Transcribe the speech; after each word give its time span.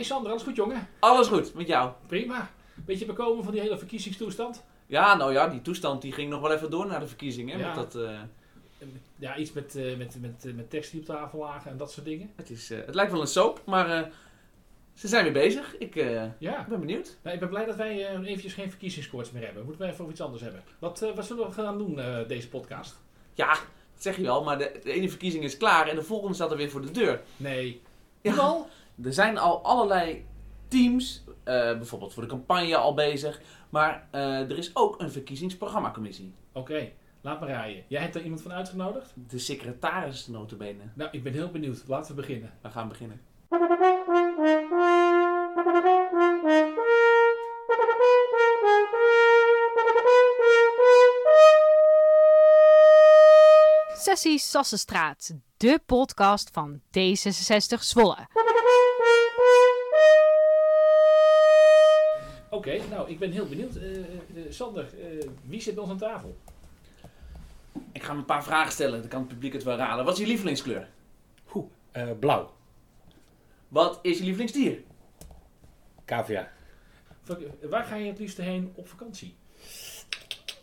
Hey 0.00 0.08
Sander, 0.08 0.30
alles 0.30 0.42
goed 0.42 0.56
jongen? 0.56 0.88
Alles 0.98 1.26
goed, 1.28 1.54
met 1.54 1.66
jou? 1.66 1.92
Prima. 2.06 2.50
Beetje 2.74 3.04
bekomen 3.06 3.44
van 3.44 3.52
die 3.52 3.60
hele 3.62 3.78
verkiezingstoestand? 3.78 4.64
Ja, 4.86 5.14
nou 5.16 5.32
ja, 5.32 5.48
die 5.48 5.62
toestand 5.62 6.02
die 6.02 6.12
ging 6.12 6.30
nog 6.30 6.40
wel 6.40 6.52
even 6.52 6.70
door 6.70 6.86
naar 6.86 7.00
de 7.00 7.06
verkiezingen. 7.06 7.58
Ja. 7.58 7.66
Met 7.66 7.74
dat, 7.74 7.94
eh, 8.04 8.18
Ja, 9.16 9.36
iets 9.36 9.52
met, 9.52 9.76
eh, 9.76 9.96
met, 9.96 10.16
met, 10.20 10.44
eh, 10.44 10.52
met 10.52 10.70
tekst 10.70 10.90
die 10.90 11.00
op 11.00 11.06
tafel 11.06 11.38
lagen 11.38 11.70
en 11.70 11.76
dat 11.76 11.92
soort 11.92 12.06
dingen. 12.06 12.30
het, 12.36 12.50
is, 12.50 12.68
het 12.68 12.94
lijkt 12.94 13.12
wel 13.12 13.20
een 13.20 13.26
soap, 13.26 13.62
maar 13.66 14.10
ze 14.94 15.08
zijn 15.08 15.24
weer 15.24 15.32
bezig. 15.32 15.76
Ik 15.78 15.94
Ja. 16.38 16.66
ben 16.68 16.80
benieuwd. 16.80 17.16
Nou, 17.22 17.34
ik 17.34 17.40
ben 17.40 17.48
blij 17.48 17.64
dat 17.64 17.76
wij 17.76 18.18
eventjes 18.22 18.52
geen 18.52 18.70
verkiezingskoorts 18.70 19.30
meer 19.30 19.44
hebben. 19.44 19.64
Moeten 19.64 19.82
we 19.82 19.88
even 19.88 20.00
over 20.00 20.12
iets 20.12 20.22
anders 20.22 20.42
hebben. 20.42 20.62
Wat, 20.78 21.00
wat 21.14 21.26
zullen 21.26 21.46
we 21.46 21.52
gaan 21.52 21.78
doen, 21.78 22.00
deze 22.26 22.48
podcast? 22.48 22.96
Ja, 23.34 23.48
dat 23.94 24.02
zeg 24.02 24.16
je 24.16 24.22
wel, 24.22 24.44
maar 24.44 24.58
de, 24.58 24.80
de 24.82 24.92
ene 24.92 25.08
verkiezing 25.08 25.44
is 25.44 25.56
klaar 25.56 25.86
en 25.88 25.96
de 25.96 26.02
volgende 26.02 26.34
staat 26.34 26.50
er 26.50 26.56
weer 26.56 26.70
voor 26.70 26.82
de 26.82 26.90
deur. 26.90 27.20
Nee. 27.36 27.80
Ja. 28.20 28.32
Nu 28.32 28.38
al? 28.38 28.68
Er 29.04 29.12
zijn 29.12 29.38
al 29.38 29.62
allerlei 29.62 30.26
teams, 30.68 31.24
eh, 31.26 31.54
bijvoorbeeld 31.54 32.12
voor 32.12 32.22
de 32.22 32.28
campagne 32.28 32.76
al 32.76 32.94
bezig. 32.94 33.40
Maar 33.70 34.08
eh, 34.10 34.50
er 34.50 34.58
is 34.58 34.76
ook 34.76 35.00
een 35.00 35.10
verkiezingsprogrammacommissie. 35.10 36.34
Oké, 36.52 36.88
laat 37.20 37.40
me 37.40 37.46
rijden. 37.46 37.84
Jij 37.88 38.00
hebt 38.00 38.14
er 38.14 38.22
iemand 38.22 38.42
van 38.42 38.52
uitgenodigd? 38.52 39.12
De 39.28 39.38
secretaris 39.38 40.26
notabene. 40.26 40.82
Nou, 40.94 41.10
ik 41.12 41.22
ben 41.22 41.32
heel 41.32 41.50
benieuwd. 41.50 41.84
Laten 41.86 42.14
we 42.14 42.20
beginnen. 42.20 42.52
We 42.62 42.70
gaan 42.70 42.88
beginnen. 42.88 43.20
Sessie 53.94 54.38
Sassenstraat, 54.38 55.34
de 55.56 55.80
podcast 55.86 56.50
van 56.52 56.80
D66 56.80 57.78
Zwolle. 57.78 58.28
Oké, 62.60 62.78
nou, 62.90 63.10
ik 63.10 63.18
ben 63.18 63.30
heel 63.32 63.46
benieuwd. 63.48 63.76
Eh, 63.76 63.96
eh, 63.98 64.04
Sander, 64.48 64.84
eh, 65.00 65.26
wie 65.44 65.60
zit 65.60 65.74
bij 65.74 65.82
ons 65.82 65.92
aan 65.92 65.98
tafel? 65.98 66.36
Ik 67.92 68.02
ga 68.02 68.08
hem 68.10 68.18
een 68.18 68.24
paar 68.24 68.44
vragen 68.44 68.72
stellen, 68.72 69.00
dan 69.00 69.08
kan 69.08 69.18
het 69.20 69.28
publiek 69.28 69.52
het 69.52 69.62
wel 69.62 69.76
raden. 69.76 70.04
Wat 70.04 70.14
is 70.14 70.20
je 70.20 70.26
lievelingskleur? 70.26 70.88
Eh, 71.90 72.08
blauw. 72.18 72.50
Wat 73.68 73.98
is 74.02 74.18
je 74.18 74.24
lievelingsdier? 74.24 74.78
Cavia. 76.04 76.52
Vak- 77.22 77.40
Waar 77.62 77.84
ga 77.84 77.96
je 77.96 78.06
het 78.10 78.18
liefst 78.18 78.36
heen 78.36 78.72
op 78.74 78.88
vakantie? 78.88 79.34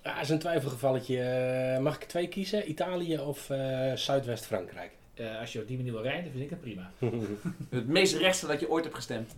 Ja, 0.03 0.19
is 0.21 0.29
een 0.29 0.39
twijfelgevalletje. 0.39 1.77
Mag 1.81 1.95
ik 1.95 2.03
twee 2.03 2.27
kiezen? 2.27 2.69
Italië 2.69 3.19
of 3.19 3.49
eh, 3.49 3.93
Zuidwest-Frankrijk? 3.93 4.91
Eh, 5.13 5.39
als 5.39 5.53
je 5.53 5.61
op 5.61 5.67
die 5.67 5.77
manier 5.77 5.91
wil 5.91 6.01
rijden, 6.01 6.31
vind 6.31 6.43
ik 6.43 6.49
het 6.49 6.61
prima. 6.61 6.91
Het 7.69 7.87
meest 7.87 8.15
rechtse 8.15 8.47
dat 8.47 8.59
je 8.59 8.69
ooit 8.69 8.83
hebt 8.83 8.95
gestemd. 8.95 9.33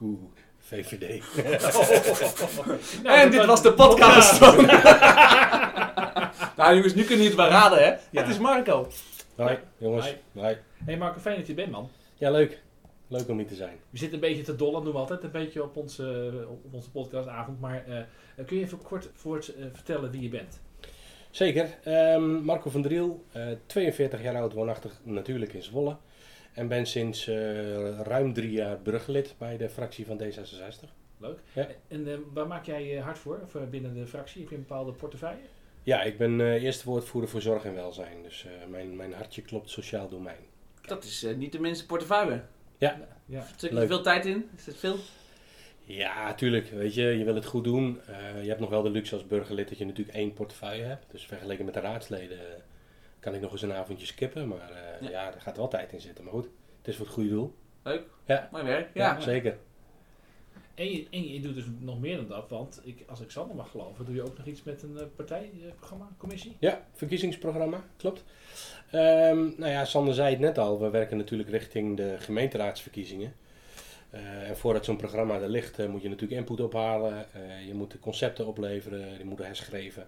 Oeh, 0.00 0.20
VVD. 0.66 1.22
Nou, 3.02 3.18
en 3.18 3.30
dit 3.30 3.44
was 3.44 3.62
de 3.62 3.72
podcast. 3.72 4.40
nou 6.56 6.74
jongens, 6.74 6.94
nu 6.94 7.04
kunnen 7.04 7.24
jullie 7.24 7.26
het 7.26 7.34
wel 7.34 7.48
raden 7.48 7.78
hè. 7.78 7.88
Ja. 7.88 8.22
Het 8.22 8.28
is 8.28 8.38
Marco. 8.38 8.88
Hoi, 9.36 9.58
jongens. 9.78 10.04
Hoi. 10.04 10.16
Hoi. 10.32 10.56
hey 10.84 10.96
Marco, 10.96 11.20
fijn 11.20 11.36
dat 11.36 11.46
je 11.46 11.54
bent, 11.54 11.70
man. 11.70 11.90
Ja, 12.14 12.30
leuk. 12.30 12.62
Leuk 13.08 13.28
om 13.28 13.38
hier 13.38 13.46
te 13.46 13.54
zijn. 13.54 13.76
We 13.90 13.98
zitten 13.98 14.22
een 14.22 14.28
beetje 14.28 14.42
te 14.42 14.56
dollen, 14.56 14.84
doen 14.84 14.92
we 14.92 14.98
altijd 14.98 15.22
een 15.22 15.30
beetje 15.30 15.62
op 15.62 15.76
onze, 15.76 16.32
op 16.64 16.74
onze 16.74 16.90
podcastavond. 16.90 17.60
Maar 17.60 17.84
eh, 17.86 18.44
kun 18.46 18.56
je 18.56 18.64
even 18.64 18.82
kort 18.82 19.08
voor 19.14 19.36
het, 19.36 19.54
eh, 19.54 19.64
vertellen 19.72 20.10
wie 20.10 20.22
je 20.22 20.28
bent? 20.28 20.60
Zeker. 21.30 21.78
Ehm, 21.84 22.22
Marco 22.22 22.70
van 22.70 22.82
Driel, 22.82 23.24
eh 23.32 23.46
42 23.66 24.22
jaar 24.22 24.36
oud, 24.36 24.52
woonachtig 24.52 25.00
natuurlijk 25.02 25.52
in 25.52 25.62
Zwolle. 25.62 25.96
En 26.56 26.68
ben 26.68 26.86
sinds 26.86 27.26
eh, 27.28 28.00
ruim 28.00 28.32
drie 28.32 28.50
jaar 28.50 28.82
burgerlid 28.82 29.34
bij 29.38 29.56
de 29.56 29.68
fractie 29.68 30.06
van 30.06 30.20
D66. 30.22 30.88
Leuk. 31.18 31.38
Ja. 31.52 31.68
En 31.88 32.08
eh, 32.08 32.18
waar 32.32 32.46
maak 32.46 32.64
jij 32.66 32.86
je 32.86 33.00
hard 33.00 33.18
voor, 33.18 33.40
voor 33.46 33.66
binnen 33.66 33.94
de 33.94 34.06
fractie? 34.06 34.40
Heb 34.40 34.50
je 34.50 34.56
een 34.56 34.66
bepaalde 34.66 34.92
portefeuille? 34.92 35.42
Ja, 35.82 36.02
ik 36.02 36.18
ben 36.18 36.40
eh 36.40 36.62
eerste 36.62 36.84
woordvoerder 36.88 37.30
voor 37.30 37.40
zorg 37.40 37.64
en 37.64 37.74
welzijn. 37.74 38.22
Dus 38.22 38.44
eh, 38.44 38.68
mijn, 38.70 38.96
mijn 38.96 39.12
hartje 39.12 39.42
klopt 39.42 39.70
sociaal 39.70 40.08
domein. 40.08 40.44
Dat 40.86 41.04
is 41.04 41.24
eh, 41.24 41.36
niet 41.36 41.52
de 41.52 41.60
minste 41.60 41.86
portefeuille. 41.86 42.42
Ja. 42.78 43.00
Ja. 43.26 43.46
Je 43.58 43.72
Leuk. 43.72 43.86
veel 43.86 44.02
tijd 44.02 44.26
in? 44.26 44.48
Is 44.56 44.66
het 44.66 44.76
veel? 44.76 44.96
Ja, 45.84 46.34
tuurlijk. 46.34 46.70
Weet 46.70 46.94
je, 46.94 47.02
je 47.02 47.24
wil 47.24 47.34
het 47.34 47.46
goed 47.46 47.64
doen. 47.64 48.00
Eh, 48.06 48.42
je 48.42 48.48
hebt 48.48 48.60
nog 48.60 48.70
wel 48.70 48.82
de 48.82 48.90
luxe 48.90 49.14
als 49.14 49.26
burgerlid 49.26 49.68
dat 49.68 49.78
je 49.78 49.84
natuurlijk 49.84 50.16
één 50.16 50.32
portefeuille 50.32 50.82
hebt. 50.82 51.10
Dus 51.10 51.26
vergeleken 51.26 51.64
met 51.64 51.74
de 51.74 51.80
raadsleden 51.80 52.38
eh, 52.38 52.62
kan 53.20 53.34
ik 53.34 53.40
nog 53.40 53.52
eens 53.52 53.62
een 53.62 53.72
avondje 53.72 54.06
skippen. 54.06 54.48
Maar 54.48 54.70
eh, 54.70 55.00
Ja. 55.00 55.10
ja. 55.10 55.34
er 55.34 55.40
gaat 55.40 55.56
wel 55.56 55.68
tijd 55.68 55.92
in 55.92 56.00
zitten. 56.00 56.24
Maar 56.24 56.32
goed, 56.32 56.48
het 56.78 56.88
is 56.88 56.96
voor 56.96 57.04
het 57.06 57.14
goede 57.14 57.28
doel. 57.30 57.54
Leuk. 57.82 58.02
Ja. 58.26 58.48
Mooi 58.52 58.64
werk. 58.64 58.90
Ja, 58.94 59.14
Ja. 59.14 59.20
zeker. 59.20 59.56
En, 60.74 60.90
je, 60.92 61.06
en 61.10 61.28
je 61.32 61.40
doet 61.40 61.54
dus 61.54 61.64
nog 61.78 62.00
meer 62.00 62.16
dan 62.16 62.26
dat, 62.28 62.48
want 62.48 62.80
ik, 62.84 63.04
als 63.08 63.20
ik 63.20 63.30
Sander 63.30 63.56
mag 63.56 63.70
geloven, 63.70 64.04
doe 64.04 64.14
je 64.14 64.22
ook 64.22 64.36
nog 64.38 64.46
iets 64.46 64.62
met 64.62 64.82
een 64.82 64.98
eh, 64.98 65.04
partijprogramma, 65.16 66.08
commissie? 66.18 66.56
Ja, 66.58 66.86
verkiezingsprogramma, 66.92 67.84
klopt. 67.96 68.24
Ehm, 68.90 69.36
nou 69.56 69.66
ja, 69.70 69.84
Sander 69.84 70.14
zei 70.14 70.30
het 70.30 70.38
net 70.40 70.58
al. 70.58 70.80
We 70.80 70.90
werken 70.90 71.16
natuurlijk 71.16 71.48
richting 71.48 71.96
de 71.96 72.14
gemeenteraadsverkiezingen. 72.18 73.34
Eh, 74.10 74.48
en 74.48 74.56
voordat 74.56 74.84
zo'n 74.84 74.96
programma 74.96 75.40
er 75.40 75.48
ligt, 75.48 75.88
moet 75.88 76.02
je 76.02 76.08
natuurlijk 76.08 76.40
input 76.40 76.60
ophalen. 76.60 77.32
Eh, 77.32 77.66
je 77.66 77.74
moet 77.74 77.90
de 77.90 77.98
concepten 77.98 78.46
opleveren, 78.46 79.16
die 79.16 79.24
moeten 79.26 79.46
herschreven. 79.46 80.06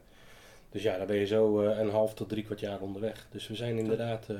Dus 0.71 0.83
ja, 0.83 0.97
daar 0.97 1.07
ben 1.07 1.17
je 1.17 1.27
zo 1.27 1.61
eh, 1.63 1.79
een 1.79 1.91
half 1.91 2.15
tot 2.15 2.29
drie 2.29 2.45
kwart 2.45 2.61
jaar 2.61 2.81
onderweg. 2.81 3.27
Dus 3.31 3.49
we 3.49 3.55
zijn 3.55 3.79
inderdaad 3.79 4.29
eh, 4.29 4.37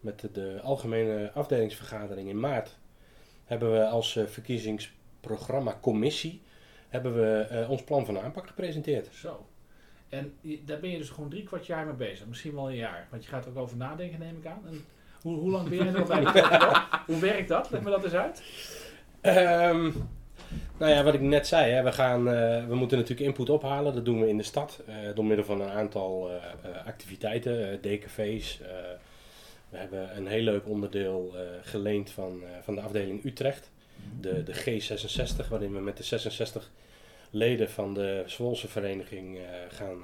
met 0.00 0.20
de, 0.20 0.30
de 0.32 0.60
algemene 0.62 1.30
afdelingsvergadering 1.34 2.28
in 2.28 2.40
maart... 2.40 2.78
hebben 3.44 3.72
we 3.72 3.86
als 3.86 4.16
eh, 4.16 4.24
verkiezingsprogramma 4.26 5.78
commissie... 5.80 6.42
hebben 6.88 7.14
we 7.14 7.66
ons 7.68 7.82
plan 7.84 8.06
van 8.06 8.18
aanpak 8.20 8.46
gepresenteerd. 8.46 9.08
Zo. 9.14 9.46
En 10.08 10.34
je- 10.40 10.64
daar 10.64 10.80
ben 10.80 10.90
je 10.90 10.98
dus 10.98 11.10
gewoon 11.10 11.30
drie 11.30 11.42
kwart 11.44 11.66
jaar 11.66 11.84
mee 11.84 11.94
bezig, 11.94 12.26
misschien 12.26 12.54
wel 12.54 12.68
een 12.70 12.76
jaar. 12.76 13.06
Want 13.10 13.24
je 13.24 13.28
gaat 13.30 13.44
er 13.44 13.50
ook 13.50 13.56
over 13.56 13.76
nadenken, 13.76 14.18
neem 14.18 14.36
ik 14.36 14.46
aan. 14.46 14.62
En 14.66 14.84
hoe, 15.22 15.38
hoe 15.38 15.50
lang 15.50 15.68
ben 15.68 15.78
jij 15.78 15.86
er 15.86 15.98
al 16.00 16.06
bij? 16.22 16.42
Hoe 17.06 17.18
werkt 17.20 17.48
dat? 17.48 17.70
Leg 17.70 17.82
me 17.82 17.90
dat 17.90 18.04
eens 18.04 18.12
uit. 18.14 18.42
Ehm, 19.20 19.90
nou 20.82 20.94
ja, 20.94 21.02
wat 21.02 21.14
ik 21.14 21.20
net 21.20 21.46
zei, 21.46 21.72
hè, 21.72 21.82
we, 21.82 21.92
gaan, 21.92 22.28
eh, 22.28 22.66
we 22.66 22.74
moeten 22.74 22.98
natuurlijk 22.98 23.28
input 23.28 23.50
ophalen. 23.50 23.94
Dat 23.94 24.04
doen 24.04 24.20
we 24.20 24.28
in 24.28 24.36
de 24.36 24.42
stad 24.42 24.80
eh, 24.86 24.94
door 25.14 25.24
middel 25.24 25.44
van 25.44 25.60
een 25.60 25.70
aantal 25.70 26.30
eh, 26.30 26.86
activiteiten, 26.86 27.80
DKV's. 27.80 28.58
we 29.68 29.78
hebben 29.78 30.16
een 30.16 30.26
heel 30.26 30.42
leuk 30.42 30.66
onderdeel 30.66 31.34
geleend 31.62 32.10
van, 32.10 32.42
van 32.62 32.74
de 32.74 32.80
afdeling 32.80 33.24
Utrecht, 33.24 33.70
de, 34.20 34.42
de 34.42 34.54
G66, 34.54 35.48
waarin 35.48 35.72
we 35.72 35.80
met 35.80 35.96
de 35.96 36.02
66 36.02 36.70
leden 37.30 37.70
van 37.70 37.94
de 37.94 38.22
Zwolse 38.26 38.68
vereniging 38.68 39.38
gaan, 39.68 39.96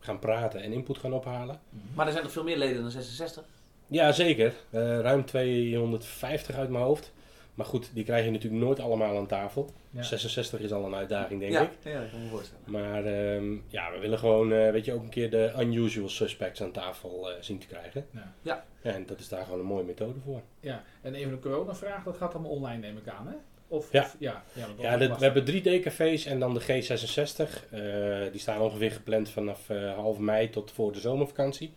gaan 0.00 0.18
praten 0.18 0.62
en 0.62 0.72
input 0.72 0.98
gaan 0.98 1.12
ophalen. 1.12 1.60
Maar 1.94 2.06
er 2.06 2.12
zijn 2.12 2.24
nog 2.24 2.32
veel 2.32 2.44
meer 2.44 2.58
leden 2.58 2.82
dan 2.82 2.90
66. 2.90 3.44
Ja, 3.86 4.12
zeker. 4.12 4.52
Ruim 4.70 5.24
250 5.24 6.56
uit 6.56 6.68
mijn 6.68 6.84
hoofd. 6.84 7.12
Maar 7.54 7.66
goed, 7.66 7.90
die 7.94 8.04
krijg 8.04 8.24
je 8.24 8.30
natuurlijk 8.30 8.62
nooit 8.62 8.80
allemaal 8.80 9.16
aan 9.16 9.26
tafel. 9.26 9.70
Ja. 9.90 10.02
66 10.02 10.60
is 10.60 10.72
al 10.72 10.84
een 10.84 10.94
uitdaging, 10.94 11.40
denk 11.40 11.52
ja. 11.52 11.60
ik. 11.62 11.70
ja, 11.82 12.00
dat 12.00 12.10
kan 12.10 12.22
me 12.22 12.28
voorstellen. 12.28 12.62
Maar 12.66 13.04
ehm, 13.04 13.52
ja, 13.66 13.92
we 13.92 13.98
willen 13.98 14.18
gewoon, 14.18 14.52
eh, 14.52 14.70
weet 14.70 14.84
je, 14.84 14.92
ook 14.92 15.02
een 15.02 15.08
keer 15.08 15.30
de 15.30 15.52
unusual 15.58 16.08
suspects 16.08 16.62
aan 16.62 16.72
tafel 16.72 17.30
eh, 17.30 17.36
zien 17.40 17.58
te 17.58 17.66
krijgen. 17.66 18.06
Ja. 18.10 18.34
Ja. 18.42 18.64
En 18.82 19.06
dat 19.06 19.18
is 19.20 19.28
daar 19.28 19.44
gewoon 19.44 19.60
een 19.60 19.66
mooie 19.66 19.84
methode 19.84 20.20
voor. 20.24 20.40
Ja, 20.60 20.82
en 21.02 21.14
even 21.14 21.32
een 21.32 21.40
coronavraag, 21.40 22.04
dat 22.04 22.16
gaat 22.16 22.34
allemaal 22.34 22.50
online 22.52 22.78
neem 22.78 22.96
ik 22.96 23.08
aan, 23.08 23.26
hè? 23.26 23.34
Of, 23.68 23.92
Ja. 23.92 24.00
of- 24.02 24.16
ja, 24.18 24.42
ja, 24.78 24.96
dat 24.96 25.18
we 25.18 25.24
hebben 25.24 25.44
drie 25.44 25.60
DKV's 25.62 26.24
en 26.26 26.38
dan 26.40 26.54
de 26.54 26.60
G66. 26.60 27.68
Eh, 27.70 28.32
die 28.32 28.40
staan 28.40 28.60
ongeveer 28.60 28.90
gepland 28.92 29.30
vanaf 29.30 29.70
eh, 29.70 29.94
half 29.94 30.18
mei 30.18 30.50
tot 30.50 30.70
voor 30.72 30.92
de 30.92 31.00
zomervakantie. 31.00 31.72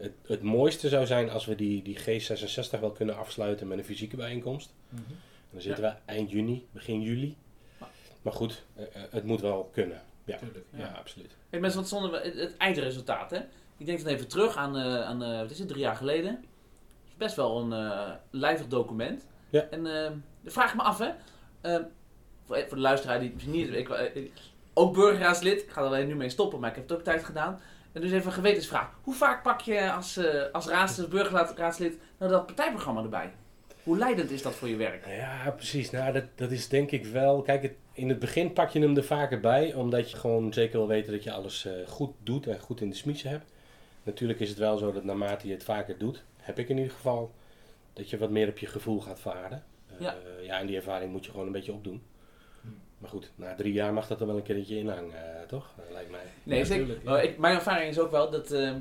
Het, 0.00 0.12
het 0.26 0.42
mooiste 0.42 0.88
zou 0.88 1.06
zijn 1.06 1.30
als 1.30 1.46
we 1.46 1.54
die, 1.54 1.82
die 1.82 1.98
G66 1.98 2.80
wel 2.80 2.90
kunnen 2.90 3.16
afsluiten 3.16 3.68
met 3.68 3.78
een 3.78 3.84
fysieke 3.84 4.16
bijeenkomst. 4.16 4.74
Mhm. 4.88 5.02
En 5.10 5.56
dan 5.56 5.60
zitten 5.60 5.84
we 5.84 5.92
eind 6.04 6.30
juni, 6.30 6.66
begin 6.72 7.02
juli. 7.02 7.36
Maar 8.22 8.32
goed, 8.32 8.62
eh, 8.76 8.82
eh, 8.84 9.02
het 9.10 9.24
moet 9.24 9.40
wel 9.40 9.70
kunnen. 9.72 10.02
Ja, 10.24 10.36
Tuurlijk, 10.36 10.64
ja. 10.70 10.78
ja. 10.78 10.92
absoluut. 10.98 11.36
Hey, 11.50 11.60
mensen, 11.60 11.78
wat 11.78 11.88
stonden 11.88 12.10
we, 12.10 12.18
het, 12.18 12.34
het 12.34 12.56
eindresultaat, 12.56 13.30
hè? 13.30 13.38
Ik 13.76 13.86
denk 13.86 14.04
dan 14.04 14.12
even 14.12 14.28
terug 14.28 14.56
aan, 14.56 14.76
eh, 14.76 15.02
aan 15.02 15.22
eh, 15.22 15.38
wat 15.40 15.50
is 15.50 15.58
het, 15.58 15.68
drie 15.68 15.80
jaar 15.80 15.96
geleden. 15.96 16.30
Het 16.30 17.08
is 17.08 17.16
best 17.16 17.36
wel 17.36 17.58
een 17.60 17.72
eh 17.72 18.10
lijvig 18.30 18.66
document. 18.66 19.26
Ja. 19.50 19.66
En 19.70 19.86
eh 20.04 20.10
vraag 20.44 20.74
me 20.76 20.82
af, 20.82 20.98
hè? 20.98 21.10
Voor, 22.46 22.56
voor 22.68 22.76
de 22.76 22.82
luisteraar 22.82 23.18
die 23.18 23.26
het 23.28 23.34
misschien 23.34 23.54
niet... 23.56 23.74
Ik, 23.74 23.88
ik- 24.14 24.32
ook 24.74 24.94
burgerraadslid, 24.94 25.62
ik 25.62 25.70
ga 25.70 25.80
er 25.80 25.86
alleen 25.86 26.06
nu 26.06 26.14
mee 26.14 26.28
stoppen, 26.28 26.60
maar 26.60 26.68
ik 26.70 26.76
heb 26.76 26.88
het 26.88 26.98
ook 26.98 27.04
tijd 27.04 27.24
gedaan. 27.24 27.60
Dus 27.92 28.12
even 28.12 28.26
een 28.26 28.32
gewetensvraag. 28.32 28.90
Hoe 29.02 29.14
vaak 29.14 29.42
pak 29.42 29.60
je 29.60 29.92
als, 29.92 30.16
eh 30.16 30.52
als 30.52 30.66
raadslid, 30.66 31.08
burgerraadslid 31.08 31.98
nou 32.18 32.30
dat 32.30 32.46
partijprogramma 32.46 33.02
erbij? 33.02 33.32
Hoe 33.82 33.98
leidend 33.98 34.30
is 34.30 34.42
dat 34.42 34.54
voor 34.54 34.68
je 34.68 34.76
werk? 34.76 35.06
Ja, 35.06 35.50
precies. 35.50 35.90
Nou, 35.90 36.12
dat, 36.12 36.24
dat 36.34 36.50
is 36.50 36.68
denk 36.68 36.90
ik 36.90 37.06
wel. 37.06 37.42
Kijk, 37.42 37.62
het, 37.62 37.74
in 37.92 38.08
het 38.08 38.18
begin 38.18 38.52
pak 38.52 38.70
je 38.70 38.80
hem 38.80 38.96
er 38.96 39.04
vaker 39.04 39.40
bij, 39.40 39.74
omdat 39.74 40.10
je 40.10 40.16
gewoon 40.16 40.52
zeker 40.52 40.78
wil 40.78 40.88
weten 40.88 41.12
dat 41.12 41.24
je 41.24 41.32
alles 41.32 41.64
eh, 41.64 41.72
goed 41.86 42.14
doet 42.22 42.46
en 42.46 42.60
goed 42.60 42.80
in 42.80 42.90
de 42.90 42.96
smiezen 42.96 43.30
hebt. 43.30 43.52
Natuurlijk 44.02 44.40
is 44.40 44.48
het 44.48 44.58
wel 44.58 44.78
zo 44.78 44.92
dat 44.92 45.04
naarmate 45.04 45.46
je 45.46 45.52
het 45.52 45.64
vaker 45.64 45.98
doet, 45.98 46.24
heb 46.36 46.58
ik 46.58 46.68
in 46.68 46.76
ieder 46.76 46.92
geval, 46.92 47.34
dat 47.92 48.10
je 48.10 48.18
wat 48.18 48.30
meer 48.30 48.48
op 48.48 48.58
je 48.58 48.66
gevoel 48.66 49.00
gaat 49.00 49.20
varen. 49.20 49.64
Ja. 49.98 50.14
Eh, 50.14 50.46
ja, 50.46 50.58
en 50.58 50.66
die 50.66 50.76
ervaring 50.76 51.12
moet 51.12 51.24
je 51.24 51.30
gewoon 51.30 51.46
een 51.46 51.52
beetje 51.52 51.72
opdoen. 51.72 52.02
Maar 53.00 53.10
goed, 53.10 53.30
na 53.34 53.54
drie 53.54 53.72
jaar 53.72 53.92
mag 53.92 54.06
dat 54.06 54.20
er 54.20 54.26
wel 54.26 54.36
een 54.36 54.42
keertje 54.42 54.78
in 54.78 54.88
hangen, 54.88 55.40
eh, 55.40 55.46
toch? 55.46 55.72
Dat 55.76 55.86
lijkt 55.92 56.10
mij. 56.10 56.20
Nee, 56.42 56.58
Ja, 56.58 56.64
zeker. 56.64 56.98
ja. 57.04 57.20
Ik, 57.20 57.38
mijn 57.38 57.54
ervaring 57.54 57.90
is 57.90 57.98
ook 57.98 58.10
wel 58.10 58.30
dat 58.30 58.50
eh, 58.50 58.74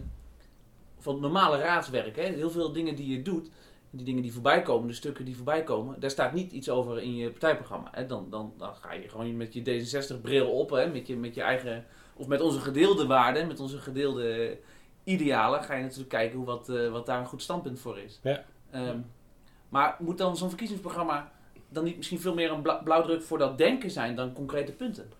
van 1.00 1.13
het 1.13 1.21
normale 1.21 1.57
raadswerk, 1.57 2.16
hè, 2.16 2.24
heel 2.24 2.50
veel 2.50 2.71
dingen 2.71 2.95
die 2.95 3.07
je 3.18 3.21
doet, 3.21 3.50
die 3.89 4.06
dingen 4.06 4.21
die 4.21 4.33
voorbij 4.33 4.62
komen, 4.62 4.88
de 4.88 4.94
stukken 4.94 5.25
die 5.25 5.36
voorbij 5.36 5.63
komen, 5.63 6.00
daar 6.00 6.10
staat 6.10 6.33
niet 6.33 6.51
iets 6.51 6.69
over 6.69 7.01
in 7.01 7.16
je 7.16 7.30
partijprogramma. 7.30 7.89
Hè. 7.92 8.06
Dan, 8.06 8.27
dan, 8.30 8.54
dan 8.57 8.75
ga 8.75 8.94
je 8.94 9.10
gewoon 9.10 9.38
met 9.38 9.54
je 9.54 9.62
D66-bril 9.62 10.51
op, 10.51 10.69
hè, 10.69 10.88
met, 10.88 11.07
je, 11.07 11.16
met 11.16 11.36
je 11.36 11.42
eigen, 11.42 11.86
of 12.16 12.27
met 12.27 12.42
onze 12.42 12.60
gedeelde 12.60 13.07
waarden, 13.07 13.48
met 13.48 13.60
onze 13.60 13.77
gedeelde 13.77 14.57
idealen, 15.04 15.63
ga 15.63 15.74
je 15.75 15.81
natuurlijk 15.81 16.10
kijken 16.10 16.38
hoe 16.38 16.45
wat, 16.45 16.69
eh, 16.69 16.92
wat 16.92 17.06
daar 17.06 17.19
een 17.19 17.25
goed 17.25 17.42
standpunt 17.42 17.80
voor 17.80 18.00
is. 18.00 18.19
Ja. 18.24 18.44
Ehm, 18.71 19.00
maar 19.69 19.95
moet 20.00 20.18
dan 20.18 20.38
zo'n 20.38 20.50
verkiezingsprogramma 20.50 21.31
dan 21.69 21.83
niet 21.83 21.98
misschien 21.98 22.19
veel 22.19 22.33
meer 22.33 22.51
een 22.51 22.62
bla- 22.62 22.81
blauwdruk 22.83 23.21
voor 23.21 23.38
dat 23.38 23.57
denken 23.57 23.92
zijn 23.92 24.16
dan 24.16 24.33
concrete 24.33 24.71
punten? 24.71 25.12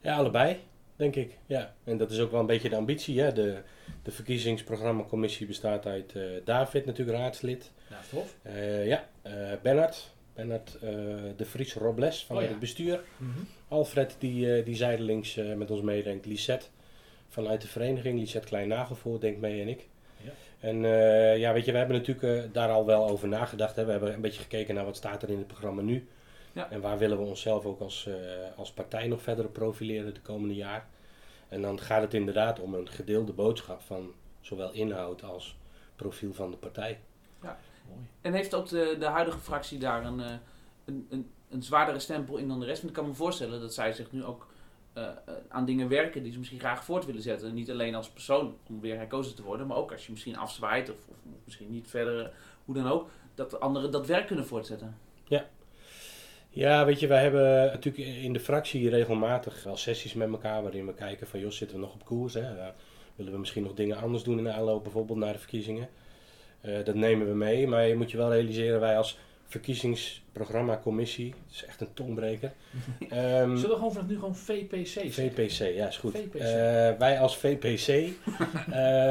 Ja, 0.00 0.16
allebei, 0.16 0.56
denk 0.96 1.16
ik. 1.16 1.38
Ja. 1.46 1.74
En 1.84 1.96
dat 1.96 2.10
is 2.10 2.20
ook 2.20 2.30
wel 2.30 2.40
een 2.40 2.46
beetje 2.46 2.68
de 2.68 2.76
ambitie. 2.76 3.20
Hè? 3.20 3.32
De, 3.32 3.58
de 4.02 4.10
verkiezingsprogrammacommissie 4.10 5.46
bestaat 5.46 5.86
uit 5.86 6.14
eh, 6.16 6.22
David, 6.44 6.86
natuurlijk 6.86 7.18
raadslid. 7.18 7.70
Nou, 7.90 8.02
tof. 8.10 8.34
Eh, 8.42 8.86
ja, 8.86 9.08
eh 9.22 9.32
Bernard. 9.62 10.16
Bernard 10.34 10.74
eh, 10.74 10.90
de 11.36 11.44
Vries 11.44 11.74
Robles 11.74 12.24
vanuit 12.24 12.44
Oh 12.44 12.50
ja. 12.50 12.56
het 12.56 12.60
bestuur. 12.60 13.00
Mhm. 13.16 13.38
Alfred 13.68 14.16
die, 14.18 14.62
die 14.62 14.76
zijdelings 14.76 15.36
eh, 15.36 15.54
met 15.54 15.70
ons 15.70 15.80
meedenkt. 15.80 16.26
Lisette 16.26 16.66
vanuit 17.28 17.60
de 17.60 17.68
vereniging. 17.68 18.18
Lisette 18.18 18.48
Klein-Nagelvoort 18.48 19.20
denkt 19.20 19.40
mee 19.40 19.60
en 19.62 19.68
ik. 19.68 19.88
Ja. 20.60 20.68
En 20.68 20.84
eh, 20.84 21.38
ja, 21.38 21.52
weet 21.52 21.64
je, 21.64 21.72
we 21.72 21.78
hebben 21.78 21.96
natuurlijk 21.96 22.44
eh, 22.44 22.52
daar 22.52 22.70
al 22.70 22.86
wel 22.86 23.08
over 23.08 23.28
nagedacht. 23.28 23.76
Hè. 23.76 23.84
We 23.84 23.90
hebben 23.90 24.14
een 24.14 24.20
beetje 24.20 24.42
gekeken 24.42 24.74
naar 24.74 24.84
wat 24.84 24.96
staat 24.96 25.22
er 25.22 25.30
in 25.30 25.38
het 25.38 25.46
programma 25.46 25.82
nu. 25.82 26.08
Ja. 26.52 26.70
En 26.70 26.80
waar 26.80 26.98
willen 26.98 27.18
we 27.18 27.24
onszelf 27.24 27.64
ook 27.64 27.80
als, 27.80 28.06
eh, 28.06 28.14
als 28.56 28.72
partij 28.72 29.06
nog 29.06 29.22
verder 29.22 29.48
profileren 29.48 30.14
de 30.14 30.20
komende 30.20 30.54
jaar. 30.54 30.86
En 31.48 31.62
dan 31.62 31.80
gaat 31.80 32.02
het 32.02 32.14
inderdaad 32.14 32.60
om 32.60 32.74
een 32.74 32.88
gedeelde 32.88 33.32
boodschap 33.32 33.80
van 33.80 34.12
zowel 34.40 34.72
inhoud 34.72 35.22
als 35.22 35.56
profiel 35.96 36.34
van 36.34 36.50
de 36.50 36.56
partij. 36.56 37.00
Mooi. 37.88 38.06
En 38.20 38.32
heeft 38.32 38.54
ook 38.54 38.68
de, 38.68 38.96
de 38.98 39.06
huidige 39.06 39.38
fractie 39.38 39.78
daar 39.78 40.04
een, 40.04 40.20
eh, 40.20 40.32
een, 40.84 41.06
een, 41.10 41.30
een 41.50 41.62
zwaardere 41.62 41.98
stempel 41.98 42.36
in 42.36 42.48
dan 42.48 42.60
de 42.60 42.66
rest? 42.66 42.82
Want 42.82 42.96
ik 42.96 42.98
kan 43.00 43.08
me 43.08 43.14
voorstellen 43.16 43.60
dat 43.60 43.74
zij 43.74 43.92
zich 43.92 44.12
nu 44.12 44.24
ook 44.24 44.46
eh, 44.98 45.34
eh, 45.34 45.34
aan 45.48 45.64
dingen 45.64 45.88
werken 45.88 46.22
die 46.22 46.32
ze 46.32 46.38
misschien 46.38 46.60
graag 46.60 46.84
voort 46.84 47.06
willen 47.06 47.22
zetten. 47.22 47.54
Niet 47.54 47.70
alleen 47.70 47.94
als 47.94 48.10
persoon 48.10 48.56
om 48.68 48.80
weer 48.80 48.96
herkozen 48.96 49.34
te 49.34 49.42
worden, 49.42 49.66
maar 49.66 49.76
ook 49.76 49.92
als 49.92 50.06
je 50.06 50.12
misschien 50.12 50.36
afzwaait 50.36 50.90
of, 50.90 50.96
misschien 51.44 51.70
niet 51.70 51.88
verder, 51.88 52.24
eh, 52.24 52.30
hoe 52.64 52.74
dan 52.74 52.86
ook, 52.86 53.10
dat 53.34 53.50
de 53.50 53.58
anderen 53.58 53.90
dat 53.90 54.06
werk 54.06 54.26
kunnen 54.26 54.46
voortzetten. 54.46 54.96
Ja, 56.50 56.84
weet 56.84 57.00
je, 57.00 57.06
wij 57.06 57.22
hebben 57.22 57.66
natuurlijk 57.66 58.06
in 58.06 58.32
de 58.32 58.40
fractie 58.40 58.90
regelmatig 58.90 59.64
wel 59.64 59.76
sessies 59.76 60.14
met 60.14 60.30
elkaar 60.30 60.62
waarin 60.62 60.86
we 60.86 60.94
kijken 60.94 61.26
van, 61.26 61.40
joh, 61.40 61.50
zitten 61.50 61.76
we 61.76 61.82
nog 61.82 61.94
op 61.94 62.04
koers? 62.04 62.34
Hè? 62.34 62.40
Ja, 62.40 62.74
willen 63.16 63.32
we 63.32 63.38
misschien 63.38 63.62
nog 63.62 63.74
dingen 63.74 63.96
anders 63.96 64.22
doen 64.22 64.38
in 64.38 64.44
de 64.44 64.52
aanloop 64.52 64.82
bijvoorbeeld 64.82 65.18
naar 65.18 65.32
de 65.32 65.38
verkiezingen? 65.38 65.88
Eh, 66.60 66.84
dat 66.84 66.94
nemen 66.94 67.28
we 67.28 67.34
mee, 67.34 67.66
maar 67.66 67.86
je 67.86 67.96
moet 67.96 68.10
je 68.10 68.16
wel 68.16 68.32
realiseren, 68.32 68.80
wij 68.80 68.96
als 68.96 69.18
verkiezingsprogrammacommissie, 69.48 71.34
het 71.46 71.54
is 71.54 71.64
echt 71.64 71.80
een 71.80 71.94
tongbreker. 71.94 72.52
Ehm, 73.08 73.56
Zullen 73.56 73.70
we 73.70 73.74
gewoon 73.74 73.92
vanaf 73.92 74.08
nu 74.08 74.14
gewoon 74.14 74.36
VPC 74.36 74.86
zeggen? 74.86 75.12
VPC, 75.12 75.74
ja, 75.74 75.86
is 75.86 75.96
goed. 75.96 76.14
Eh, 76.14 76.50
wij 76.98 77.18
als 77.20 77.36
VPC 77.36 77.88
eh, 77.88 78.12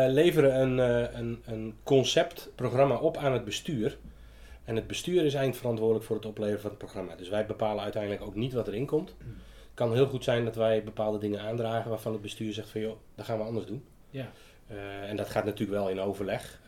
leveren 0.07 0.61
een, 0.61 0.79
eh, 0.79 1.19
een, 1.19 1.41
een 1.45 1.75
conceptprogramma 1.83 2.95
op 2.95 3.17
aan 3.17 3.33
het 3.33 3.45
bestuur. 3.45 3.97
En 4.63 4.75
het 4.75 4.87
bestuur 4.87 5.25
is 5.25 5.33
eindverantwoordelijk 5.33 6.05
voor 6.05 6.15
het 6.15 6.25
opleveren 6.25 6.61
van 6.61 6.69
het 6.69 6.79
programma. 6.79 7.15
Dus 7.15 7.29
wij 7.29 7.45
bepalen 7.45 7.83
uiteindelijk 7.83 8.21
ook 8.21 8.35
niet 8.35 8.53
wat 8.53 8.67
erin 8.67 8.85
komt. 8.85 9.09
Het 9.19 9.85
kan 9.85 9.93
heel 9.93 10.07
goed 10.07 10.23
zijn 10.23 10.45
dat 10.45 10.55
wij 10.55 10.83
bepaalde 10.83 11.17
dingen 11.17 11.41
aandragen 11.41 11.89
waarvan 11.89 12.11
het 12.11 12.21
bestuur 12.21 12.53
zegt 12.53 12.69
van 12.69 12.81
joh, 12.81 12.97
dat 13.15 13.25
gaan 13.25 13.37
we 13.37 13.43
anders 13.43 13.65
doen. 13.65 13.83
Ja. 14.09 14.31
En 15.01 15.15
dat 15.15 15.29
gaat 15.29 15.45
natuurlijk 15.45 15.79
wel 15.79 15.89
in 15.89 15.99
overleg. 15.99 16.61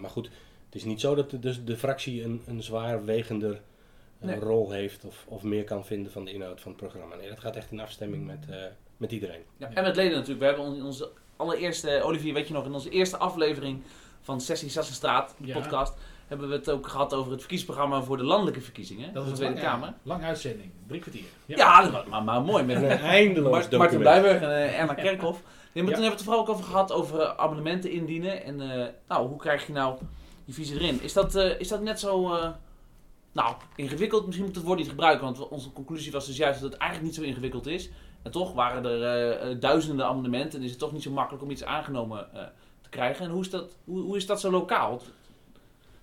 Maar 0.00 0.10
goed, 0.10 0.30
is 0.76 0.84
niet 0.84 1.00
zo 1.00 1.14
dat 1.14 1.30
de, 1.30 1.38
dus 1.38 1.64
de 1.64 1.76
fractie 1.76 2.24
een, 2.24 2.42
een 2.46 2.62
zwaar 2.62 3.04
wegender 3.04 3.52
eh, 3.52 4.26
Nee. 4.28 4.38
rol 4.38 4.70
heeft 4.70 5.04
of, 5.04 5.24
of 5.28 5.42
meer 5.42 5.64
kan 5.64 5.84
vinden 5.84 6.12
van 6.12 6.24
de 6.24 6.32
inhoud 6.32 6.60
van 6.60 6.72
het 6.72 6.80
programma. 6.80 7.16
Nee, 7.16 7.28
dat 7.28 7.40
gaat 7.40 7.56
echt 7.56 7.70
in 7.70 7.80
afstemming 7.80 8.26
met, 8.26 8.46
eh, 8.50 8.56
met 8.96 9.12
iedereen. 9.12 9.40
Ja, 9.56 9.70
en 9.74 9.82
met 9.82 9.96
leden 9.96 10.12
natuurlijk. 10.12 10.40
We 10.40 10.46
hebben 10.46 10.76
in 10.76 10.84
onze 10.84 11.10
allereerste, 11.36 12.00
Olivier, 12.02 12.34
weet 12.34 12.48
je 12.48 12.54
nog, 12.54 12.64
in 12.64 12.72
onze 12.74 12.90
eerste 12.90 13.16
aflevering 13.16 13.82
van 14.20 14.40
Sessie 14.40 14.68
Sassenstraat, 14.70 15.34
de 15.38 15.46
Ja. 15.46 15.54
podcast, 15.60 15.94
hebben 16.26 16.48
we 16.48 16.54
het 16.54 16.70
ook 16.70 16.86
gehad 16.88 17.14
over 17.14 17.30
het 17.30 17.40
verkiezingsprogramma 17.40 18.02
voor 18.02 18.16
de 18.16 18.24
landelijke 18.24 18.60
verkiezingen. 18.60 19.12
Dat 19.12 19.22
voor 19.22 19.32
is 19.32 19.38
de 19.38 19.44
Tweede 19.44 19.60
Kamer. 19.62 19.94
Lange 20.02 20.24
uitzending, 20.24 20.70
drie 20.86 21.00
kwartier. 21.00 21.24
Ja, 21.46 21.82
dat 21.82 21.90
was 21.92 22.06
maar, 22.06 22.22
maar 22.22 22.42
mooi. 22.42 22.64
Met 22.64 22.76
Een 22.82 22.88
eindeloos 22.88 23.50
Mart- 23.52 23.70
Martin. 23.76 23.98
Blijburg 23.98 24.40
en 24.42 24.50
eh, 24.50 24.80
Erna 24.80 24.94
Kerkhoff. 24.94 25.42
Nee, 25.72 25.84
maar 25.84 25.92
Ja. 25.92 25.98
toen 25.98 26.02
hebben 26.02 26.02
we 26.02 26.08
het 26.10 26.18
er 26.18 26.24
vooral 26.24 26.40
ook 26.42 26.48
over 26.48 26.64
gehad 26.64 26.92
over 26.92 27.20
eh, 27.20 27.36
abonnementen 27.36 27.90
indienen. 27.90 28.44
En 28.44 28.60
eh, 28.60 28.86
nou, 29.08 29.28
hoe 29.28 29.38
krijg 29.38 29.66
je 29.66 29.72
nou 29.72 29.98
je 30.46 30.52
visie 30.52 30.80
erin? 30.80 31.02
Is 31.02 31.12
dat, 31.12 31.34
eh, 31.34 31.60
is 31.60 31.68
dat 31.68 31.82
net 31.82 32.00
zo 32.00 32.34
eh, 32.34 32.50
nou, 33.32 33.54
ingewikkeld? 33.76 34.26
Misschien 34.26 34.46
moet 34.46 34.56
het 34.56 34.64
woord 34.64 34.78
niet 34.78 34.88
gebruiken, 34.88 35.24
want 35.24 35.48
onze 35.48 35.72
conclusie 35.72 36.12
was 36.12 36.26
dus 36.26 36.36
juist 36.36 36.60
dat 36.60 36.70
het 36.70 36.80
eigenlijk 36.80 37.10
niet 37.10 37.20
zo 37.20 37.28
ingewikkeld 37.28 37.66
is. 37.66 37.90
En 38.22 38.30
toch 38.30 38.52
waren 38.52 38.84
er 38.84 39.30
eh, 39.32 39.60
duizenden 39.60 40.06
abonnementen 40.06 40.58
en 40.58 40.64
is 40.64 40.70
het 40.70 40.78
toch 40.78 40.92
niet 40.92 41.02
zo 41.02 41.10
makkelijk 41.10 41.44
om 41.44 41.50
iets 41.50 41.64
aangenomen 41.64 42.28
te 42.82 42.88
krijgen. 42.88 43.24
En 43.24 43.30
hoe 43.30 43.40
is 43.40 43.50
dat, 43.50 43.76
hoe, 43.84 44.00
hoe 44.00 44.16
is 44.16 44.26
dat 44.26 44.40
zo 44.40 44.50
lokaal? 44.50 45.02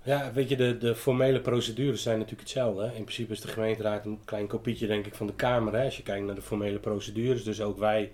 Ja, 0.04 0.32
weet 0.34 0.50
je, 0.50 0.56
de, 0.56 0.78
de 0.78 0.96
formele 0.96 1.40
procedures 1.40 2.02
zijn 2.02 2.18
natuurlijk 2.18 2.50
hetzelfde. 2.50 2.84
In 2.84 3.04
principe 3.04 3.32
is 3.32 3.42
de 3.42 3.48
gemeenteraad 3.48 4.06
een 4.06 4.20
klein 4.26 4.48
kopietje, 4.48 4.88
denk 4.88 5.06
ik, 5.06 5.16
van 5.16 5.28
de 5.28 5.34
Kamer. 5.34 5.74
Hè. 5.74 5.86
Als 5.86 5.98
je 5.98 6.04
kijkt 6.04 6.26
naar 6.26 6.36
de 6.36 6.42
formele 6.42 6.80
procedures. 6.80 7.44
Dus 7.44 7.62
ook 7.62 7.78
wij 7.78 8.12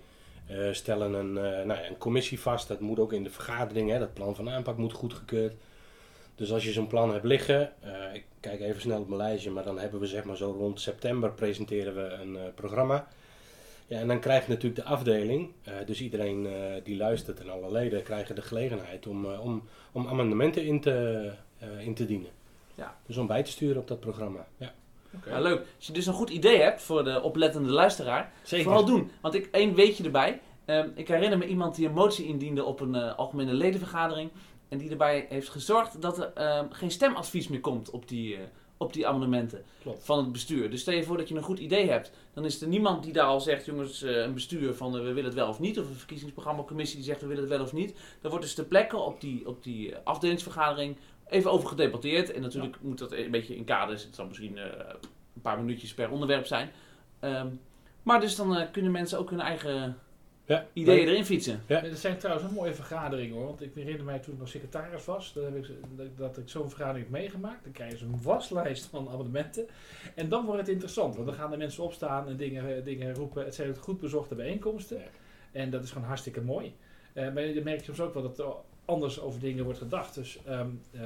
stellen 0.72 1.12
een, 1.12 1.32
nou 1.32 1.68
ja, 1.68 1.86
een 1.86 1.98
commissie 1.98 2.40
vast. 2.40 2.68
Dat 2.68 2.80
moet 2.80 2.98
ook 2.98 3.12
in 3.12 3.24
de 3.24 3.30
vergadering. 3.30 3.90
Hè. 3.90 3.98
Dat 3.98 4.14
plan 4.14 4.34
van 4.34 4.50
aanpak 4.50 4.76
moet 4.76 4.92
goedgekeurd. 4.92 5.54
Dus 6.40 6.52
als 6.52 6.64
je 6.64 6.72
zo'n 6.72 6.86
plan 6.86 7.12
hebt 7.12 7.24
liggen, 7.24 7.72
eh, 7.80 8.14
ik 8.14 8.24
kijk 8.40 8.60
even 8.60 8.80
snel 8.80 9.00
op 9.00 9.08
mijn 9.08 9.20
lijstje, 9.20 9.50
maar 9.50 9.64
dan 9.64 9.78
hebben 9.78 10.00
we 10.00 10.06
zeg 10.06 10.24
maar 10.24 10.36
zo 10.36 10.50
rond 10.50 10.80
september 10.80 11.32
presenteren 11.32 11.94
we 11.94 12.02
een 12.22 12.36
eh, 12.36 12.42
programma. 12.54 13.08
Ja, 13.86 13.98
en 13.98 14.08
dan 14.08 14.20
krijgt 14.20 14.48
natuurlijk 14.48 14.76
de 14.76 14.84
afdeling, 14.84 15.50
eh, 15.62 15.74
dus 15.86 16.00
iedereen 16.00 16.46
eh, 16.46 16.52
die 16.84 16.96
luistert 16.96 17.40
en 17.40 17.50
alle 17.50 17.72
leden 17.72 18.02
krijgen 18.02 18.34
de 18.34 18.42
gelegenheid 18.42 19.06
om, 19.06 19.32
eh, 19.32 19.44
om, 19.44 19.62
om 19.92 20.06
amendementen 20.08 20.64
in 20.64 20.80
te, 20.80 21.30
eh, 21.58 21.86
in 21.86 21.94
te 21.94 22.06
dienen. 22.06 22.30
Ja. 22.74 22.96
Dus 23.06 23.16
om 23.16 23.26
bij 23.26 23.42
te 23.42 23.50
sturen 23.50 23.80
op 23.80 23.88
dat 23.88 24.00
programma. 24.00 24.46
Ja, 24.56 24.72
Oké. 25.14 25.30
Ja, 25.30 25.40
leuk. 25.40 25.58
Als 25.76 25.86
je 25.86 25.92
dus 25.92 26.06
een 26.06 26.12
goed 26.12 26.30
idee 26.30 26.60
hebt 26.60 26.82
voor 26.82 27.04
de 27.04 27.22
oplettende 27.22 27.70
luisteraar, 27.70 28.32
zeker. 28.42 28.64
Vooral 28.64 28.84
doen. 28.84 29.10
Want 29.20 29.34
ik, 29.34 29.48
één 29.52 29.74
weetje 29.74 30.04
erbij. 30.04 30.40
Ehm, 30.70 30.88
ik 30.94 31.08
herinner 31.08 31.38
me 31.38 31.46
iemand 31.46 31.74
die 31.74 31.86
een 31.86 31.92
motie 31.92 32.26
indiende 32.26 32.64
op 32.64 32.80
een 32.80 32.94
eh, 32.94 33.18
algemene 33.18 33.52
ledenvergadering. 33.52 34.30
En 34.70 34.78
die 34.78 34.90
erbij 34.90 35.26
heeft 35.28 35.48
gezorgd 35.48 36.02
dat 36.02 36.18
er 36.18 36.32
ehm, 36.32 36.70
geen 36.70 36.90
stemadvies 36.90 37.48
meer 37.48 37.60
komt 37.60 37.90
op 37.90 38.08
die, 38.08 38.36
eh, 38.36 38.42
op 38.76 38.92
die 38.92 39.06
amendementen 39.06 39.64
Klopt. 39.82 40.04
van 40.04 40.18
het 40.18 40.32
bestuur. 40.32 40.70
Dus 40.70 40.80
stel 40.80 40.94
je 40.94 41.04
voor 41.04 41.16
dat 41.16 41.28
je 41.28 41.34
een 41.34 41.42
goed 41.42 41.58
idee 41.58 41.90
hebt. 41.90 42.12
Dan 42.34 42.44
is 42.44 42.62
er 42.62 42.68
niemand 42.68 43.02
die 43.02 43.12
daar 43.12 43.24
al 43.26 43.40
zegt, 43.40 43.66
jongens, 43.66 44.02
eh, 44.02 44.22
een 44.22 44.34
bestuur 44.34 44.74
van 44.74 44.96
eh, 44.96 45.02
we 45.02 45.08
willen 45.08 45.24
het 45.24 45.34
wel 45.34 45.48
of 45.48 45.60
niet. 45.60 45.78
Of 45.78 45.88
een 45.88 45.94
verkiezingsprogrammacommissie 45.94 46.96
die 46.96 47.06
zegt 47.06 47.20
we 47.20 47.26
willen 47.26 47.42
het 47.42 47.52
wel 47.52 47.62
of 47.62 47.72
niet. 47.72 47.98
Dan 48.20 48.30
wordt 48.30 48.44
dus 48.44 48.54
ter 48.54 48.64
plekke 48.64 48.96
op 48.96 49.20
die, 49.20 49.48
op 49.48 49.62
die 49.62 49.96
afdelingsvergadering 49.96 50.96
even 51.28 51.50
over 51.50 51.68
gedebatteerd. 51.68 52.32
En 52.32 52.40
natuurlijk 52.42 52.76
moet 52.80 52.98
dat 52.98 53.12
een 53.12 53.30
beetje 53.30 53.56
in 53.56 53.64
kaders. 53.64 54.04
Het 54.04 54.14
zal 54.14 54.26
misschien 54.26 54.56
een 54.56 55.40
paar 55.42 55.58
minuutjes 55.58 55.94
per 55.94 56.10
onderwerp 56.10 56.46
zijn. 56.46 56.70
Ehm, 57.20 57.48
maar 58.02 58.20
dus 58.20 58.36
dan 58.36 58.70
kunnen 58.70 58.92
mensen 58.92 59.18
ook 59.18 59.30
hun 59.30 59.40
eigen 59.40 59.98
Ja, 60.50 60.66
ideeën 60.72 61.08
erin 61.08 61.24
fietsen. 61.24 61.62
Ja. 61.66 61.80
Dat 61.80 61.98
zijn 61.98 62.18
trouwens 62.18 62.48
een 62.48 62.54
mooie 62.54 62.74
vergaderingen 62.74 63.36
hoor. 63.36 63.44
Want 63.46 63.62
ik 63.62 63.74
herinner 63.74 64.04
mij 64.04 64.18
toen 64.18 64.32
ik 64.34 64.38
nog 64.38 64.48
secretaris 64.48 65.04
was, 65.04 65.32
dat, 65.32 65.44
heb 65.44 65.56
ik, 65.56 65.66
dat, 66.16 66.38
ik 66.38 66.48
zo'n 66.48 66.68
vergadering 66.68 67.04
heb 67.04 67.12
meegemaakt. 67.20 67.62
Dan 67.64 67.72
krijg 67.72 67.90
je 67.92 67.98
zo'n 67.98 68.22
waslijst 68.22 68.86
van 68.86 69.08
abonnementen. 69.08 69.66
En 70.14 70.28
dan 70.28 70.44
wordt 70.44 70.60
het 70.60 70.68
interessant, 70.68 71.14
want 71.14 71.26
dan 71.26 71.36
gaan 71.36 71.50
de 71.50 71.56
mensen 71.56 71.82
opstaan 71.82 72.28
en 72.28 72.36
dingen, 72.36 72.76
eh, 72.76 72.84
dingen 72.84 73.14
roepen. 73.14 73.44
Het 73.44 73.54
zijn 73.54 73.76
goed 73.76 74.00
bezochte 74.00 74.34
bijeenkomsten. 74.34 74.98
Ja. 74.98 75.04
En 75.52 75.70
dat 75.70 75.82
is 75.84 75.90
gewoon 75.90 76.06
hartstikke 76.06 76.40
mooi. 76.40 76.74
Eh, 77.12 77.32
maar 77.32 77.42
je 77.42 77.62
merkt 77.62 77.84
soms 77.84 78.00
ook 78.00 78.14
wel 78.14 78.22
dat 78.22 78.38
er 78.38 78.46
anders 78.84 79.20
over 79.20 79.40
dingen 79.40 79.64
wordt 79.64 79.78
gedacht. 79.78 80.14
Dus 80.14 80.38
ehm, 80.46 80.68
eh, 80.90 81.02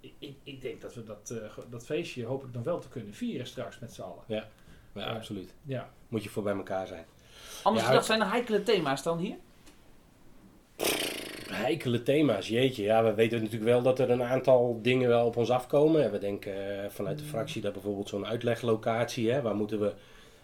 ik- 0.00 0.12
ik, 0.18 0.36
ik 0.42 0.60
denk 0.60 0.80
dat 0.80 0.94
we 0.94 1.04
dat, 1.04 1.30
eh, 1.30 1.58
dat 1.70 1.84
feestje 1.86 2.24
hoop 2.24 2.44
ik 2.44 2.52
nog 2.52 2.64
wel 2.64 2.78
te 2.78 2.88
kunnen 2.88 3.14
vieren 3.14 3.46
straks 3.46 3.78
met 3.78 3.92
z'n 3.92 4.02
allen. 4.02 4.22
Ja, 4.26 4.48
Ja. 4.94 5.04
absoluut. 5.14 5.54
Ja. 5.62 5.90
Moet 6.08 6.22
je 6.22 6.28
voor 6.28 6.42
bij 6.42 6.54
elkaar 6.56 6.86
zijn. 6.86 7.04
Anders 7.62 7.86
Ja, 7.86 8.00
zijn 8.00 8.20
er 8.20 8.30
heikele 8.30 8.62
thema's 8.62 9.02
dan 9.02 9.18
hier? 9.18 9.36
Heikele 11.50 12.02
thema's, 12.02 12.48
jeetje. 12.48 12.82
Ja, 12.82 13.04
we 13.04 13.14
weten 13.14 13.38
natuurlijk 13.38 13.70
wel 13.70 13.82
dat 13.82 13.98
er 13.98 14.10
een 14.10 14.22
aantal 14.22 14.78
dingen 14.82 15.08
wel 15.08 15.26
op 15.26 15.36
ons 15.36 15.50
afkomen. 15.50 16.04
En 16.04 16.10
we 16.10 16.18
denken 16.18 16.82
eh, 16.82 16.90
vanuit 16.90 17.18
de 17.18 17.24
fractie 17.24 17.62
dat 17.62 17.72
bijvoorbeeld 17.72 18.08
zo'n 18.08 18.26
uitleglocatie, 18.26 19.30
hè, 19.30 19.42
waar 19.42 19.54
moeten 19.54 19.80
we 19.80 19.92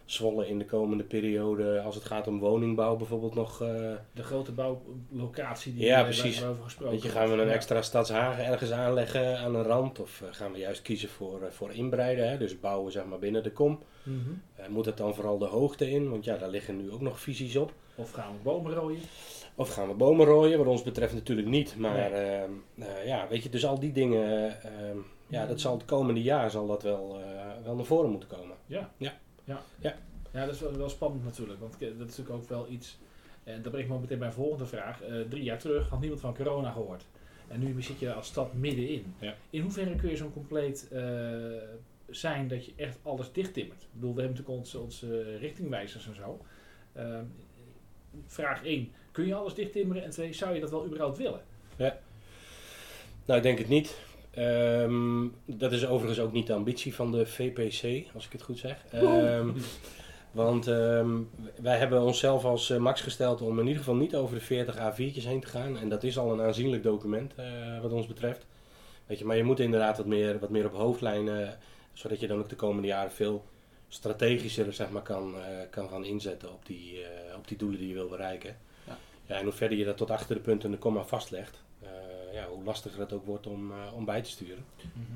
Zwolle 0.04 0.48
in 0.48 0.58
de 0.58 0.64
komende 0.64 1.04
periode, 1.04 1.80
als 1.80 1.94
het 1.94 2.04
gaat 2.04 2.26
om 2.26 2.38
woningbouw 2.38 2.96
bijvoorbeeld 2.96 3.34
nog... 3.34 3.60
eh, 3.62 3.68
De 4.12 4.22
grote 4.22 4.52
bouwlocatie 4.52 5.74
die 5.74 5.84
Ja, 5.84 5.94
waar- 5.94 6.04
precies. 6.04 6.38
waarover 6.40 6.64
gesproken 6.64 6.92
Weet 6.94 7.02
je, 7.02 7.08
gaan 7.08 7.28
we 7.28 7.32
een 7.42 7.46
Ja. 7.48 7.52
extra 7.52 7.82
stadshagen 7.82 8.44
ergens 8.46 8.70
aanleggen 8.70 9.38
aan 9.38 9.54
een 9.54 9.62
rand? 9.62 10.00
Of 10.00 10.22
eh, 10.22 10.28
gaan 10.32 10.52
we 10.52 10.58
juist 10.58 10.82
kiezen 10.82 11.08
voor, 11.08 11.42
eh, 11.42 11.50
voor 11.50 11.72
inbreiden, 11.72 12.28
hè? 12.30 12.38
dus 12.38 12.60
bouwen 12.60 12.92
zeg 12.92 13.04
maar 13.04 13.18
binnen 13.18 13.42
de 13.42 13.52
kom? 13.52 13.78
Mhm. 14.02 14.72
Moet 14.72 14.84
het 14.86 14.96
dan 14.96 15.14
vooral 15.14 15.38
de 15.38 15.46
hoogte 15.46 15.90
in? 15.90 16.10
Want 16.10 16.24
ja, 16.24 16.36
daar 16.36 16.48
liggen 16.50 16.76
nu 16.76 16.90
ook 16.92 17.00
nog 17.00 17.20
visies 17.20 17.56
op. 17.56 17.72
Of 17.94 18.10
gaan 18.10 18.32
we 18.32 18.42
bomen 18.42 18.72
rooien? 18.74 19.00
Of 19.54 19.68
gaan 19.74 19.88
we 19.88 19.94
bomen 19.94 20.26
rooien? 20.26 20.58
Wat 20.58 20.66
ons 20.66 20.82
betreft 20.82 21.14
natuurlijk 21.14 21.48
niet. 21.48 21.76
Maar 21.76 22.10
Nee. 22.10 22.20
ehm, 22.22 22.50
eh, 22.78 23.06
ja, 23.06 23.26
weet 23.28 23.42
je, 23.42 23.48
dus 23.48 23.66
al 23.66 23.78
die 23.78 23.92
dingen, 23.92 24.62
ehm, 24.62 24.96
ja, 25.26 25.46
dat 25.46 25.60
zal 25.60 25.72
het 25.76 25.84
komende 25.84 26.22
jaar 26.22 26.50
zal 26.50 26.66
dat 26.66 26.82
wel, 26.82 27.18
wel 27.64 27.74
naar 27.74 27.84
voren 27.84 28.10
moeten 28.10 28.28
komen. 28.28 28.56
Ja, 28.66 28.90
dat 30.46 30.54
is 30.54 30.60
wel, 30.60 30.76
wel 30.76 30.88
spannend 30.88 31.24
natuurlijk. 31.24 31.60
Want 31.60 31.76
ke- 31.76 31.96
dat 31.98 32.08
is 32.08 32.16
natuurlijk 32.16 32.42
ook 32.42 32.48
wel 32.48 32.68
iets. 32.70 32.98
En 33.44 33.62
dat 33.62 33.72
brengt 33.72 33.88
me 33.88 33.94
meteen 33.94 34.08
bij 34.08 34.18
mijn 34.18 34.32
volgende 34.32 34.66
vraag. 34.66 35.02
Eh, 35.02 35.20
drie 35.28 35.42
jaar 35.42 35.58
terug 35.58 35.88
had 35.88 36.00
niemand 36.00 36.20
van 36.20 36.34
corona 36.34 36.70
gehoord. 36.70 37.04
En 37.48 37.60
nu 37.60 37.82
zit 37.82 37.98
je 37.98 38.12
als 38.12 38.26
stad 38.26 38.52
middenin. 38.54 39.14
Ja. 39.18 39.34
In 39.50 39.60
hoeverre 39.62 39.96
kun 39.96 40.10
je 40.10 40.16
zo'n 40.16 40.32
compleet 40.32 40.88
eh, 40.92 41.02
zijn 42.08 42.48
dat 42.48 42.64
je 42.64 42.72
echt 42.76 42.98
alles 43.02 43.32
dichttimmert? 43.32 43.82
Ik 43.82 43.88
bedoel, 43.92 44.14
we 44.14 44.20
hebben 44.20 44.36
natuurlijk 44.38 44.58
onze, 44.64 44.80
onze 44.80 45.36
richtingwijzers 45.36 46.06
en 46.06 46.14
zo. 46.14 46.40
Eh, 46.92 47.18
vraag 48.26 48.64
1. 48.64 48.92
Kun 49.10 49.26
je 49.26 49.34
alles 49.34 49.54
dichttimmeren? 49.54 50.04
En 50.04 50.10
twee, 50.10 50.32
zou 50.32 50.54
je 50.54 50.60
dat 50.60 50.70
wel 50.70 50.86
überhaupt 50.86 51.18
willen? 51.18 51.40
Nou, 53.24 53.36
ik 53.38 53.42
denk 53.42 53.58
het 53.58 53.68
niet. 53.68 53.98
Ehm, 54.34 55.26
dat 55.44 55.72
is 55.72 55.86
overigens 55.86 56.20
ook 56.20 56.32
niet 56.32 56.46
de 56.46 56.52
ambitie 56.52 56.94
van 56.94 57.12
de 57.12 57.26
VPC, 57.26 58.06
als 58.14 58.26
ik 58.26 58.32
het 58.32 58.42
goed 58.42 58.58
zeg. 58.58 58.84
Ehm, 58.90 59.48
want 60.30 60.66
ehm, 60.66 61.10
wij 61.60 61.78
hebben 61.78 62.02
onszelf 62.02 62.44
als 62.44 62.70
eh, 62.70 62.78
max 62.78 63.00
gesteld 63.00 63.40
om 63.40 63.58
in 63.58 63.66
ieder 63.66 63.78
geval 63.78 63.94
niet 63.94 64.16
over 64.16 64.34
de 64.34 64.44
40 64.44 64.76
A4'tjes 64.76 65.24
heen 65.24 65.40
te 65.40 65.46
gaan. 65.46 65.78
En 65.78 65.88
dat 65.88 66.02
is 66.02 66.18
al 66.18 66.32
een 66.32 66.40
aanzienlijk 66.40 66.82
document 66.82 67.34
eh, 67.34 67.44
wat 67.82 67.92
ons 67.92 68.06
betreft. 68.06 68.46
Weet 69.06 69.18
je, 69.18 69.24
maar 69.24 69.36
je 69.36 69.44
moet 69.44 69.60
inderdaad 69.60 69.96
wat 69.96 70.06
meer, 70.06 70.38
wat 70.38 70.50
meer 70.50 70.66
op 70.66 70.74
hoofdlijnen, 70.74 71.58
zodat 71.92 72.20
je 72.20 72.26
dan 72.26 72.38
ook 72.38 72.48
de 72.48 72.56
komende 72.56 72.88
jaren 72.88 73.12
veel 73.12 73.44
strategischer 73.88 74.72
zeg 74.72 74.90
maar, 74.90 75.02
kan, 75.02 75.34
eh, 75.34 75.42
kan 75.70 75.88
gaan 75.88 76.04
inzetten 76.04 76.52
op 76.52 76.66
die, 76.66 76.98
op 77.36 77.48
die 77.48 77.56
doelen 77.56 77.78
die 77.78 77.88
je 77.88 77.94
wil 77.94 78.08
bereiken. 78.08 78.56
Ja. 78.86 78.98
Ja, 79.26 79.36
en 79.36 79.44
hoe 79.44 79.52
verder 79.52 79.78
je 79.78 79.84
dat 79.84 79.96
tot 79.96 80.10
achter 80.10 80.34
de 80.34 80.40
punten 80.40 80.64
en 80.64 80.74
de 80.74 80.80
komma 80.80 81.04
vastlegt, 81.04 81.62
ja, 82.34 82.48
hoe 82.48 82.64
lastiger 82.64 83.00
het 83.00 83.12
ook 83.12 83.26
wordt 83.26 83.46
om, 83.46 83.72
eh, 83.72 83.94
om 83.94 84.04
bij 84.04 84.22
te 84.22 84.30
sturen. 84.30 84.64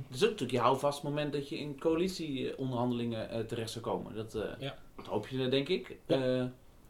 Het 0.06 0.16
is 0.16 0.22
ook 0.22 0.30
natuurlijk 0.30 0.58
je 0.58 0.64
houvast 0.64 1.02
moment 1.02 1.32
dat 1.32 1.48
je 1.48 1.58
in 1.58 1.78
coalitieonderhandelingen 1.78 3.30
eh, 3.30 3.40
terecht 3.40 3.70
zou 3.70 3.84
komen. 3.84 4.14
Dat, 4.14 4.34
eh, 4.34 4.42
Ja. 4.58 4.78
dat 4.96 5.06
hoop 5.06 5.26
je, 5.28 5.48
denk 5.48 5.68
ik. 5.68 5.96
Ja. 6.06 6.16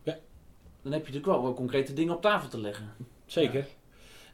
Ja. 0.03 0.19
Dan 0.83 0.93
heb 0.93 1.07
je 1.07 1.13
natuurlijk 1.13 1.27
wel, 1.27 1.43
wel 1.43 1.55
concrete 1.55 1.93
dingen 1.93 2.15
op 2.15 2.23
tafel 2.23 2.49
te 2.49 2.61
leggen. 2.61 2.95
Zeker. 3.27 3.67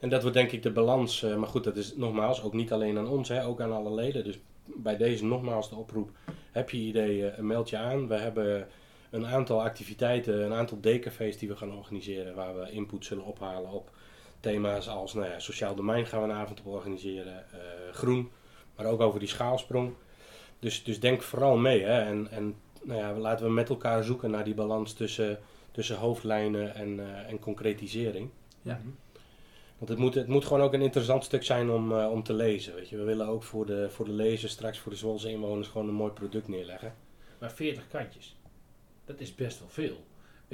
En 0.01 0.09
dat 0.09 0.23
wordt 0.23 0.37
denk 0.37 0.53
ik 0.53 0.63
de 0.63 0.71
balans. 0.73 1.21
maar 1.21 1.49
goed, 1.49 1.65
dat 1.65 1.77
is 1.77 1.97
nogmaals 1.97 2.43
ook 2.43 2.53
niet 2.53 2.73
alleen 2.73 2.99
aan 2.99 3.09
ons, 3.09 3.29
hè, 3.29 3.47
ook 3.47 3.61
aan 3.61 3.73
alle 3.73 3.95
leden. 3.95 4.25
Dus 4.25 4.39
bij 4.65 4.97
deze 4.97 5.25
nogmaals 5.25 5.69
de 5.69 5.77
oproep. 5.77 6.11
Heb 6.51 6.71
je 6.71 6.79
ideeën, 6.79 7.47
meld 7.47 7.71
je 7.71 7.77
aan. 7.77 8.09
We 8.09 8.15
hebben 8.15 8.69
een 9.11 9.27
aantal 9.27 9.63
activiteiten, 9.63 10.45
een 10.45 10.53
aantal 10.53 10.81
decafés 10.81 11.39
die 11.39 11.49
we 11.49 11.57
gaan 11.57 11.77
organiseren. 11.77 12.35
Waar 12.35 12.59
we 12.59 12.71
input 12.71 13.05
zullen 13.05 13.25
ophalen 13.25 13.71
op 13.71 13.91
thema's 14.45 14.89
als 14.89 15.15
nou 15.15 15.27
ja, 15.27 15.39
sociaal 15.39 15.75
domein 15.75 16.07
gaan 16.07 16.23
we 16.23 16.29
een 16.29 16.35
avond 16.35 16.61
op 16.61 16.67
organiseren. 16.67 17.53
eh, 17.53 17.59
groen, 17.93 18.31
maar 18.77 18.87
ook 18.87 19.01
over 19.01 19.19
die 19.19 19.29
schaalsprong. 19.29 19.95
Dus, 20.59 20.85
dus 20.85 21.01
denk 21.01 21.23
vooral 21.23 21.57
mee. 21.57 21.83
Hè. 21.83 22.01
En, 22.01 22.29
en 22.31 22.55
nou 22.83 23.01
ja, 23.01 23.13
laten 23.13 23.47
we 23.47 23.53
met 23.53 23.69
elkaar 23.69 24.05
zoeken 24.05 24.31
naar 24.31 24.45
die 24.45 24.55
balans 24.55 24.93
tussen, 24.93 25.39
tussen 25.71 25.97
hoofdlijnen 25.97 26.75
en, 26.75 27.01
eh, 27.01 27.31
en 27.31 27.39
concretisering. 27.39 28.31
Ja. 28.63 28.81
Want 29.79 29.91
het 29.91 29.99
moet, 29.99 30.15
het 30.15 30.29
moet 30.29 30.45
gewoon 30.45 30.63
ook 30.63 30.73
een 30.73 30.83
interessant 30.83 31.25
stuk 31.25 31.43
zijn 31.43 31.71
om, 31.71 31.99
eh, 31.99 32.11
om 32.11 32.23
te 32.23 32.33
lezen. 32.33 32.75
Weet 32.75 32.89
je. 32.89 32.97
We 32.97 33.05
willen 33.05 33.27
ook 33.27 33.43
voor 33.43 33.67
de, 33.67 33.91
voor 33.91 34.05
de 34.05 34.13
lezers, 34.13 34.53
straks 34.53 34.79
voor 34.79 34.93
de 34.93 34.99
Zwolse 34.99 35.31
inwoners, 35.31 35.69
gewoon 35.69 35.89
een 35.89 35.95
mooi 35.95 36.13
product 36.13 36.49
neerleggen. 36.49 36.95
Maar 37.39 37.53
40 37.53 37.89
kantjes, 37.89 38.37
dat 39.05 39.21
is 39.21 39.35
best 39.35 39.59
wel 39.59 39.69
veel. 39.69 39.97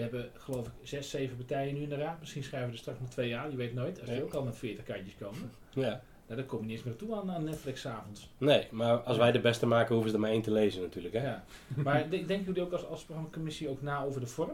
We 0.05 0.17
hebben 0.17 0.31
geloof 0.41 0.67
ik 0.67 0.73
6, 0.83 1.11
7 1.11 1.37
partijen 1.37 1.75
nu 1.75 1.83
in 1.83 1.89
de 1.89 1.97
raad. 1.97 2.21
Misschien 2.21 2.43
schrijven 2.43 2.69
we 2.69 2.75
er 2.75 2.81
straks 2.81 3.01
nog 3.01 3.09
twee 3.09 3.37
aan, 3.37 3.51
je 3.51 3.57
weet 3.57 3.75
nooit. 3.75 4.01
Als 4.01 4.09
die 4.09 4.19
Ja. 4.19 4.23
ook 4.25 4.35
al 4.35 4.43
met 4.43 4.57
40 4.57 4.85
kantjes 4.85 5.15
komen, 5.19 5.51
Ja. 5.71 6.01
nou, 6.27 6.41
dan 6.41 6.47
kom 6.47 6.59
je 6.61 6.65
niet 6.67 6.77
eens 6.77 6.85
meer 6.85 6.97
toe 6.97 7.15
aan, 7.15 7.31
aan 7.31 7.45
Netflix 7.45 7.81
's 7.81 7.87
avonds. 7.87 8.31
Nee, 8.39 8.67
maar 8.71 8.99
als 8.99 9.17
wij 9.17 9.33
de 9.33 9.41
beste 9.41 9.67
maken, 9.67 9.93
hoeven 9.95 10.11
ze 10.11 10.17
er 10.17 10.23
maar 10.23 10.31
één 10.31 10.43
te 10.43 10.51
lezen 10.53 10.83
natuurlijk. 10.83 11.15
Hè? 11.15 11.23
Ja. 11.23 11.45
Ja. 11.77 11.83
Maar 11.83 12.09
de- 12.09 12.25
denken 12.25 12.45
jullie 12.47 12.63
ook 12.63 12.73
als, 12.73 12.87
als 12.87 13.05
programmacommissie 13.05 13.69
ook 13.69 13.83
na 13.83 14.03
over 14.05 14.21
de 14.21 14.27
vorm? 14.27 14.53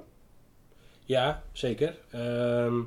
zeker. 1.52 1.96
Ehm, 2.10 2.80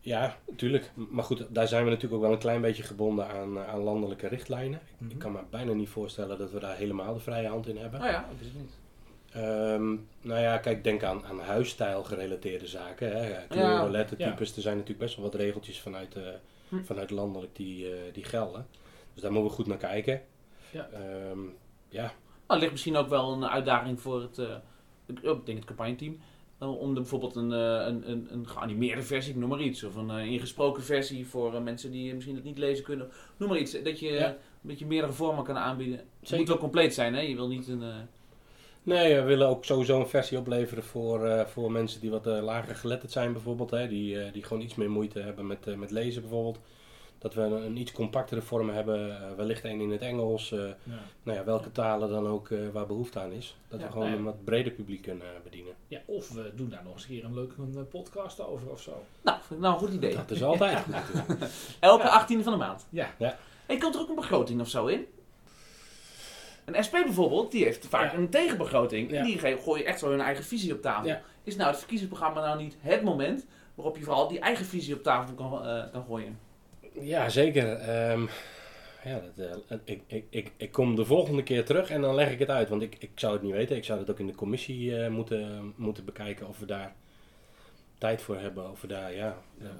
ja, 0.00 0.36
natuurlijk. 0.48 0.90
Maar 0.94 1.24
goed, 1.24 1.46
daar 1.48 1.68
zijn 1.68 1.84
we 1.84 1.90
natuurlijk 1.90 2.14
ook 2.16 2.22
wel 2.22 2.32
een 2.32 2.38
klein 2.38 2.60
beetje 2.60 2.82
gebonden 2.82 3.28
aan, 3.28 3.56
eh, 3.58 3.68
aan 3.68 3.80
landelijke 3.80 4.28
richtlijnen. 4.28 4.80
Mhm. 4.98 5.10
Ik 5.10 5.18
kan 5.18 5.32
me 5.32 5.38
bijna 5.50 5.72
niet 5.72 5.88
voorstellen 5.88 6.38
dat 6.38 6.50
we 6.52 6.60
daar 6.60 6.76
helemaal 6.76 7.14
de 7.14 7.20
vrije 7.20 7.48
hand 7.48 7.66
in 7.66 7.76
hebben. 7.76 8.00
Nou 8.00 8.12
ja, 8.12 8.20
dat 8.30 8.40
is 8.40 8.46
het 8.46 8.56
niet. 8.56 8.78
Ehm, 9.32 9.90
nou 10.20 10.40
ja, 10.40 10.58
kijk, 10.58 10.84
denk 10.84 11.02
aan, 11.02 11.24
aan 11.24 11.40
huisstijl 11.40 12.04
gerelateerde 12.04 12.66
zaken. 12.66 13.16
Hè. 13.16 13.46
Kleuren, 13.48 13.90
lettertypes. 13.90 14.56
Er 14.56 14.62
zijn 14.62 14.74
natuurlijk 14.76 15.04
best 15.04 15.16
wel 15.16 15.24
wat 15.24 15.34
regeltjes 15.34 15.80
vanuit, 15.80 16.16
eh, 16.16 16.22
Hm. 16.68 16.82
vanuit 16.82 17.10
landelijk 17.10 17.56
die, 17.56 17.88
eh, 17.94 17.98
die 18.12 18.24
gelden. 18.24 18.66
Dus 19.12 19.22
daar 19.22 19.32
moeten 19.32 19.50
we 19.50 19.56
goed 19.56 19.66
naar 19.66 19.76
kijken. 19.76 20.22
Ja. 20.70 20.88
Ehm, 20.92 21.38
ja. 21.88 22.02
Nou, 22.02 22.12
er 22.46 22.58
ligt 22.58 22.70
misschien 22.70 22.96
ook 22.96 23.08
wel 23.08 23.32
een 23.32 23.46
uitdaging 23.46 24.00
voor 24.00 24.20
het, 24.20 24.38
eh, 24.38 24.56
ik 25.06 25.22
denk 25.22 25.58
het 25.58 25.64
campagneteam. 25.64 26.18
om 26.58 26.94
bijvoorbeeld 26.94 27.36
een, 27.36 27.50
een, 27.50 28.10
een, 28.10 28.26
een 28.30 28.48
geanimeerde 28.48 29.02
versie, 29.02 29.32
ik 29.32 29.38
noem 29.38 29.48
maar 29.48 29.60
iets. 29.60 29.82
Of 29.84 29.94
een 29.94 30.10
ingesproken 30.10 30.82
versie 30.82 31.26
voor 31.26 31.62
mensen 31.62 31.90
die 31.90 32.14
misschien 32.14 32.34
het 32.34 32.44
niet 32.44 32.58
lezen 32.58 32.84
kunnen. 32.84 33.10
Noem 33.36 33.48
maar 33.48 33.58
iets. 33.58 33.82
Dat 33.82 33.98
je 34.00 34.10
Ja. 34.12 34.26
een 34.28 34.36
beetje 34.60 34.86
meerdere 34.86 35.12
vormen 35.12 35.44
kan 35.44 35.56
aanbieden. 35.56 36.00
Het 36.20 36.36
moet 36.38 36.48
wel 36.48 36.58
compleet 36.58 36.94
zijn, 36.94 37.14
hè? 37.14 37.20
Je 37.20 37.34
wil 37.34 37.48
niet 37.48 37.68
een... 37.68 37.82
Nee, 38.82 39.14
we 39.14 39.22
willen 39.22 39.48
ook 39.48 39.64
sowieso 39.64 40.00
een 40.00 40.08
versie 40.08 40.38
opleveren 40.38 40.84
voor, 40.84 41.26
eh, 41.26 41.46
voor 41.46 41.72
mensen 41.72 42.00
die 42.00 42.10
wat 42.10 42.26
eh, 42.26 42.42
lager 42.42 42.76
geletterd 42.76 43.12
zijn 43.12 43.32
bijvoorbeeld. 43.32 43.70
Hè. 43.70 43.88
Die, 43.88 44.20
eh, 44.22 44.32
die 44.32 44.42
gewoon 44.42 44.62
iets 44.62 44.74
meer 44.74 44.90
moeite 44.90 45.20
hebben 45.20 45.46
met, 45.46 45.66
eh, 45.66 45.74
met 45.74 45.90
lezen 45.90 46.22
bijvoorbeeld. 46.22 46.58
Dat 47.18 47.34
we 47.34 47.40
een, 47.40 47.52
een 47.64 47.76
iets 47.76 47.92
compactere 47.92 48.42
vorm 48.42 48.68
hebben. 48.70 49.18
wellicht 49.36 49.64
één 49.64 49.80
in 49.80 49.90
het 49.90 50.00
Engels. 50.00 50.52
eh, 50.52 50.58
Ja. 50.58 50.74
nou 51.22 51.38
ja, 51.38 51.44
welke 51.44 51.72
talen 51.72 52.08
dan 52.10 52.26
ook 52.26 52.50
eh, 52.50 52.58
waar 52.72 52.86
behoefte 52.86 53.20
aan 53.20 53.32
is. 53.32 53.56
Dat 53.68 53.80
Ja, 53.80 53.86
we 53.86 53.92
gewoon 53.92 54.06
nou 54.08 54.18
ja. 54.20 54.26
een 54.26 54.32
wat 54.34 54.44
breder 54.44 54.72
publiek 54.72 55.02
kunnen 55.02 55.26
eh, 55.26 55.32
bedienen. 55.44 55.72
ja, 55.88 56.00
of 56.06 56.30
we 56.30 56.52
doen 56.54 56.68
daar 56.68 56.82
nog 56.84 56.92
eens 56.92 57.02
een 57.02 57.08
keer 57.08 57.24
een 57.24 57.34
leuke 57.34 57.54
een 57.74 57.88
podcast 57.88 58.40
over 58.40 58.70
of 58.70 58.80
zo. 58.80 59.02
nou, 59.22 59.36
vind 59.40 59.50
ik 59.50 59.58
nou 59.58 59.72
een 59.74 59.80
goed 59.80 59.92
idee. 59.92 60.14
Dat 60.14 60.30
is 60.30 60.42
altijd 60.42 60.78
goed. 60.78 60.94
Elke 61.80 62.04
Ja. 62.04 62.22
18e 62.26 62.42
van 62.42 62.52
de 62.52 62.58
maand. 62.58 62.86
Ja. 62.90 63.10
En 63.66 63.78
komt 63.78 63.94
er 63.94 64.00
ook 64.00 64.08
een 64.08 64.14
begroting 64.14 64.60
of 64.60 64.68
zo 64.68 64.86
in? 64.86 65.06
Een 66.64 66.84
SP 66.86 66.92
bijvoorbeeld, 66.92 67.50
die 67.50 67.64
heeft 67.64 67.86
vaak 67.86 68.12
Ja. 68.12 68.18
een 68.18 68.28
tegenbegroting. 68.28 69.10
Ja. 69.10 69.16
En 69.18 69.24
die 69.24 69.38
gooien 69.38 69.86
echt 69.86 69.98
zo 69.98 70.10
hun 70.10 70.20
eigen 70.20 70.44
visie 70.44 70.72
op 70.74 70.82
tafel. 70.82 71.08
Ja. 71.08 71.22
Is 71.44 71.56
nou 71.56 71.68
het 71.70 71.78
verkiezingsprogramma 71.78 72.40
nou 72.40 72.62
niet 72.62 72.76
het 72.80 73.02
moment 73.02 73.46
waarop 73.74 73.96
je 73.96 74.02
vooral 74.04 74.28
die 74.28 74.38
eigen 74.38 74.64
visie 74.66 74.94
op 74.94 75.02
tafel 75.02 75.34
kan, 75.34 75.66
eh, 75.66 75.92
kan 75.92 76.04
gooien? 76.04 76.38
Ja, 77.00 77.28
zeker. 77.28 77.72
Ehm, 77.74 78.26
ja, 79.04 79.20
dat, 79.34 79.46
eh, 79.68 79.76
ik, 79.84 80.02
ik, 80.06 80.24
ik, 80.30 80.52
ik 80.56 80.72
kom 80.72 80.94
de 80.96 81.04
volgende 81.04 81.42
keer 81.42 81.64
terug 81.64 81.90
en 81.90 82.00
dan 82.00 82.14
leg 82.14 82.30
ik 82.32 82.38
het 82.38 82.50
uit. 82.50 82.68
Want 82.68 82.82
ik, 82.82 82.96
ik 82.98 83.10
zou 83.14 83.32
het 83.32 83.42
niet 83.42 83.52
weten. 83.52 83.76
Ik 83.76 83.84
zou 83.84 83.98
het 83.98 84.10
ook 84.10 84.18
in 84.18 84.26
de 84.26 84.34
commissie 84.34 84.96
eh, 85.02 85.10
moeten, 85.10 85.72
moeten 85.76 86.04
bekijken 86.04 86.48
of 86.48 86.58
we 86.58 86.66
daar 86.66 86.94
tijd 87.98 88.22
voor 88.22 88.38
hebben. 88.38 88.70
Of 88.70 88.80
we 88.80 88.86
daar, 88.86 89.14
ja, 89.14 89.36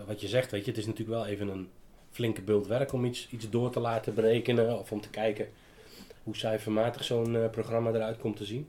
wat 0.06 0.20
je 0.20 0.28
zegt, 0.28 0.50
weet 0.50 0.64
je, 0.64 0.70
het 0.70 0.80
is 0.80 0.86
natuurlijk 0.86 1.18
wel 1.18 1.26
even 1.26 1.48
een 1.48 1.68
flinke 2.10 2.42
bult 2.42 2.66
werk 2.66 2.92
om 2.92 3.04
iets, 3.04 3.28
iets 3.30 3.50
door 3.50 3.70
te 3.70 3.80
laten 3.80 4.14
berekenen. 4.14 4.78
Of 4.78 4.92
om 4.92 5.00
te 5.00 5.10
kijken 5.10 5.48
hoe 6.22 6.36
cijfermatig 6.36 7.04
zo'n 7.04 7.36
eh, 7.36 7.50
programma 7.50 7.90
eruit 7.90 8.18
komt 8.18 8.36
te 8.36 8.44
zien. 8.44 8.68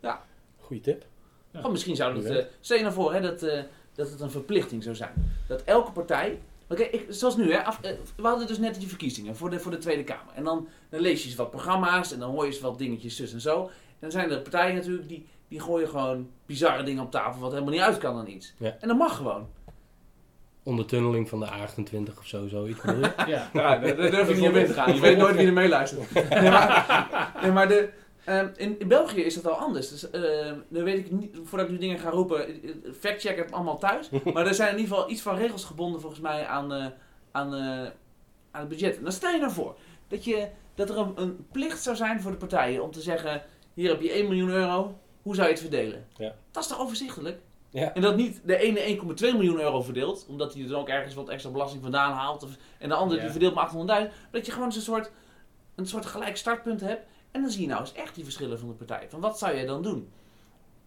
Ja. 0.00 0.24
Goeie 0.60 0.82
tip. 0.82 1.04
Ja. 1.50 1.60
Of 1.62 1.70
misschien 1.70 1.96
zou 1.96 2.16
eh 2.16 2.22
weet. 2.22 2.46
stel 2.60 2.76
je 2.76 2.82
nou 2.82 2.94
voor 2.94 3.12
hè, 3.14 3.20
dat, 3.20 3.42
eh, 3.42 3.62
dat 3.94 4.10
het 4.10 4.20
een 4.20 4.30
verplichting 4.30 4.82
zou 4.82 4.94
zijn. 4.96 5.36
Dat 5.48 5.62
elke 5.62 5.92
partij, 5.92 6.40
oké, 6.68 6.82
ik- 6.82 7.06
zoals 7.08 7.36
nu, 7.36 7.52
hè, 7.52 7.62
af- 7.64 7.80
eh, 7.82 7.90
we 8.16 8.26
hadden 8.26 8.46
dus 8.46 8.58
net 8.58 8.74
die 8.78 8.88
verkiezingen 8.88 9.36
voor 9.36 9.50
de, 9.50 9.58
voor 9.60 9.70
de 9.70 9.78
Tweede 9.78 10.04
Kamer. 10.04 10.34
En 10.34 10.44
dan, 10.44 10.68
dan 10.88 11.00
lees 11.00 11.20
je 11.22 11.26
eens 11.28 11.36
wat 11.36 11.50
programma's 11.50 12.12
en 12.12 12.18
dan 12.18 12.30
hoor 12.30 12.44
je 12.44 12.50
eens 12.50 12.60
wat 12.60 12.78
dingetjes 12.78 13.16
zus 13.16 13.32
en 13.32 13.40
zo. 13.40 13.62
En 13.64 13.70
dan 14.00 14.10
zijn 14.10 14.30
er 14.30 14.40
partijen 14.40 14.74
natuurlijk 14.74 15.08
die, 15.08 15.26
die 15.48 15.60
gooien 15.60 15.88
gewoon 15.88 16.30
bizarre 16.46 16.82
dingen 16.82 17.02
op 17.04 17.10
tafel 17.10 17.40
wat 17.40 17.50
helemaal 17.52 17.72
niet 17.72 17.82
uit 17.82 17.98
kan 17.98 18.14
dan 18.14 18.26
iets. 18.28 18.54
Ja. 18.58 18.76
En 18.80 18.88
dat 18.88 18.96
mag 18.96 19.16
gewoon. 19.16 19.48
Ondertunneling 20.64 21.28
van 21.28 21.40
de 21.40 21.46
A28 21.46 22.18
of 22.18 22.26
zo, 22.26 22.48
zoiets 22.48 22.80
bedoel 22.80 23.00
je? 23.00 23.12
Ja. 23.26 23.50
Ja, 23.52 23.78
daar 23.78 23.96
daar 23.96 24.10
durf 24.10 24.28
je 24.28 24.34
niet 24.34 24.48
op 24.48 24.54
in 24.54 24.66
te 24.66 24.72
gaan. 24.72 24.94
Je 24.94 25.00
weet 25.00 25.16
nooit 25.16 25.36
wie 25.36 25.46
er 25.46 25.52
meeluistert. 25.52 26.12
Nee, 26.30 26.50
maar, 26.50 27.34
nee, 27.42 27.50
maar 27.52 27.68
de, 27.68 27.88
ehm, 28.24 28.48
in, 28.56 28.80
in 28.80 28.88
België 28.88 29.20
is 29.22 29.34
dat 29.34 29.46
al 29.46 29.58
anders. 29.58 29.88
Dus, 29.88 30.10
ehm, 30.10 30.54
dan 30.68 30.84
weet 30.84 30.98
ik 30.98 31.10
niet, 31.10 31.36
voordat 31.44 31.66
ik 31.66 31.72
nu 31.72 31.78
dingen 31.78 31.98
ga 31.98 32.10
roepen, 32.10 32.46
eh, 32.46 32.70
fact-check 33.00 33.36
het 33.36 33.52
allemaal 33.52 33.78
thuis. 33.78 34.10
Maar 34.34 34.46
er 34.46 34.54
zijn 34.54 34.72
in 34.72 34.78
ieder 34.78 34.94
geval 34.94 35.10
iets 35.10 35.22
van 35.22 35.36
regels 35.36 35.64
gebonden 35.64 36.00
volgens 36.00 36.20
mij 36.20 36.46
aan, 36.46 36.72
eh, 36.72 36.86
aan, 37.32 37.54
eh, 37.54 37.60
aan 38.50 38.60
het 38.60 38.68
budget. 38.68 38.96
En 38.96 39.02
dan 39.02 39.12
stel 39.12 39.30
je 39.32 39.38
nou 39.38 39.52
voor 39.52 39.76
dat, 40.08 40.24
je, 40.24 40.48
dat 40.74 40.90
er 40.90 40.98
een, 40.98 41.12
een 41.16 41.46
plicht 41.52 41.82
zou 41.82 41.96
zijn 41.96 42.20
voor 42.20 42.30
de 42.30 42.36
partijen 42.36 42.82
om 42.82 42.90
te 42.90 43.00
zeggen, 43.00 43.42
hier 43.74 43.88
heb 43.88 44.00
je 44.02 44.12
1 44.12 44.24
miljoen 44.28 44.50
euro, 44.50 44.98
Hoe 45.22 45.34
zou 45.34 45.46
je 45.46 45.52
het 45.52 45.62
verdelen? 45.62 46.06
Ja. 46.16 46.34
Dat 46.50 46.62
is 46.62 46.68
toch 46.68 46.80
overzichtelijk? 46.80 47.38
Ja. 47.74 47.94
En 47.94 48.02
dat 48.02 48.16
niet 48.16 48.40
de 48.44 48.56
ene 48.56 48.96
1,2 48.96 49.04
miljoen 49.20 49.60
euro 49.60 49.82
verdeelt, 49.82 50.26
omdat 50.28 50.54
hij 50.54 50.62
er 50.62 50.68
dan 50.68 50.80
ook 50.80 50.88
ergens 50.88 51.14
wat 51.14 51.28
extra 51.28 51.50
belasting 51.50 51.82
vandaan 51.82 52.12
haalt. 52.12 52.42
Of, 52.42 52.56
en 52.78 52.88
de 52.88 52.94
andere 52.94 53.16
Ja. 53.16 53.22
die 53.22 53.30
verdeelt 53.30 53.54
maar 53.54 53.70
800.000. 53.72 53.74
Maar 53.84 54.10
dat 54.30 54.46
je 54.46 54.52
gewoon 54.52 54.72
zo'n 54.72 54.82
soort, 54.82 55.10
een 55.74 55.86
soort 55.86 56.06
gelijk 56.06 56.36
startpunt 56.36 56.80
hebt. 56.80 57.06
En 57.30 57.40
dan 57.40 57.50
zie 57.50 57.60
je 57.62 57.66
nou 57.68 57.80
eens 57.80 57.92
echt 57.92 58.14
die 58.14 58.24
verschillen 58.24 58.58
van 58.58 58.68
de 58.68 58.74
partij. 58.74 59.06
Van 59.08 59.20
wat 59.20 59.38
zou 59.38 59.54
jij 59.54 59.66
dan 59.66 59.82
doen? 59.82 60.08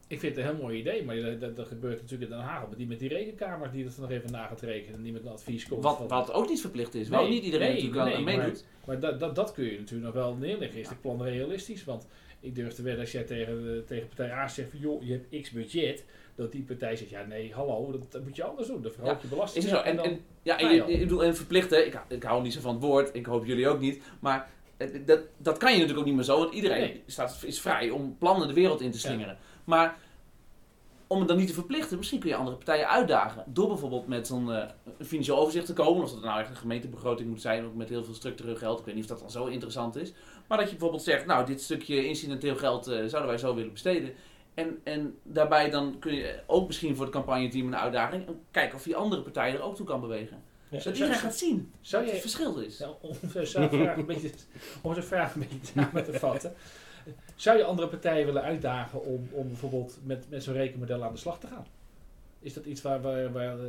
Ik 0.07 0.19
vind 0.19 0.35
het 0.35 0.45
een 0.45 0.51
heel 0.51 0.61
mooi 0.61 0.79
idee, 0.79 1.03
maar 1.03 1.15
dat, 1.21 1.39
dat, 1.39 1.55
dat 1.55 1.67
gebeurt 1.67 2.01
natuurlijk 2.01 2.31
in 2.31 2.37
Den 2.37 2.45
Haag. 2.45 2.67
Met 2.69 2.77
die, 2.77 2.87
met 2.87 2.99
die 2.99 3.09
rekenkamer 3.09 3.71
die 3.71 3.83
dat 3.83 3.97
nog 3.97 4.09
even 4.11 4.31
na 4.31 4.47
gaat 4.47 4.61
rekenen 4.61 4.97
en 4.97 5.03
die 5.03 5.11
met 5.13 5.25
een 5.25 5.31
advies 5.31 5.67
komt. 5.67 5.83
Wat, 5.83 5.97
van- 5.97 6.07
wat 6.07 6.31
ook 6.33 6.49
niet 6.49 6.61
verplicht 6.61 6.95
is. 6.95 7.09
Wel 7.09 7.21
Nee, 7.21 7.29
niet 7.29 7.43
iedereen 7.43 7.67
nee, 7.73 7.83
natuurlijk 7.83 8.05
nee, 8.05 8.15
aan 8.15 8.23
meedoet. 8.23 8.65
Maar 8.85 8.99
dat, 8.99 9.19
dat, 9.19 9.35
dat 9.35 9.51
kun 9.51 9.65
je 9.65 9.77
natuurlijk 9.79 10.13
nog 10.13 10.23
wel 10.23 10.33
neerleggen. 10.35 10.79
Is 10.79 10.89
het 10.89 11.01
plan 11.01 11.23
realistisch? 11.23 11.83
Want 11.83 12.07
ik 12.39 12.55
durf 12.55 12.73
te 12.73 12.81
wedden 12.81 13.01
als 13.01 13.11
jij 13.11 13.23
tegen, 13.23 13.83
tegen 13.87 14.07
partij 14.07 14.31
A 14.31 14.47
zegt 14.47 14.69
van 14.69 14.79
joh, 14.79 15.03
je 15.03 15.11
hebt 15.11 15.41
x 15.41 15.51
budget. 15.51 16.05
Dat 16.35 16.51
die 16.51 16.61
partij 16.61 16.95
zegt, 16.95 17.09
ja 17.09 17.25
nee, 17.25 17.53
hallo, 17.53 17.91
dat, 17.91 18.11
dat 18.11 18.23
moet 18.23 18.35
je 18.35 18.43
anders 18.43 18.67
doen. 18.67 18.81
Dan 18.81 18.91
verhoog 18.91 19.21
je 19.21 19.27
belasting. 19.27 19.63
Is 19.63 19.69
zo? 19.69 19.77
En, 19.77 19.99
en, 19.99 20.19
ja, 20.41 20.57
en, 20.57 20.75
je, 20.75 20.83
ik 20.91 20.99
bedoel, 20.99 21.23
en 21.23 21.35
verplichten, 21.35 21.85
ik, 21.85 22.01
ik 22.07 22.23
hou 22.23 22.41
niet 22.41 22.53
zo 22.53 22.61
van 22.61 22.73
het 22.73 22.83
woord, 22.83 23.15
ik 23.15 23.25
hoop 23.25 23.45
jullie 23.45 23.67
ook 23.67 23.79
niet, 23.79 24.01
maar 24.19 24.49
eh, 24.77 24.87
dat, 25.05 25.19
dat 25.37 25.57
kan 25.57 25.69
je 25.71 25.75
natuurlijk 25.75 25.99
ook 25.99 26.05
niet 26.05 26.15
meer 26.15 26.23
zo, 26.23 26.39
want 26.39 26.53
iedereen 26.53 26.79
Nee. 26.79 27.03
staat, 27.05 27.43
is 27.45 27.61
vrij 27.61 27.89
om 27.89 28.17
plannen 28.17 28.47
de 28.47 28.53
wereld 28.53 28.81
in 28.81 28.91
te 28.91 28.99
slingeren. 28.99 29.37
Maar 29.63 29.97
om 31.07 31.19
het 31.19 31.27
dan 31.27 31.37
niet 31.37 31.47
te 31.47 31.53
verplichten, 31.53 31.97
misschien 31.97 32.19
kun 32.19 32.29
je 32.29 32.35
andere 32.35 32.55
partijen 32.55 32.89
uitdagen. 32.89 33.43
Door 33.47 33.67
bijvoorbeeld 33.67 34.07
met 34.07 34.27
zo'n 34.27 34.51
eh, 34.51 34.69
financieel 34.99 35.37
overzicht 35.37 35.65
te 35.65 35.73
komen, 35.73 36.03
of 36.03 36.11
dat 36.11 36.23
nou 36.23 36.39
echt 36.39 36.49
een 36.49 36.55
gemeentebegroting 36.55 37.29
moet 37.29 37.41
zijn, 37.41 37.65
ook 37.65 37.75
met 37.75 37.89
heel 37.89 38.03
veel 38.03 38.13
structureel 38.13 38.55
geld. 38.55 38.79
Ik 38.79 38.85
weet 38.85 38.95
niet 38.95 39.03
of 39.03 39.09
dat 39.09 39.19
dan 39.19 39.31
zo 39.31 39.45
interessant 39.45 39.95
is. 39.95 40.13
Maar 40.47 40.57
dat 40.57 40.65
je 40.65 40.71
bijvoorbeeld 40.71 41.03
zegt, 41.03 41.25
nou, 41.25 41.45
dit 41.45 41.61
stukje 41.61 42.05
incidenteel 42.07 42.55
geld 42.55 42.87
eh, 42.87 42.93
zouden 42.97 43.27
wij 43.27 43.37
zo 43.37 43.55
willen 43.55 43.71
besteden. 43.71 44.13
En, 44.53 44.79
en 44.83 45.17
daarbij 45.23 45.69
dan 45.69 45.95
kun 45.99 46.13
je 46.13 46.39
ook 46.45 46.67
misschien 46.67 46.95
voor 46.95 47.05
het 47.05 47.13
campagneteam 47.13 47.67
een 47.67 47.75
uitdaging, 47.75 48.27
en 48.27 48.39
kijken 48.51 48.75
of 48.77 48.83
die 48.83 48.95
andere 48.95 49.21
partijen 49.21 49.53
er 49.55 49.61
ook 49.61 49.75
toe 49.75 49.85
kan 49.85 50.01
bewegen. 50.01 50.43
Ja. 50.69 50.79
Zodat 50.79 50.97
iedereen 50.97 51.19
gaat 51.19 51.35
zien 51.37 51.71
Zou 51.81 52.05
je- 52.05 52.11
het 52.11 52.21
verschil 52.21 52.57
is. 52.57 52.79
Nou, 52.79 52.95
om 53.01 53.15
vraag 53.15 53.97
een 53.97 54.05
beetje, 54.05 54.29
om 54.81 54.93
zo'n 54.93 55.03
vraag 55.03 55.33
een 55.35 55.39
beetje 55.49 55.73
samen 55.81 56.03
te 56.03 56.13
vatten. 56.13 56.53
Zou 57.35 57.57
je 57.57 57.63
andere 57.63 57.87
partijen 57.87 58.25
willen 58.25 58.41
uitdagen 58.41 59.03
om, 59.05 59.27
om 59.31 59.47
bijvoorbeeld 59.47 59.97
met, 60.03 60.29
met 60.29 60.43
zo'n 60.43 60.53
rekenmodel 60.53 61.03
aan 61.03 61.11
de 61.13 61.19
slag 61.19 61.39
te 61.39 61.47
gaan? 61.47 61.65
Is 62.39 62.53
dat 62.53 62.65
iets 62.65 62.81
waar, 62.81 63.01
waar, 63.01 63.31
waar, 63.31 63.59
eh, 63.59 63.65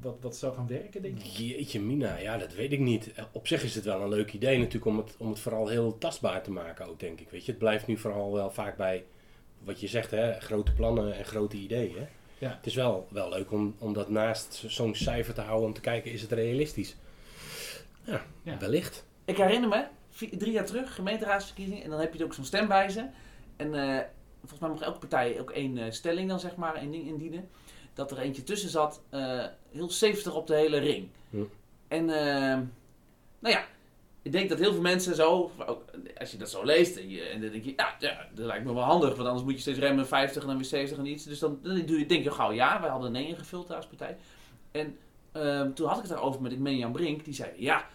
wat, 0.00 0.16
wat 0.20 0.36
zou 0.36 0.54
gaan 0.54 0.66
werken, 0.66 1.02
denk 1.02 1.18
je? 1.18 1.46
Jeetje 1.46 1.80
mina, 1.80 2.16
ja, 2.18 2.36
dat 2.38 2.54
weet 2.54 2.72
ik 2.72 2.78
niet. 2.80 3.12
Eh, 3.12 3.24
Op 3.32 3.46
zich 3.46 3.62
is 3.62 3.74
het 3.74 3.84
wel 3.84 4.00
een 4.02 4.08
leuk 4.08 4.32
idee 4.32 4.58
natuurlijk 4.58 4.84
om 4.86 4.96
het, 4.98 5.14
om 5.18 5.28
het 5.28 5.38
vooral 5.38 5.68
heel 5.68 5.98
tastbaar 5.98 6.42
te 6.42 6.50
maken 6.50 6.86
ook, 6.86 7.00
denk 7.00 7.20
ik. 7.20 7.30
Weet 7.30 7.44
je, 7.44 7.50
het 7.50 7.60
blijft 7.60 7.86
nu 7.86 7.96
vooral 7.96 8.32
wel 8.32 8.50
vaak 8.50 8.76
bij 8.76 9.04
wat 9.64 9.80
je 9.80 9.86
zegt, 9.86 10.10
hè, 10.10 10.40
grote 10.40 10.72
plannen 10.72 11.14
en 11.16 11.24
grote 11.24 11.56
ideeën. 11.56 12.06
Ja. 12.38 12.48
Het 12.56 12.66
is 12.66 12.74
wel, 12.74 13.06
wel 13.10 13.28
leuk 13.28 13.52
om, 13.52 13.74
om 13.78 13.92
dat 13.92 14.08
naast 14.08 14.64
zo'n 14.66 14.94
cijfer 14.94 15.34
te 15.34 15.40
houden 15.40 15.66
om 15.68 15.74
te 15.74 15.80
kijken, 15.80 16.12
is 16.12 16.22
het 16.22 16.32
realistisch? 16.32 16.96
Ja, 18.04 18.22
Ja. 18.42 18.58
wellicht. 18.58 19.06
Ik 19.24 19.36
herinner 19.36 19.68
me, 19.68 19.84
drie 20.38 20.52
jaar 20.52 20.66
terug, 20.66 20.94
gemeenteraadsverkiezingen, 20.94 21.82
en 21.84 21.90
dan 21.90 22.00
heb 22.00 22.14
je 22.14 22.24
ook 22.24 22.34
zo'n 22.34 22.44
stemwijze. 22.44 23.10
En 23.56 23.74
eh, 23.74 24.04
volgens 24.40 24.60
mij 24.60 24.68
mag 24.70 24.80
elke 24.80 24.98
partij 24.98 25.40
ook 25.40 25.50
één 25.50 25.78
eh, 25.78 25.90
stelling 25.90 26.28
dan 26.28 26.40
zeg 26.40 26.56
maar, 26.56 26.74
één 26.74 26.90
ding 26.90 27.06
indienen. 27.06 27.48
Dat 27.98 28.10
er 28.10 28.18
eentje 28.18 28.42
tussen 28.42 28.70
zat, 28.70 29.02
eh, 29.10 29.44
heel 29.70 29.90
70 29.90 30.34
op 30.34 30.46
de 30.46 30.54
hele 30.54 30.78
ring. 30.78 31.08
Hm. 31.30 31.42
En 31.88 32.10
eh, 32.10 32.58
nou 33.38 33.54
ja, 33.54 33.64
ik 34.22 34.32
denk 34.32 34.48
dat 34.48 34.58
heel 34.58 34.72
veel 34.72 34.80
mensen 34.80 35.14
zo, 35.14 35.50
als 36.18 36.30
je 36.30 36.36
dat 36.36 36.50
zo 36.50 36.64
leest, 36.64 36.96
en, 36.96 37.10
je, 37.10 37.22
en 37.22 37.40
dan 37.40 37.50
denk 37.50 37.64
je, 37.64 37.72
ja, 37.76 37.96
ja, 37.98 38.28
dat 38.34 38.46
lijkt 38.46 38.64
me 38.64 38.74
wel 38.74 38.82
handig, 38.82 39.14
want 39.16 39.28
anders 39.28 39.44
moet 39.44 39.54
je 39.54 39.60
steeds 39.60 39.78
remmen 39.78 40.06
50 40.06 40.42
en 40.42 40.48
dan 40.48 40.56
weer 40.56 40.66
70 40.66 40.98
en 40.98 41.06
iets. 41.06 41.24
Dus 41.24 41.38
dan, 41.38 41.58
dan 41.62 41.86
doe 41.86 41.98
je, 41.98 42.06
denk 42.06 42.24
je 42.24 42.30
gauw 42.30 42.52
ja, 42.52 42.80
wij 42.80 42.90
hadden 42.90 43.06
een 43.06 43.12
nee 43.12 43.28
ingevuld 43.28 43.72
als 43.72 43.86
partij. 43.86 44.16
En 44.70 44.96
eh, 45.32 45.60
toen 45.60 45.86
had 45.86 45.96
ik 45.96 46.02
het 46.02 46.12
daarover 46.12 46.42
met 46.42 46.52
ik 46.52 46.58
meen 46.58 46.76
Jan 46.76 46.92
Brink, 46.92 47.24
die 47.24 47.34
zei, 47.34 47.50
ja, 47.56 47.86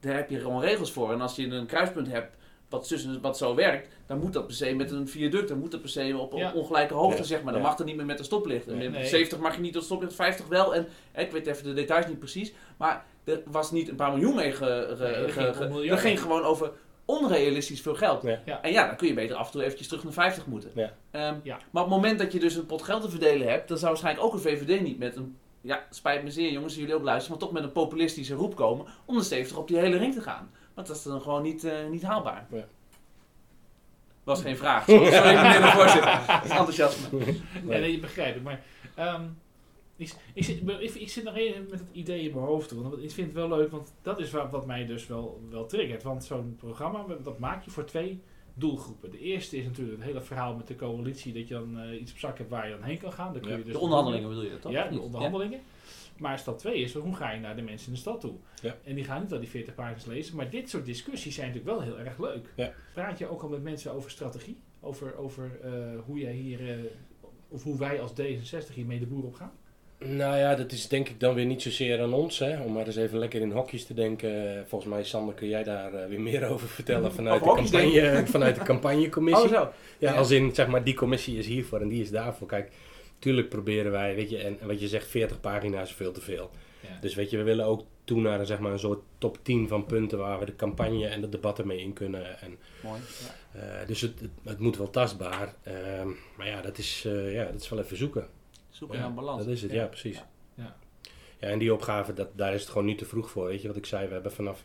daar 0.00 0.14
heb 0.14 0.30
je 0.30 0.40
gewoon 0.40 0.60
regels 0.60 0.92
voor. 0.92 1.12
En 1.12 1.20
als 1.20 1.36
je 1.36 1.46
een 1.46 1.66
kruispunt 1.66 2.06
hebt 2.06 2.36
wat, 2.70 2.88
tussen, 2.88 3.20
wat 3.20 3.36
zo 3.38 3.54
werkt, 3.54 3.88
dan 4.06 4.18
moet 4.18 4.32
dat 4.32 4.46
per 4.46 4.54
se 4.56 4.74
met 4.74 4.90
een 4.90 5.08
viaduct, 5.08 5.48
dan 5.48 5.58
moet 5.58 5.70
dat 5.70 5.80
per 5.80 5.90
se 5.90 6.16
op, 6.18 6.32
Ja. 6.32 6.52
ongelijke 6.54 6.94
hoogte, 6.94 7.18
Ja. 7.18 7.24
zeg 7.24 7.42
maar. 7.42 7.52
Dan 7.52 7.62
Ja. 7.62 7.68
mag 7.68 7.76
dat 7.76 7.86
niet 7.86 7.96
meer 7.96 8.06
met 8.06 8.18
een 8.18 8.24
stoplicht. 8.24 8.66
En 8.68 8.76
Nee, 8.76 8.90
met 8.90 8.98
nee. 9.00 9.08
70 9.08 9.38
mag 9.38 9.54
je 9.54 9.60
niet 9.60 9.72
tot 9.72 9.84
stoplicht, 9.84 10.14
50 10.14 10.46
wel. 10.46 10.74
En 10.74 10.86
hè, 11.12 11.22
ik 11.22 11.30
weet 11.32 11.46
even 11.46 11.64
de 11.64 11.72
details 11.72 12.06
niet 12.06 12.18
precies, 12.18 12.52
maar 12.76 13.04
er 13.24 13.42
was 13.46 13.70
niet 13.70 13.88
een 13.88 13.96
paar 13.96 14.10
miljoen 14.12 14.34
mee 14.34 14.52
ge, 14.52 14.94
ge- 14.96 15.02
Nee, 15.02 15.12
er 15.12 15.30
ge- 15.30 15.52
ging 15.54 15.90
er 15.90 15.98
ging 15.98 16.20
gewoon 16.20 16.42
over 16.42 16.70
onrealistisch 17.04 17.80
veel 17.80 17.94
geld. 17.94 18.22
Ja. 18.22 18.40
Ja. 18.44 18.62
En 18.62 18.72
ja, 18.72 18.86
dan 18.86 18.96
kun 18.96 19.08
je 19.08 19.14
beter 19.14 19.36
af 19.36 19.46
en 19.46 19.52
toe 19.52 19.62
eventjes 19.64 19.88
terug 19.88 20.04
naar 20.04 20.12
50 20.12 20.46
moeten. 20.46 20.70
Ja. 20.74 20.92
Ehm, 21.10 21.34
Ja. 21.42 21.58
Maar 21.70 21.82
op 21.84 21.88
het 21.90 21.98
moment 22.00 22.18
dat 22.18 22.32
je 22.32 22.38
dus 22.38 22.54
een 22.54 22.66
pot 22.66 22.82
geld 22.82 23.02
te 23.02 23.10
verdelen 23.10 23.48
hebt, 23.48 23.68
dan 23.68 23.76
zou 23.78 23.90
waarschijnlijk 23.90 24.26
ook 24.26 24.32
een 24.32 24.40
VVD 24.40 24.80
niet 24.80 24.98
met 24.98 25.16
een, 25.16 25.36
ja, 25.60 25.84
spijt 25.90 26.22
me 26.22 26.30
zeer 26.30 26.50
jongens, 26.52 26.74
jullie 26.74 26.94
ook 26.94 27.02
luisteren, 27.02 27.38
maar 27.38 27.46
toch 27.48 27.54
met 27.56 27.62
een 27.64 27.72
populistische 27.72 28.34
roep 28.34 28.56
komen 28.56 28.86
om 29.04 29.16
de 29.16 29.22
70 29.22 29.56
op 29.56 29.68
die 29.68 29.78
hele 29.78 29.96
ring 29.96 30.14
te 30.14 30.20
gaan. 30.20 30.50
Want 30.80 30.92
dat 30.92 30.96
is 30.96 31.10
dan 31.12 31.20
gewoon 31.22 31.42
niet, 31.42 31.64
eh, 31.64 31.88
niet 31.90 32.02
haalbaar. 32.02 32.46
Ja. 32.50 32.64
Was 34.24 34.42
geen 34.42 34.56
vraag. 34.56 34.84
Sorry, 34.84 35.12
sorry, 35.12 35.34
meneer 35.34 35.60
de 35.60 35.66
voorzitter. 35.66 36.20
Dat 36.26 36.44
is 36.44 36.50
enthousiasme. 36.50 37.24
Ja, 37.54 37.78
nee, 37.78 37.92
je 37.92 37.98
begrijpt 37.98 38.34
het. 38.34 38.44
Maar 38.44 38.62
ehm, 38.94 39.22
ik, 39.96 40.14
ik, 40.34 40.44
zit, 40.44 40.60
ik, 40.80 40.94
ik 40.94 41.08
zit 41.10 41.24
nog 41.24 41.36
even 41.36 41.66
met 41.70 41.78
het 41.78 41.88
idee 41.92 42.20
in 42.28 42.34
mijn 42.34 42.46
hoofd. 42.46 42.70
Want 42.70 43.02
ik 43.02 43.10
vind 43.10 43.26
het 43.26 43.36
wel 43.36 43.48
leuk, 43.48 43.70
want 43.70 43.92
dat 44.02 44.18
is 44.20 44.30
wat, 44.30 44.50
wat 44.50 44.66
mij 44.66 44.86
dus 44.86 45.06
wel, 45.06 45.40
wel 45.50 45.66
triggert. 45.66 46.02
Want 46.02 46.24
zo'n 46.24 46.56
programma, 46.58 47.04
dat 47.22 47.38
maak 47.38 47.64
je 47.64 47.70
voor 47.70 47.84
twee 47.84 48.20
doelgroepen. 48.54 49.10
De 49.10 49.18
eerste 49.20 49.56
is 49.56 49.64
natuurlijk 49.64 49.96
het 49.98 50.06
hele 50.06 50.22
verhaal 50.22 50.54
met 50.54 50.66
de 50.66 50.76
coalitie. 50.76 51.32
Dat 51.32 51.48
je 51.48 51.54
dan 51.54 51.80
eh, 51.80 52.00
iets 52.00 52.12
op 52.12 52.18
zak 52.18 52.38
hebt 52.38 52.50
waar 52.50 52.68
je 52.68 52.74
dan 52.74 52.82
heen 52.82 52.98
kan 52.98 53.12
gaan. 53.12 53.32
Dan 53.32 53.42
kun 53.42 53.50
Ja. 53.50 53.56
je 53.56 53.64
dus 53.64 53.72
De 53.72 53.78
onderhandelingen 53.78 54.28
bedoel 54.28 54.44
je 54.44 54.50
dat 54.50 54.60
toch? 54.62 54.72
Ja, 54.72 54.88
de 54.88 55.00
onderhandelingen. 55.00 55.60
Maar 56.20 56.38
stap 56.38 56.58
2 56.58 56.74
is, 56.80 56.94
hoe 56.94 57.14
ga 57.14 57.30
je 57.32 57.40
naar 57.40 57.56
de 57.56 57.62
mensen 57.62 57.86
in 57.88 57.92
de 57.92 57.98
stad 57.98 58.20
toe? 58.20 58.34
Ja. 58.62 58.76
En 58.84 58.94
die 58.94 59.04
gaan 59.04 59.20
niet 59.22 59.32
al 59.32 59.40
die 59.40 59.48
40 59.48 59.74
pagina's 59.74 60.04
lezen, 60.06 60.36
maar 60.36 60.50
dit 60.50 60.70
soort 60.70 60.84
discussies 60.84 61.34
zijn 61.34 61.46
natuurlijk 61.46 61.76
wel 61.76 61.86
heel 61.86 61.98
erg 61.98 62.18
leuk. 62.18 62.46
Ja. 62.56 62.72
Praat 62.94 63.18
je 63.18 63.30
ook 63.30 63.42
al 63.42 63.48
met 63.48 63.62
mensen 63.62 63.92
over 63.92 64.10
strategie? 64.10 64.56
Over, 64.80 65.16
over 65.16 65.50
eh, 65.62 65.70
hoe 66.06 66.18
jij 66.18 66.32
hier, 66.32 66.70
eh, 66.70 66.76
of 67.48 67.62
hoe 67.62 67.78
wij 67.78 68.00
als 68.00 68.10
D66 68.12 68.74
hiermee 68.74 68.98
de 68.98 69.06
boer 69.06 69.24
op 69.24 69.34
gaan? 69.34 69.52
Nou 69.98 70.36
ja, 70.36 70.54
dat 70.54 70.72
is 70.72 70.88
denk 70.88 71.08
ik 71.08 71.20
dan 71.20 71.34
weer 71.34 71.44
niet 71.46 71.62
zozeer 71.62 72.00
aan 72.00 72.12
ons, 72.12 72.38
hè, 72.38 72.60
om 72.62 72.72
maar 72.72 72.86
eens 72.86 72.96
even 72.96 73.18
lekker 73.18 73.40
in 73.40 73.50
hokjes 73.50 73.84
te 73.86 73.94
denken. 73.94 74.56
Eh, 74.56 74.62
Volgens 74.66 74.90
mij, 74.90 75.04
Sander, 75.04 75.34
kun 75.34 75.48
jij 75.48 75.62
daar 75.62 76.08
weer 76.08 76.20
meer 76.20 76.44
over 76.48 76.68
vertellen 76.68 77.12
vanuit, 77.12 77.42
de, 77.44 77.48
campagne, 77.54 78.22
vanuit 78.26 78.54
de 78.54 78.62
campagnecommissie. 78.72 79.44
Oh 79.48 79.52
zo. 79.54 79.60
Ja, 79.98 80.10
Ja. 80.10 80.16
als 80.16 80.30
in, 80.30 80.54
zeg 80.54 80.66
maar, 80.66 80.84
die 80.84 80.94
commissie 80.94 81.38
is 81.38 81.46
hiervoor 81.46 81.80
en 81.80 81.88
die 81.88 82.02
is 82.02 82.10
daarvoor. 82.10 82.46
Kijk, 82.48 82.70
tuurlijk 83.20 83.48
proberen 83.48 83.92
wij, 83.92 84.14
weet 84.14 84.30
je, 84.30 84.38
en, 84.38 84.60
en 84.60 84.66
wat 84.66 84.80
je 84.80 84.88
zegt, 84.88 85.06
40 85.08 85.40
pagina's 85.40 85.88
is 85.90 85.94
veel 85.96 86.12
te 86.12 86.20
veel. 86.20 86.50
Ja. 86.80 86.98
Dus 87.00 87.14
weet 87.14 87.30
je, 87.30 87.36
we 87.36 87.42
willen 87.42 87.64
ook 87.64 87.82
toe 88.04 88.20
naar 88.20 88.40
een, 88.40 88.46
zeg 88.46 88.58
maar, 88.58 88.72
een 88.72 88.78
soort 88.78 89.00
top 89.18 89.38
10 89.42 89.68
van 89.68 89.86
punten 89.86 90.18
waar 90.18 90.38
we 90.38 90.44
de 90.44 90.56
campagne 90.56 91.06
en 91.06 91.20
de 91.20 91.28
debatten 91.28 91.66
mee 91.66 91.80
in 91.80 91.92
kunnen. 91.92 92.40
En, 92.40 92.58
Mooi. 92.82 93.00
eh, 93.52 93.62
dus 93.86 94.00
het, 94.00 94.20
het, 94.20 94.30
het 94.44 94.58
moet 94.58 94.76
wel 94.76 94.90
tastbaar. 94.90 95.54
Ehm, 95.62 96.08
maar 96.36 96.46
ja, 96.46 96.60
dat 96.62 96.78
is, 96.78 97.04
eh, 97.06 97.34
ja, 97.34 97.44
dat 97.44 97.60
is 97.60 97.68
wel 97.68 97.78
even 97.78 97.96
zoeken. 97.96 98.28
Zoeken 98.70 98.96
Ja, 98.98 99.02
naar 99.04 99.14
balans. 99.14 99.44
Dat 99.44 99.54
is 99.54 99.62
het, 99.62 99.70
Ja. 99.70 99.80
ja, 99.80 99.86
precies. 99.86 100.16
Ja. 100.16 100.26
Ja. 100.54 100.76
Ja, 101.40 101.48
en 101.48 101.58
die 101.58 101.72
opgave, 101.74 102.12
dat, 102.12 102.28
daar 102.36 102.54
is 102.54 102.60
het 102.60 102.70
gewoon 102.70 102.86
niet 102.86 102.98
te 102.98 103.04
vroeg 103.04 103.30
voor. 103.30 103.46
Weet 103.46 103.62
je 103.62 103.68
wat 103.68 103.76
ik 103.76 103.86
zei? 103.86 104.06
We 104.06 104.12
hebben 104.12 104.32
vanaf, 104.32 104.64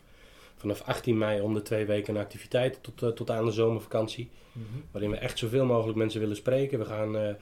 vanaf 0.56 0.80
18 0.82 1.18
mei 1.18 1.40
om 1.40 1.54
de 1.54 1.62
twee 1.62 1.84
weken 1.86 2.14
een 2.14 2.20
activiteit 2.20 2.78
tot, 2.82 3.02
eh, 3.02 3.08
tot 3.08 3.30
aan 3.30 3.44
de 3.44 3.50
zomervakantie. 3.52 4.30
Mhm. 4.52 4.64
Waarin 4.90 5.10
we 5.10 5.16
echt 5.16 5.38
zoveel 5.38 5.64
mogelijk 5.64 5.98
mensen 5.98 6.20
willen 6.20 6.36
spreken. 6.36 6.78
We 6.78 6.84
gaan, 6.84 7.16
eh, 7.16 7.34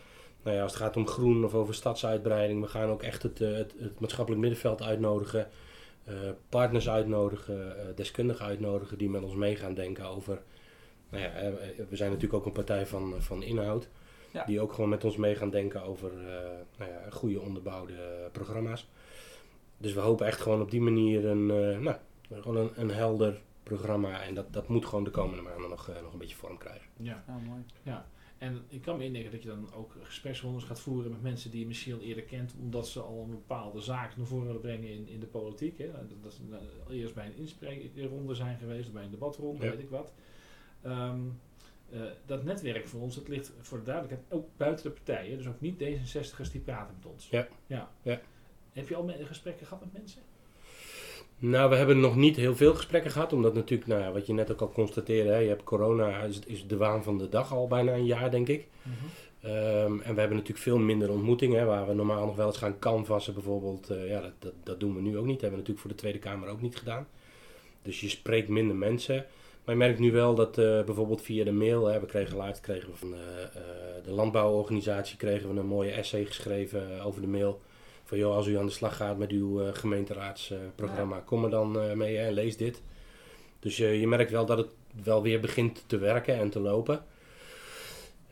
nou 0.44 0.56
ja, 0.56 0.62
als 0.62 0.72
het 0.72 0.82
gaat 0.82 0.96
om 0.96 1.06
groen 1.06 1.44
of 1.44 1.54
over 1.54 1.74
stadsuitbreiding, 1.74 2.60
we 2.60 2.68
gaan 2.68 2.88
ook 2.88 3.02
echt 3.02 3.22
het, 3.22 3.40
eh, 3.40 3.52
het, 3.52 3.74
het 3.78 4.00
maatschappelijk 4.00 4.42
middenveld 4.42 4.82
uitnodigen. 4.82 5.48
eh, 6.04 6.14
partners 6.48 6.88
uitnodigen, 6.88 7.78
eh, 7.78 7.84
deskundigen 7.96 8.46
uitnodigen 8.46 8.98
die 8.98 9.08
met 9.10 9.22
ons 9.22 9.34
mee 9.34 9.56
gaan 9.56 9.74
denken 9.74 10.04
over. 10.04 10.42
Nou 11.10 11.22
ja, 11.22 11.30
we 11.88 11.96
zijn 11.96 12.10
natuurlijk 12.10 12.34
ook 12.40 12.46
een 12.46 12.52
partij 12.52 12.86
van, 12.86 13.14
van 13.18 13.42
inhoud. 13.42 13.88
Ja. 14.30 14.44
Die 14.44 14.60
ook 14.60 14.72
gewoon 14.72 14.90
met 14.90 15.04
ons 15.04 15.16
mee 15.16 15.34
gaan 15.34 15.50
denken 15.50 15.82
over 15.82 16.10
eh, 16.10 16.50
nou 16.78 16.90
ja, 16.90 17.10
goede 17.10 17.40
onderbouwde 17.40 18.28
programma's. 18.32 18.88
Dus 19.78 19.92
we 19.92 20.00
hopen 20.00 20.26
echt 20.26 20.40
gewoon 20.40 20.60
op 20.60 20.70
die 20.70 20.80
manier 20.80 21.26
een, 21.26 21.50
eh, 21.50 21.78
nou, 21.78 21.96
gewoon 22.32 22.56
een, 22.56 22.70
een 22.74 22.90
helder 22.90 23.40
programma. 23.62 24.22
En 24.22 24.34
dat, 24.34 24.52
dat 24.52 24.68
moet 24.68 24.86
gewoon 24.86 25.04
de 25.04 25.10
komende 25.10 25.42
maanden 25.42 25.68
nog, 25.70 25.88
eh, 25.88 26.02
nog 26.02 26.12
een 26.12 26.18
beetje 26.18 26.36
vorm 26.36 26.58
krijgen. 26.58 26.86
Ja. 26.96 27.24
Ja, 27.26 27.38
mooi. 27.48 27.60
En 28.44 28.62
ik 28.68 28.82
kan 28.82 28.96
me 28.96 29.04
indenken 29.04 29.30
dat 29.30 29.42
je 29.42 29.48
dan 29.48 29.72
ook 29.74 29.96
gespreksrondes 30.02 30.64
gaat 30.64 30.80
voeren 30.80 31.10
met 31.10 31.22
mensen 31.22 31.50
die 31.50 31.60
je 31.60 31.66
misschien 31.66 31.94
al 31.94 32.00
eerder 32.00 32.24
kent, 32.24 32.54
omdat 32.60 32.88
ze 32.88 33.00
al 33.00 33.22
een 33.22 33.30
bepaalde 33.30 33.80
zaak 33.80 34.16
naar 34.16 34.26
voren 34.26 34.46
willen 34.46 34.60
brengen 34.60 34.88
in, 34.90 35.08
in 35.08 35.20
de 35.20 35.26
politiek. 35.26 35.78
Hè. 35.78 35.92
Dat, 35.92 36.22
dat 36.22 36.32
ze 36.34 36.42
eerst 36.90 37.14
bij 37.14 37.26
een 37.26 37.36
inspreekronde 37.36 38.34
zijn 38.34 38.58
geweest, 38.58 38.92
bij 38.92 39.04
een 39.04 39.10
debatronde, 39.10 39.64
Ja. 39.64 39.70
weet 39.70 39.80
ik 39.80 39.90
wat. 39.90 40.12
Ehm, 40.82 41.20
eh, 41.90 42.00
dat 42.26 42.44
netwerk 42.44 42.86
voor 42.86 43.00
ons, 43.00 43.14
dat 43.14 43.28
ligt 43.28 43.52
voor 43.60 43.78
de 43.78 43.84
duidelijkheid 43.84 44.32
ook 44.32 44.48
buiten 44.56 44.84
de 44.84 44.90
partijen. 44.90 45.36
Dus 45.36 45.46
ook 45.46 45.60
niet 45.60 45.78
D66'ers 45.82 46.50
die 46.52 46.60
praten 46.60 46.94
met 46.96 47.06
ons. 47.12 47.28
Ja. 47.28 47.48
ja. 47.66 47.90
Ja. 48.02 48.20
Heb 48.72 48.88
je 48.88 48.96
al 48.96 49.10
gesprekken 49.20 49.66
gehad 49.66 49.84
met 49.84 49.92
mensen? 49.92 50.22
Nou, 51.38 51.70
we 51.70 51.76
hebben 51.76 52.00
nog 52.00 52.16
niet 52.16 52.36
heel 52.36 52.56
veel 52.56 52.74
gesprekken 52.74 53.10
gehad, 53.10 53.32
omdat 53.32 53.54
natuurlijk, 53.54 53.88
nou, 53.88 54.02
ja, 54.02 54.12
wat 54.12 54.26
je 54.26 54.32
net 54.32 54.52
ook 54.52 54.60
al 54.60 54.72
constateerde, 54.72 55.30
hè, 55.30 55.38
je 55.38 55.48
hebt 55.48 55.64
corona, 55.64 56.18
is, 56.20 56.38
is 56.46 56.66
de 56.66 56.76
waan 56.76 57.02
van 57.02 57.18
de 57.18 57.28
dag 57.28 57.52
al 57.52 57.66
bijna 57.66 57.92
een 57.92 58.06
jaar, 58.06 58.30
denk 58.30 58.48
ik. 58.48 58.66
Ehm, 59.44 60.00
en 60.00 60.14
we 60.14 60.20
hebben 60.20 60.36
natuurlijk 60.36 60.58
veel 60.58 60.78
minder 60.78 61.10
ontmoetingen, 61.10 61.58
hè, 61.58 61.64
waar 61.64 61.86
we 61.86 61.94
normaal 61.94 62.26
nog 62.26 62.36
wel 62.36 62.46
eens 62.46 62.56
gaan 62.56 62.78
canvassen 62.78 63.34
bijvoorbeeld. 63.34 63.90
Eh, 63.90 64.08
ja, 64.08 64.20
dat, 64.20 64.32
dat, 64.38 64.52
dat 64.62 64.80
doen 64.80 64.94
we 64.94 65.00
nu 65.00 65.18
ook 65.18 65.26
niet. 65.26 65.40
Dat 65.40 65.50
hebben 65.50 65.50
we 65.50 65.68
natuurlijk 65.68 65.80
voor 65.80 65.90
de 65.90 65.96
Tweede 65.96 66.18
Kamer 66.18 66.48
ook 66.48 66.60
niet 66.60 66.76
gedaan. 66.76 67.06
Dus 67.82 68.00
je 68.00 68.08
spreekt 68.08 68.48
minder 68.48 68.76
mensen. 68.76 69.26
Maar 69.64 69.74
je 69.74 69.80
merkt 69.80 69.98
nu 69.98 70.12
wel 70.12 70.34
dat 70.34 70.58
eh, 70.58 70.84
bijvoorbeeld 70.84 71.22
via 71.22 71.44
de 71.44 71.52
mail, 71.52 71.86
hè, 71.86 72.00
we 72.00 72.06
kregen 72.06 72.36
laatst 72.36 72.62
kregen 72.62 72.90
we 72.90 72.96
van 72.96 73.14
eh, 73.14 73.20
de 74.04 74.10
landbouworganisatie 74.10 75.16
kregen 75.16 75.54
we 75.54 75.60
een 75.60 75.66
mooie 75.66 75.90
essay 75.90 76.24
geschreven 76.24 77.00
over 77.00 77.20
de 77.20 77.26
mail. 77.26 77.60
Van 78.04 78.18
joh, 78.18 78.34
als 78.34 78.46
u 78.46 78.58
aan 78.58 78.66
de 78.66 78.72
slag 78.72 78.96
gaat 78.96 79.18
met 79.18 79.30
uw 79.30 79.62
eh, 79.62 79.74
gemeenteraadsprogramma, 79.74 81.20
kom 81.20 81.44
er 81.44 81.50
dan 81.50 81.80
eh, 81.80 81.92
mee 81.92 82.18
en 82.18 82.32
lees 82.32 82.56
dit. 82.56 82.82
Dus 83.58 83.78
eh, 83.78 84.00
je 84.00 84.06
merkt 84.06 84.30
wel 84.30 84.46
dat 84.46 84.58
het 84.58 84.70
wel 85.04 85.22
weer 85.22 85.40
begint 85.40 85.84
te 85.86 85.98
werken 85.98 86.34
en 86.34 86.50
te 86.50 86.60
lopen. 86.60 87.04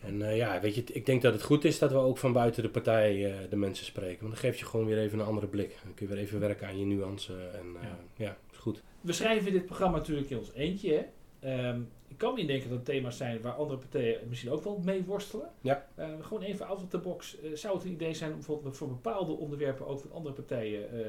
En 0.01 0.37
ja, 0.37 0.61
weet 0.61 0.75
je, 0.75 0.85
ik 0.93 1.07
denk 1.07 1.23
dat 1.23 1.33
het 1.33 1.43
goed 1.43 1.65
is 1.65 1.79
dat 1.79 1.91
we 1.91 1.97
ook 1.97 2.19
van 2.19 2.33
buiten 2.33 2.63
de 2.63 2.69
partij 2.69 3.35
de 3.51 3.57
mensen 3.57 3.85
spreken. 3.85 4.21
Want 4.21 4.33
dan 4.33 4.41
geeft 4.41 4.59
je 4.59 4.65
gewoon 4.65 4.87
weer 4.87 4.99
even 4.99 5.19
een 5.19 5.27
andere 5.27 5.47
blik. 5.47 5.77
Dan 5.85 5.95
kun 5.95 6.09
je 6.09 6.15
weer 6.15 6.23
even 6.23 6.41
werken 6.41 6.67
aan 6.67 6.79
je 6.79 6.85
nuance. 6.85 7.33
En 7.33 7.67
Ja. 7.83 7.99
ja. 8.17 8.37
is 8.53 8.59
goed. 8.59 8.83
We 9.01 9.13
schrijven 9.13 9.53
dit 9.53 9.67
programma 9.67 9.97
natuurlijk 9.97 10.31
in 10.31 10.39
ons 10.39 10.53
eentje. 10.55 10.93
Hè? 10.93 11.03
Ehm, 11.43 11.81
ik 12.09 12.19
kan 12.19 12.35
me 12.35 12.41
indenken 12.41 12.69
dat 12.69 12.79
het 12.79 12.87
thema's 12.87 13.17
zijn 13.17 13.41
waar 13.41 13.53
andere 13.53 13.79
partijen 13.79 14.21
misschien 14.29 14.51
ook 14.51 14.65
wel 14.65 14.81
mee 14.85 15.05
worstelen. 15.05 15.51
Ja. 15.61 15.87
Eh, 15.95 16.09
gewoon 16.21 16.43
even 16.43 16.67
out 16.67 16.83
of 16.83 16.89
the 16.89 16.99
box. 16.99 17.41
Eh, 17.41 17.51
zou 17.55 17.75
het 17.77 17.85
een 17.85 17.93
idee 17.93 18.15
zijn 18.15 18.31
om 18.31 18.37
bijvoorbeeld 18.37 18.77
voor 18.77 18.89
bepaalde 18.89 19.33
onderwerpen 19.33 19.87
ook 19.87 20.01
van 20.01 20.13
andere 20.13 20.35
partijen 20.35 20.91
eh, 20.93 21.07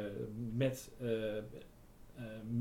met, 0.54 0.92
eh, 1.02 1.08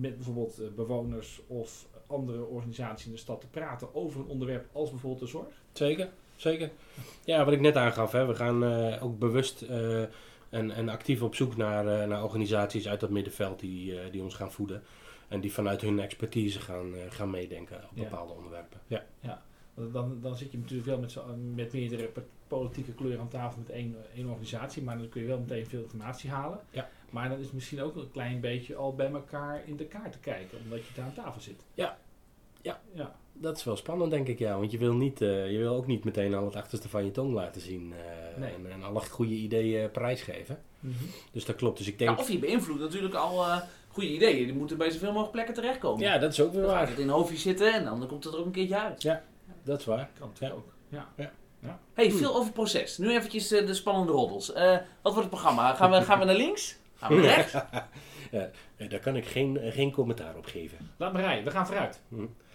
met 0.00 0.16
bijvoorbeeld 0.16 0.74
bewoners 0.74 1.40
of 1.46 1.86
andere 2.06 2.44
organisaties 2.44 3.06
in 3.06 3.12
de 3.12 3.18
stad 3.18 3.40
te 3.40 3.46
praten 3.46 3.94
over 3.94 4.20
een 4.20 4.26
onderwerp 4.26 4.66
als 4.72 4.90
bijvoorbeeld 4.90 5.22
de 5.22 5.28
zorg? 5.28 5.62
Zeker, 5.72 6.08
zeker. 6.36 6.70
Ja, 7.24 7.44
wat 7.44 7.54
ik 7.54 7.60
net 7.60 7.76
aangaf, 7.76 8.12
hè, 8.12 8.26
we 8.26 8.34
gaan 8.34 8.64
ook 9.00 9.18
bewust 9.18 9.62
en, 9.62 10.70
en 10.70 10.88
actief 10.88 11.22
op 11.22 11.34
zoek 11.34 11.56
naar, 11.56 12.08
naar 12.08 12.24
organisaties 12.24 12.88
uit 12.88 13.00
dat 13.00 13.10
middenveld 13.10 13.60
die, 13.60 14.10
die 14.10 14.22
ons 14.22 14.34
gaan 14.34 14.52
voeden. 14.52 14.82
En 15.32 15.40
die 15.40 15.52
vanuit 15.52 15.80
hun 15.80 16.00
expertise 16.00 16.60
gaan, 16.60 16.94
eh, 16.94 17.00
gaan 17.08 17.30
meedenken 17.30 17.76
op 17.76 17.90
Ja. 17.96 18.02
bepaalde 18.02 18.32
onderwerpen. 18.32 18.80
Ja. 18.86 19.04
Want 19.74 19.92
Dan, 19.92 20.18
dan 20.20 20.36
zit 20.36 20.52
je 20.52 20.58
natuurlijk 20.58 20.88
wel 20.88 20.98
met, 20.98 21.16
met 21.54 21.72
meerdere 21.72 22.10
politieke 22.48 22.92
kleuren 22.92 23.20
aan 23.20 23.28
tafel 23.28 23.58
met 23.60 23.70
één, 23.70 23.96
één 24.14 24.26
organisatie, 24.28 24.82
maar 24.82 24.98
dan 24.98 25.08
kun 25.08 25.20
je 25.20 25.26
wel 25.26 25.38
meteen 25.38 25.66
veel 25.66 25.82
informatie 25.82 26.30
halen. 26.30 26.60
Ja. 26.70 26.88
Maar 27.10 27.28
dan 27.28 27.38
is 27.38 27.44
het 27.44 27.54
misschien 27.54 27.80
ook 27.82 27.96
een 27.96 28.10
klein 28.10 28.40
beetje 28.40 28.74
al 28.76 28.94
bij 28.94 29.10
elkaar 29.10 29.62
in 29.66 29.76
de 29.76 29.84
kaart 29.84 30.12
te 30.12 30.18
kijken, 30.18 30.58
omdat 30.64 30.78
je 30.86 30.92
daar 30.94 31.04
aan 31.04 31.14
tafel 31.14 31.40
zit. 31.40 31.64
Ja. 31.74 31.98
Ja. 32.62 32.80
ja. 32.94 33.16
Dat 33.32 33.56
is 33.56 33.64
wel 33.64 33.76
spannend, 33.76 34.10
denk 34.10 34.28
ik, 34.28 34.38
ja. 34.38 34.58
Want 34.58 34.70
je 34.70 34.78
wil, 34.78 34.94
niet, 34.94 35.20
eh, 35.20 35.50
je 35.52 35.58
wil 35.58 35.74
ook 35.74 35.86
niet 35.86 36.04
meteen 36.04 36.34
al 36.34 36.44
het 36.44 36.56
achterste 36.56 36.88
van 36.88 37.04
je 37.04 37.10
tong 37.10 37.32
laten 37.32 37.60
zien. 37.60 37.92
eh, 37.92 38.38
Nee. 38.40 38.54
en, 38.54 38.70
en 38.72 38.82
alle 38.82 39.00
goede 39.00 39.34
ideeën 39.34 39.90
prijsgeven. 39.90 40.62
Dus 41.32 41.44
dat 41.44 41.56
klopt. 41.56 41.78
Dus 41.78 41.86
ik 41.86 41.98
Ja, 42.00 42.06
denk... 42.06 42.18
of 42.18 42.30
je 42.30 42.38
beïnvloedt 42.38 42.80
natuurlijk 42.80 43.14
al 43.14 43.44
eh, 43.46 43.60
goede 43.92 44.08
ideeën. 44.08 44.44
Die 44.46 44.54
moeten 44.54 44.76
bij 44.78 44.90
zoveel 44.90 45.08
mogelijk 45.08 45.32
plekken 45.32 45.54
terechtkomen. 45.54 46.00
Ja, 46.04 46.18
dat 46.18 46.32
is 46.32 46.40
ook 46.40 46.52
weer 46.52 46.60
Dan 46.62 46.70
gaat 46.70 46.78
waar. 46.80 46.88
het 46.88 46.98
in 46.98 47.08
een 47.08 47.14
hoofdje 47.14 47.36
zitten 47.36 47.72
en 47.72 47.84
dan 47.84 48.06
komt 48.06 48.24
het 48.24 48.32
er 48.32 48.38
ook 48.38 48.46
een 48.46 48.52
keertje 48.52 48.78
uit. 48.80 49.18
Dat 49.64 49.78
is 49.80 49.84
waar. 49.86 50.10
Kan 50.18 50.28
natuurlijk 50.28 50.60
ook. 50.60 50.72
Ja. 50.88 51.08
hey, 51.94 52.10
veel 52.10 52.30
over 52.30 52.44
het 52.44 52.52
proces. 52.54 52.98
Nu 52.98 53.10
eventjes 53.10 53.52
eh, 53.52 53.66
de 53.66 53.74
spannende 53.74 54.12
roddels. 54.12 54.52
Eh, 54.52 54.70
wat 55.02 55.12
wordt 55.12 55.18
het 55.18 55.28
programma? 55.30 55.74
Gaan 55.74 55.90
we, 55.90 56.02
gaan 56.02 56.18
we 56.18 56.24
naar 56.24 56.34
links? 56.34 56.76
Gaan 56.96 57.14
we 57.14 57.20
naar 57.22 57.34
rechts? 57.36 57.54
Eh, 58.30 58.88
Daar 58.90 58.98
kan 59.00 59.16
ik 59.16 59.26
geen, 59.26 59.58
geen 59.62 59.92
commentaar 59.92 60.36
op 60.36 60.46
geven. 60.46 60.90
Laat 60.96 61.12
maar 61.12 61.22
rijden, 61.22 61.44
we 61.44 61.50
gaan 61.50 61.66
vooruit. 61.66 62.00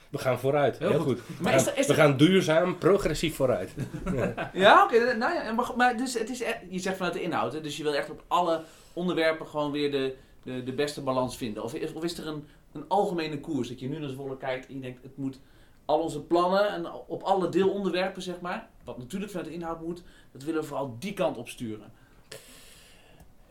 We 0.10 0.18
gaan 0.18 0.40
vooruit. 0.40 0.78
Heel 0.78 0.90
Heel, 0.90 1.00
goed. 1.00 1.20
goed. 1.22 1.40
Maar 1.40 1.52
we, 1.54 1.58
is 1.60 1.64
gaan, 1.66 1.74
er- 1.74 1.80
is 1.80 1.88
we 1.88 1.94
gaan 1.94 2.18
duurzaam, 2.18 2.78
progressief 2.78 3.36
vooruit. 3.36 3.72
Ja, 4.54 4.84
oké. 4.84 5.14
nou 5.16 5.34
ja, 5.34 5.52
maar, 5.52 5.72
maar 5.78 5.98
dus 5.98 6.14
het 6.14 6.30
is 6.30 6.42
echt, 6.42 6.58
je 6.70 6.80
zegt 6.80 6.96
vanuit 6.98 7.14
de 7.14 7.22
inhoud, 7.22 7.54
hè, 7.54 7.62
dus 7.62 7.78
je 7.78 7.84
wil 7.84 7.94
echt 7.96 8.10
op 8.10 8.24
alle 8.28 8.62
onderwerpen 8.94 9.48
gewoon 9.48 9.72
weer 9.72 9.92
de, 9.92 10.16
de, 10.48 10.64
de 10.64 10.74
beste 10.74 11.02
balans 11.02 11.38
vinden. 11.38 11.64
Of, 11.64 11.74
is- 11.74 11.94
of 11.94 12.04
is 12.04 12.18
er 12.18 12.28
een, 12.28 12.46
een 12.72 12.86
algemene 12.88 13.40
koers 13.40 13.68
dat 13.68 13.80
je 13.80 13.90
nu 13.90 14.00
naar 14.00 14.10
Zwolle 14.10 14.38
kijkt 14.38 14.68
en 14.68 14.74
je 14.74 14.80
denkt, 14.82 15.04
het 15.04 15.18
moet 15.18 15.40
al 15.86 16.00
onze 16.00 16.22
plannen 16.22 16.70
en 16.70 16.92
op 17.08 17.22
alle 17.24 17.50
deelonderwerpen, 17.50 18.22
zeg 18.22 18.40
maar, 18.42 18.70
wat 18.84 18.98
natuurlijk 18.98 19.32
vanuit 19.32 19.48
de 19.50 19.56
inhoud 19.56 19.82
moet, 19.82 20.04
dat 20.32 20.44
willen 20.44 20.62
we 20.62 20.68
vooral 20.68 20.96
die 21.00 21.14
kant 21.14 21.38
op 21.38 21.50
sturen. 21.50 21.92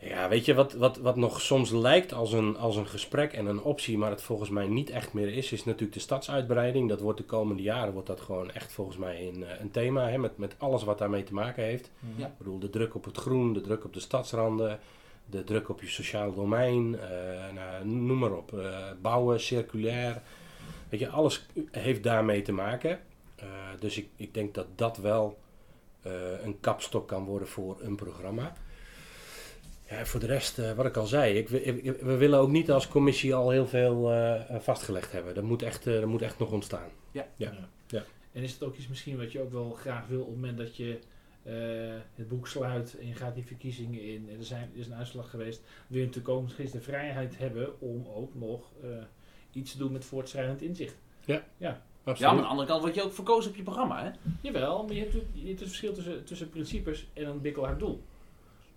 Ja, 0.01 0.29
weet 0.29 0.45
je, 0.45 0.55
wat, 0.55 0.73
wat, 0.73 0.97
wat 0.97 1.17
nog 1.17 1.41
soms 1.41 1.71
lijkt 1.71 2.13
als 2.13 2.33
een, 2.33 2.57
als 2.57 2.77
een 2.77 2.87
gesprek 2.87 3.33
en 3.33 3.47
een 3.47 3.63
optie, 3.63 3.99
maar 3.99 4.11
het 4.11 4.23
volgens 4.23 4.51
mij 4.51 4.67
niet 4.67 4.91
echt 4.91 5.13
meer 5.13 5.29
is, 5.35 5.53
is 5.53 5.65
natuurlijk 5.65 5.93
de 5.93 6.01
stadsuitbreiding. 6.01 6.89
Dat 6.89 7.01
wordt 7.01 7.19
de 7.19 7.25
komende 7.25 7.63
jaren 7.63 7.93
wordt 7.93 8.09
dat 8.09 8.21
gewoon 8.21 8.51
echt 8.51 8.73
volgens 8.73 8.97
mij 8.97 9.29
een, 9.29 9.45
eh, 9.45 9.61
een 9.61 9.71
thema, 9.71 10.09
hè, 10.09 10.19
met, 10.19 10.39
met 10.39 10.55
alles 10.59 10.85
wat 10.85 10.99
daarmee 10.99 11.23
te 11.25 11.35
maken 11.35 11.65
heeft. 11.65 11.91
Ja. 12.17 12.27
Ik 12.27 12.39
bedoel, 12.39 12.59
de 12.59 12.71
druk 12.71 12.95
op 12.95 13.05
het 13.05 13.17
groen, 13.17 13.53
de 13.53 13.61
druk 13.61 13.85
op 13.85 13.93
de 13.93 14.01
stadsranden, 14.01 14.79
de 15.31 15.45
druk 15.45 15.69
op 15.69 15.81
je 15.81 15.87
sociaal 15.89 16.35
domein, 16.35 16.99
eh, 16.99 17.09
nou, 17.55 17.87
noem 17.87 18.19
maar 18.19 18.33
op. 18.33 18.59
Eh, 18.59 18.91
bouwen, 19.03 19.41
circulair. 19.41 20.23
Weet 20.89 21.01
je, 21.01 21.09
alles 21.09 21.47
heeft 21.71 22.03
daarmee 22.03 22.43
te 22.43 22.53
maken. 22.53 23.01
Eh, 23.37 23.47
dus 23.79 23.99
ik, 23.99 24.09
ik 24.17 24.35
denk 24.35 24.55
dat 24.55 24.67
dat 24.75 24.97
wel 24.97 25.39
eh, 26.03 26.13
een 26.45 26.61
kapstok 26.61 27.09
kan 27.09 27.25
worden 27.25 27.49
voor 27.49 27.77
een 27.81 27.97
programma. 27.97 28.53
Ja, 29.91 30.07
voor 30.07 30.21
de 30.21 30.27
rest, 30.27 30.59
eh, 30.59 30.73
wat 30.73 30.87
ik 30.87 30.97
al 30.97 31.07
zei, 31.07 31.35
ik, 31.39 31.49
we, 31.49 31.63
ik- 31.63 32.01
we 32.01 32.17
willen 32.17 32.39
ook 32.39 32.51
niet 32.51 32.71
als 32.71 32.89
commissie 32.89 33.35
al 33.35 33.51
heel 33.51 33.67
veel 33.67 34.13
eh, 34.13 34.41
vastgelegd 34.61 35.13
hebben. 35.13 35.35
Dat 35.35 35.45
moet 35.45 35.63
echt, 35.63 35.85
dat 35.85 36.05
moet 36.07 36.23
echt 36.23 36.39
nog 36.39 36.53
ontstaan. 36.53 36.89
Ja. 37.37 37.53
Ja. 37.87 38.05
En 38.33 38.43
is 38.43 38.53
het 38.53 38.63
ook 38.63 38.77
iets 38.77 38.89
misschien 38.89 39.17
wat 39.17 39.33
je 39.33 39.41
ook 39.41 39.53
wel 39.53 39.71
graag 39.81 40.07
wil 40.07 40.21
op 40.21 40.27
het 40.27 40.35
moment 40.35 40.59
dat 40.59 40.77
je 40.77 40.99
eh, 41.47 41.55
het 42.15 42.29
boek 42.29 42.49
sluit 42.49 42.99
en 42.99 43.07
je 43.07 43.15
gaat 43.15 43.35
die 43.35 43.47
verkiezingen 43.47 44.03
in 44.03 44.29
en 44.31 44.39
er, 44.39 44.45
zijn, 44.45 44.71
er 44.73 44.79
is 44.79 44.87
een 44.87 44.95
uitslag 44.95 45.31
geweest, 45.31 45.63
wil 45.87 45.99
je 45.99 46.07
natuurlijk 46.07 46.35
ook 46.35 46.43
misschien 46.43 46.69
de 46.73 46.81
vrijheid 46.81 47.39
hebben 47.39 47.81
om 47.81 48.07
ook 48.15 48.35
nog 48.35 48.73
eh, 48.83 48.89
iets 49.53 49.73
te 49.73 49.79
doen 49.79 49.93
met 49.93 50.05
voortschrijdend 50.05 50.63
inzicht. 50.63 50.97
Ja, 51.57 51.83
Absoluut. 52.05 52.31
maar 52.31 52.41
aan 52.41 52.45
de 52.45 52.51
andere 52.51 52.69
kant 52.69 52.83
word 52.83 52.95
je 52.95 53.03
ook 53.03 53.13
verkozen 53.13 53.51
op 53.51 53.57
je 53.57 53.63
programma, 53.63 54.05
hè? 54.05 54.11
Jawel, 54.41 54.85
maar 54.85 54.95
je 54.95 55.01
hebt, 55.01 55.13
je 55.33 55.47
hebt 55.47 55.61
het 55.61 55.69
verschil 55.69 55.93
tussen, 55.93 56.25
tussen 56.25 56.49
principes 56.49 57.07
en 57.13 57.27
een 57.27 57.41
bikkelhard 57.41 57.79
doel. 57.79 58.03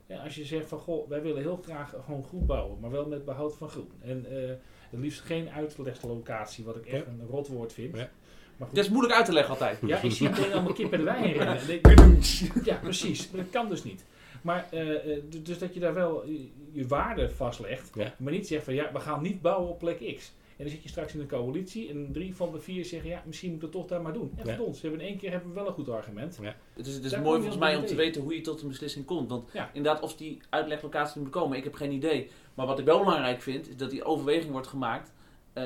Ja, 0.05 0.23
als 0.23 0.35
je 0.35 0.45
zegt 0.45 0.67
van, 0.67 0.79
goh, 0.79 1.09
wij 1.09 1.21
willen 1.21 1.41
heel 1.41 1.59
graag 1.63 1.93
gewoon 2.05 2.23
groen 2.23 2.45
bouwen, 2.45 2.79
maar 2.79 2.91
wel 2.91 3.07
met 3.07 3.25
behoud 3.25 3.55
van 3.55 3.69
groen. 3.69 3.91
En 4.01 4.25
eh, 4.25 4.49
het 4.89 4.99
liefst 4.99 5.21
geen 5.21 5.49
uitleglocatie, 5.49 6.65
wat 6.65 6.75
ik 6.75 6.85
echt 6.85 7.07
een 7.07 7.27
rotwoord 7.29 7.73
vind. 7.73 7.95
Ja. 7.95 8.09
Dat 8.59 8.77
is 8.85 8.89
moeilijk 8.89 9.13
uit 9.15 9.25
te 9.25 9.33
leggen 9.33 9.53
altijd. 9.53 9.77
ja, 9.85 10.01
ik 10.01 10.11
zie 10.11 10.29
meteen 10.29 10.53
allemaal 10.53 10.73
kip 10.73 10.91
en 10.93 10.97
de 10.99 11.05
wijn 11.05 11.33
rennen. 11.33 12.19
Ja, 12.63 12.75
precies. 12.75 13.29
Maar 13.31 13.41
dat 13.41 13.49
kan 13.51 13.69
dus 13.69 13.83
niet. 13.83 14.05
Maar, 14.41 14.67
eh, 14.71 15.13
eh, 15.17 15.23
dus 15.43 15.57
dat 15.59 15.73
je 15.73 15.79
daar 15.79 15.93
wel 15.93 16.23
je, 16.71 16.87
waarde 16.87 17.29
vastlegt, 17.29 17.89
Ja. 17.95 18.13
maar 18.17 18.31
niet 18.33 18.47
zegt 18.47 18.63
van, 18.63 18.73
ja, 18.73 18.89
we 18.93 18.99
gaan 18.99 19.21
niet 19.21 19.41
bouwen 19.41 19.69
op 19.69 19.79
plek 19.79 20.15
X. 20.17 20.31
En 20.57 20.65
dan 20.65 20.73
zit 20.73 20.83
je 20.83 20.89
straks 20.89 21.13
in 21.13 21.19
een 21.19 21.27
coalitie 21.27 21.89
en 21.89 22.09
drie 22.11 22.35
van 22.35 22.51
de 22.51 22.59
vier 22.59 22.85
zeggen, 22.85 23.09
ja, 23.09 23.23
misschien 23.25 23.49
moeten 23.49 23.67
we 23.69 23.73
toch 23.73 23.87
daar 23.87 24.01
maar 24.01 24.13
doen. 24.13 24.31
En 24.35 24.47
Ja. 24.47 24.55
voor 24.55 24.65
ons, 24.65 24.81
we 24.81 24.87
hebben 24.87 25.05
in 25.05 25.11
één 25.11 25.19
keer 25.19 25.31
hebben 25.31 25.49
we 25.49 25.55
wel 25.55 25.67
een 25.67 25.73
goed 25.73 25.89
argument. 25.89 26.37
Het 26.73 26.87
is, 26.87 26.93
het 26.93 27.03
is 27.03 27.11
Daar 27.11 27.21
mooi 27.21 27.37
volgens 27.39 27.59
mij 27.59 27.75
om 27.75 27.85
te 27.85 27.95
weten 27.95 28.21
hoe 28.21 28.35
je 28.35 28.41
tot 28.41 28.61
een 28.61 28.67
beslissing 28.67 29.05
komt. 29.05 29.29
Want 29.29 29.49
Ja. 29.53 29.69
inderdaad, 29.73 30.01
of 30.01 30.15
die 30.15 30.39
uitleglocatie 30.49 31.21
moet 31.21 31.29
komen, 31.29 31.57
ik 31.57 31.63
heb 31.63 31.73
geen 31.73 31.91
idee. 31.91 32.29
Maar 32.53 32.65
wat 32.65 32.79
ik 32.79 32.85
wel 32.85 32.99
belangrijk 33.03 33.41
vind, 33.41 33.69
is 33.69 33.75
dat 33.77 33.89
die 33.89 34.03
overweging 34.03 34.51
wordt 34.51 34.67
gemaakt 34.67 35.11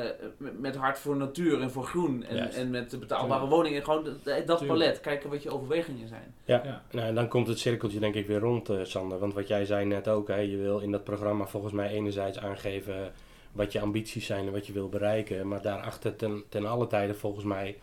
eh, 0.01 0.27
met- 0.60 0.75
hart 0.75 0.99
voor 0.99 1.15
natuur 1.15 1.62
en 1.62 1.71
voor 1.71 1.84
groen. 1.84 2.23
En, 2.23 2.38
en 2.51 2.69
met 2.69 2.89
de 2.89 2.97
betaalbare 2.97 3.47
woningen. 3.47 3.84
Gewoon 3.84 4.03
dat, 4.03 4.60
palet. 4.67 4.99
Kijken 4.99 5.29
wat 5.29 5.43
je 5.43 5.49
overwegingen 5.51 6.08
zijn. 6.08 6.34
Ja. 6.45 6.82
Nou, 6.91 7.08
en 7.08 7.15
dan 7.15 7.27
komt 7.27 7.47
het 7.47 7.60
cirkeltje 7.60 7.99
denk 7.99 8.15
ik 8.15 8.27
weer 8.27 8.39
rond, 8.39 8.69
eh, 8.69 8.79
Sander. 8.84 9.19
Want 9.19 9.34
wat 9.34 9.47
jij 9.47 9.65
zei 9.65 9.86
net 9.86 10.08
ook, 10.08 10.27
hè, 10.27 10.36
je 10.38 10.58
wil 10.58 10.79
in 10.79 10.91
dat 10.91 11.03
programma 11.03 11.45
volgens 11.45 11.73
mij 11.73 11.89
enerzijds 11.89 12.38
aangeven 12.39 13.12
wat 13.51 13.71
je 13.71 13.79
ambities 13.79 14.25
zijn 14.25 14.45
en 14.45 14.51
wat 14.51 14.67
je 14.67 14.73
wil 14.73 14.89
bereiken. 14.89 15.47
Maar 15.47 15.62
daarachter 15.62 16.15
ten, 16.15 16.43
ten 16.49 16.65
alle 16.65 16.88
tijde 16.88 17.13
volgens 17.13 17.45
mij 17.45 17.77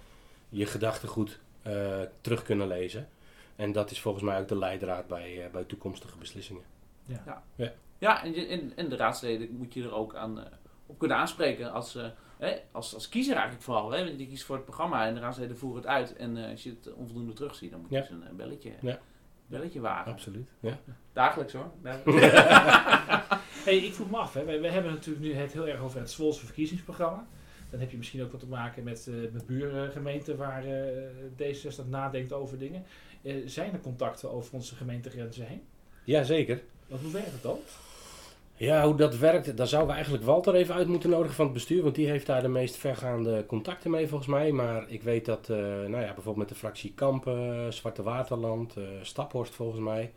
je 0.49 0.67
gedachtegoed 0.67 1.39
eh, 1.63 1.73
terug 2.21 2.43
kunnen 2.43 2.67
lezen. 2.67 3.09
En 3.57 3.73
dat 3.73 3.91
is 3.91 4.01
volgens 4.01 4.25
mij 4.25 4.41
ook 4.41 4.49
de 4.49 4.59
leidraad 4.59 5.07
bij, 5.07 5.45
eh, 5.45 5.51
bij 5.53 5.65
toekomstige 5.65 6.19
beslissingen. 6.19 6.63
Ja, 7.99 8.25
en, 8.25 8.33
je- 8.35 8.47
en, 8.47 8.73
en 8.77 8.89
de 8.89 8.97
raadsleden 8.97 9.49
moet 9.57 9.75
je 9.75 9.83
er 9.83 9.95
ook 9.95 10.15
aan, 10.15 10.39
eh, 10.39 10.45
op 10.91 10.99
kunnen 10.99 11.17
aanspreken. 11.17 11.73
Als, 11.73 11.95
eh, 11.95 12.05
hè, 12.39 12.57
als, 12.73 12.95
als 12.95 13.09
kiezer 13.09 13.33
eigenlijk 13.35 13.65
vooral. 13.65 13.91
Hè? 13.91 14.05
Want 14.05 14.19
je 14.21 14.27
kiest 14.27 14.45
voor 14.45 14.57
het 14.57 14.65
programma 14.65 15.07
en 15.07 15.15
de 15.15 15.21
raadsleden 15.21 15.59
voeren 15.59 15.81
het 15.83 15.91
uit. 15.91 16.17
En 16.17 16.37
eh, 16.45 16.51
als 16.51 16.63
je 16.63 16.71
het 16.71 16.95
onvoldoende 16.95 17.33
terugziet, 17.33 17.71
dan 17.71 17.81
moet 17.81 17.89
je 17.91 17.95
Ja. 17.97 18.01
eens 18.03 18.11
een, 18.11 18.29
een 18.29 18.37
belletje, 18.37 18.73
Ja. 18.81 18.99
belletje 19.47 19.81
wagen. 19.81 20.13
Absoluut. 20.13 20.51
Ja. 20.61 20.79
Dagelijks 21.13 21.53
hoor. 21.53 21.71
Hey, 23.65 23.77
ik 23.77 23.95
vroeg 23.95 24.11
me 24.11 24.17
af, 24.17 24.35
hè. 24.35 24.45
We, 24.45 24.61
we 24.61 24.69
hebben 24.69 24.93
natuurlijk 24.93 25.25
nu 25.25 25.35
het 25.35 25.53
heel 25.53 25.69
erg 25.69 25.81
over 25.81 26.01
het 26.01 26.11
Zwolse 26.11 26.45
verkiezingsprogramma. 26.45 27.27
Dan 27.71 27.81
heb 27.81 27.91
je 27.91 27.97
misschien 27.97 28.23
ook 28.23 28.31
wat 28.31 28.41
te 28.41 28.47
maken 28.47 28.83
met, 28.85 29.07
eh 29.09 29.15
met 29.33 29.47
buurgemeenten 29.47 30.37
waar 30.37 30.65
eh 30.65 31.07
D66 31.37 31.89
nadenkt 31.89 32.33
over 32.33 32.59
dingen. 32.59 32.85
Eh, 33.23 33.35
zijn 33.47 33.73
er 33.73 33.81
contacten 33.81 34.31
over 34.31 34.55
onze 34.55 34.75
gemeentegrenzen 34.75 35.47
heen? 35.47 35.63
Jazeker. 36.05 36.63
Want 36.87 37.03
hoe 37.03 37.13
werkt 37.13 37.33
het 37.33 37.43
dan? 37.43 37.59
Ja, 38.61 38.85
hoe 38.85 38.97
dat 38.97 39.17
werkt, 39.17 39.57
daar 39.57 39.67
zouden 39.67 39.89
we 39.91 39.95
eigenlijk 39.95 40.25
Walter 40.25 40.55
even 40.55 40.75
uit 40.75 40.89
moeten 40.89 41.11
nodigen 41.11 41.35
van 41.35 41.45
het 41.45 41.55
bestuur, 41.55 41.83
want 41.83 41.95
die 41.95 42.09
heeft 42.09 42.27
daar 42.27 42.43
de 42.43 42.49
meest 42.49 42.77
vergaande 42.77 43.47
contacten 43.47 43.91
mee 43.91 44.09
volgens 44.09 44.29
mij. 44.29 44.53
Maar 44.53 44.85
ik 44.89 45.03
weet 45.03 45.25
dat, 45.25 45.49
eh, 45.49 45.57
nou 45.57 45.91
ja, 46.01 46.15
bijvoorbeeld 46.15 46.37
met 46.37 46.49
de 46.49 46.55
fractie 46.55 46.93
Kampen, 46.95 47.73
Zwarte 47.73 48.03
Waterland, 48.03 48.77
eh, 48.77 48.85
Staphorst 49.03 49.55
volgens 49.55 49.81
mij, 49.81 50.13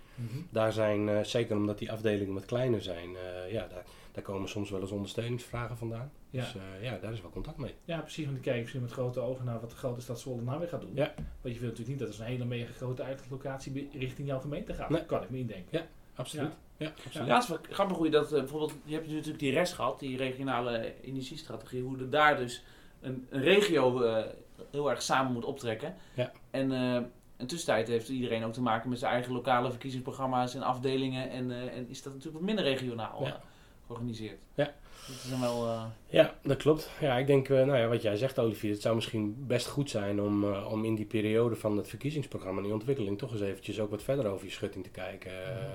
daar 0.49 0.73
zijn, 0.73 1.09
eh, 1.09 1.23
zeker 1.23 1.55
omdat 1.55 1.77
die 1.77 1.91
afdelingen 1.91 2.33
wat 2.33 2.45
kleiner 2.45 2.81
zijn, 2.81 3.15
eh, 3.15 3.51
ja, 3.51 3.67
daar, 3.67 3.83
daar 4.11 4.23
komen 4.23 4.49
soms 4.49 4.69
wel 4.69 4.81
eens 4.81 4.91
ondersteuningsvragen 4.91 5.77
vandaan. 5.77 6.11
Ja. 6.29 6.41
Dus 6.41 6.55
eh, 6.55 6.83
ja, 6.83 6.97
daar 7.01 7.13
is 7.13 7.21
wel 7.21 7.31
contact 7.31 7.57
mee. 7.57 7.73
Ja, 7.85 7.99
precies. 7.99 8.23
Want 8.23 8.35
die 8.35 8.43
kijken 8.43 8.61
misschien 8.61 8.81
met 8.81 8.91
grote 8.91 9.19
ogen 9.19 9.45
naar 9.45 9.59
wat 9.59 9.69
de 9.69 9.75
grote 9.75 10.01
stad 10.01 10.19
Zwolle 10.19 10.41
nou 10.41 10.59
weer 10.59 10.67
gaat 10.67 10.81
doen. 10.81 10.91
Ja. 10.93 11.13
Want 11.15 11.55
je 11.55 11.61
wilt 11.61 11.77
natuurlijk 11.77 11.87
niet 11.87 11.99
dat 11.99 12.07
er 12.07 12.13
zo'n 12.13 12.25
hele 12.25 12.45
mega 12.45 12.71
grote 12.73 13.03
uitlocatie 13.03 13.89
richting 13.93 14.27
jouw 14.27 14.39
gemeente 14.39 14.73
gaat. 14.73 14.89
Nee. 14.89 14.99
Dat 14.99 15.07
kan 15.07 15.23
ik 15.23 15.29
me 15.29 15.37
indenken. 15.37 15.87
Absoluut. 16.15 16.51
Ja, 16.77 16.91
absoluut. 17.05 17.27
Ja, 17.27 17.33
het 17.33 17.43
is 17.43 17.49
wel 17.49 17.59
grappig 17.69 17.97
hoe 17.97 18.05
je 18.05 18.11
dat, 18.11 18.31
eh, 18.33 18.39
bijvoorbeeld, 18.39 18.73
je 18.85 18.93
hebt 18.93 19.07
natuurlijk 19.07 19.39
die 19.39 19.51
rest 19.51 19.73
gehad, 19.73 19.99
die 19.99 20.17
regionale 20.17 20.93
energiestrategie, 21.01 21.81
hoe 21.81 21.97
er 21.97 22.09
daar 22.09 22.37
dus 22.37 22.63
een, 23.01 23.27
een 23.29 23.41
regio 23.41 24.01
eh, 24.01 24.23
heel 24.71 24.89
erg 24.89 25.01
samen 25.01 25.33
moet 25.33 25.45
optrekken. 25.45 25.95
Ja. 26.13 26.31
En 26.51 26.71
uh, 26.71 26.95
in 27.37 27.47
tussentijd 27.47 27.87
heeft 27.87 28.09
iedereen 28.09 28.43
ook 28.43 28.53
te 28.53 28.61
maken 28.61 28.89
met 28.89 28.99
zijn 28.99 29.13
eigen 29.13 29.33
lokale 29.33 29.69
verkiezingsprogramma's 29.69 30.55
en 30.55 30.61
afdelingen 30.61 31.29
en, 31.29 31.51
en 31.51 31.89
is 31.89 32.03
dat 32.03 32.13
natuurlijk 32.13 32.39
wat 32.39 32.55
minder 32.55 32.65
regionaal 32.65 33.25
Ja. 33.25 33.41
georganiseerd. 33.85 34.39
Ja. 34.55 34.73
Dat 35.07 35.15
is 35.23 35.29
dan 35.29 35.39
wel... 35.39 35.67
Ja, 36.09 36.33
dat 36.41 36.57
klopt. 36.57 36.89
Ja, 36.99 37.17
ik 37.17 37.27
denk, 37.27 37.49
nou 37.49 37.77
ja, 37.77 37.87
wat 37.87 38.01
jij 38.01 38.15
zegt, 38.15 38.39
Olivier, 38.39 38.71
het 38.71 38.81
zou 38.81 38.95
misschien 38.95 39.35
best 39.47 39.67
goed 39.67 39.89
zijn 39.89 40.21
om, 40.21 40.53
om 40.53 40.85
in 40.85 40.95
die 40.95 41.05
periode 41.05 41.55
van 41.55 41.77
het 41.77 41.87
verkiezingsprogramma 41.87 42.57
en 42.57 42.63
die 42.63 42.73
ontwikkeling 42.73 43.17
toch 43.17 43.31
eens 43.31 43.41
eventjes 43.41 43.79
ook 43.79 43.89
wat 43.89 44.03
verder 44.03 44.25
over 44.25 44.45
je 44.45 44.51
schutting 44.51 44.83
te 44.83 44.89
kijken. 44.89 45.31
Eh, 45.31 45.67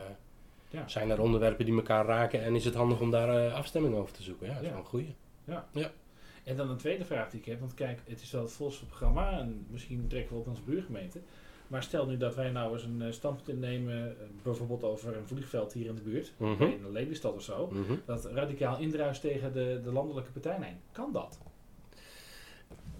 Ja. 0.70 0.88
Zijn 0.88 1.11
er 1.11 1.20
onderwerpen 1.20 1.64
die 1.64 1.74
elkaar 1.74 2.07
raken 2.07 2.42
en 2.42 2.54
is 2.54 2.64
het 2.64 2.74
handig 2.74 3.00
om 3.00 3.11
daar 3.11 3.46
eh, 3.46 3.54
afstemming 3.54 3.94
over 3.94 4.12
te 4.12 4.22
zoeken? 4.22 4.46
Ja, 4.46 4.52
dat 4.52 4.62
is 4.62 4.68
Ja. 4.68 4.74
wel 4.74 4.83
een 4.83 4.88
goeie. 4.88 5.14
En 6.44 6.57
dan 6.57 6.70
een 6.70 6.76
tweede 6.76 7.04
vraag 7.04 7.31
die 7.31 7.40
ik 7.40 7.46
heb. 7.46 7.61
Want 7.61 7.74
kijk, 7.74 8.00
het 8.07 8.20
is 8.22 8.31
wel 8.31 8.42
het 8.42 8.52
volste 8.52 8.87
programma. 8.87 9.38
En 9.38 9.66
misschien 9.70 10.07
trekken 10.09 10.33
we 10.35 10.40
op 10.40 10.46
onze 10.46 10.62
buurgemeente. 10.62 11.20
Maar 11.66 11.83
stel 11.83 12.07
nu 12.07 12.16
dat 12.16 12.35
wij 12.35 12.50
nou 12.50 12.72
eens 12.72 12.83
een 12.85 13.02
eh, 13.02 13.12
standpunt 13.12 13.48
innemen. 13.48 14.09
eh, 14.20 14.26
bijvoorbeeld 14.42 14.85
over 14.85 15.16
een 15.16 15.26
vliegveld 15.26 15.72
hier 15.72 15.87
in 15.87 15.94
de 15.94 16.00
buurt. 16.02 16.33
Mhm. 16.37 16.62
In 16.62 16.85
een 16.85 16.92
Lelystad 16.92 17.35
of 17.35 17.42
zo. 17.42 17.68
Mhm. 17.72 17.92
Dat 18.04 18.24
radicaal 18.24 18.78
indruist 18.78 19.20
tegen 19.20 19.52
de, 19.52 19.81
de 19.85 19.92
landelijke 19.92 20.31
partijlijn. 20.31 20.81
Kan 20.92 21.12
dat? 21.12 21.38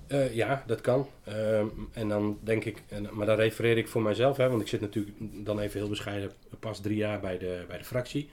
Eh, 0.09 0.35
ja, 0.35 0.64
dat 0.66 0.81
kan. 0.81 1.07
Ehm, 1.25 1.66
en 1.92 2.09
dan 2.09 2.38
denk 2.42 2.64
ik, 2.64 2.83
en, 2.88 3.09
maar 3.12 3.27
dan 3.27 3.37
refereer 3.37 3.77
ik 3.77 3.88
voor 3.88 4.03
mijzelf, 4.03 4.37
hè, 4.37 4.49
want 4.49 4.61
ik 4.61 4.68
zit 4.68 4.81
natuurlijk 4.81 5.16
dan 5.18 5.61
even 5.61 5.81
heel 5.81 5.88
bescheiden 5.88 6.33
pas 6.61 6.81
drie 6.81 6.97
jaar 6.97 7.21
bij 7.21 7.38
de, 7.38 7.64
bij 7.68 7.79
de 7.79 7.85
fractie. 7.85 8.31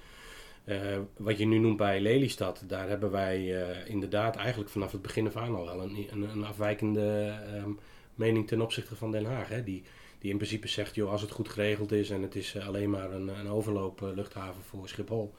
Eh, 0.64 0.78
wat 1.18 1.38
je 1.38 1.46
nu 1.46 1.58
noemt 1.58 1.78
bij 1.78 2.02
Lelystad, 2.02 2.64
daar 2.68 2.90
hebben 2.90 3.12
wij 3.12 3.62
eh, 3.62 3.90
inderdaad 3.90 4.36
eigenlijk 4.36 4.70
vanaf 4.70 4.92
het 4.92 5.02
begin 5.02 5.28
af 5.28 5.36
aan 5.36 5.56
al 5.56 5.66
wel 5.66 5.82
een, 5.82 6.08
een, 6.12 6.22
een 6.22 6.44
afwijkende 6.44 7.34
ehm, 7.54 7.70
mening 8.16 8.48
ten 8.48 8.62
opzichte 8.62 8.96
van 8.96 9.12
Den 9.12 9.26
Haag. 9.26 9.50
Hè, 9.50 9.64
die, 9.64 9.84
die 10.20 10.32
in 10.32 10.38
principe 10.38 10.68
zegt, 10.68 10.96
joh, 10.96 11.12
als 11.12 11.22
het 11.22 11.32
goed 11.32 11.50
geregeld 11.50 11.92
is 11.92 12.10
en 12.10 12.22
het 12.22 12.36
is 12.36 12.58
alleen 12.58 12.90
maar 12.90 13.12
een, 13.12 13.28
een 13.28 13.50
overloopluchthaven 13.50 14.64
voor 14.64 14.90
Schiphol, 14.90 15.34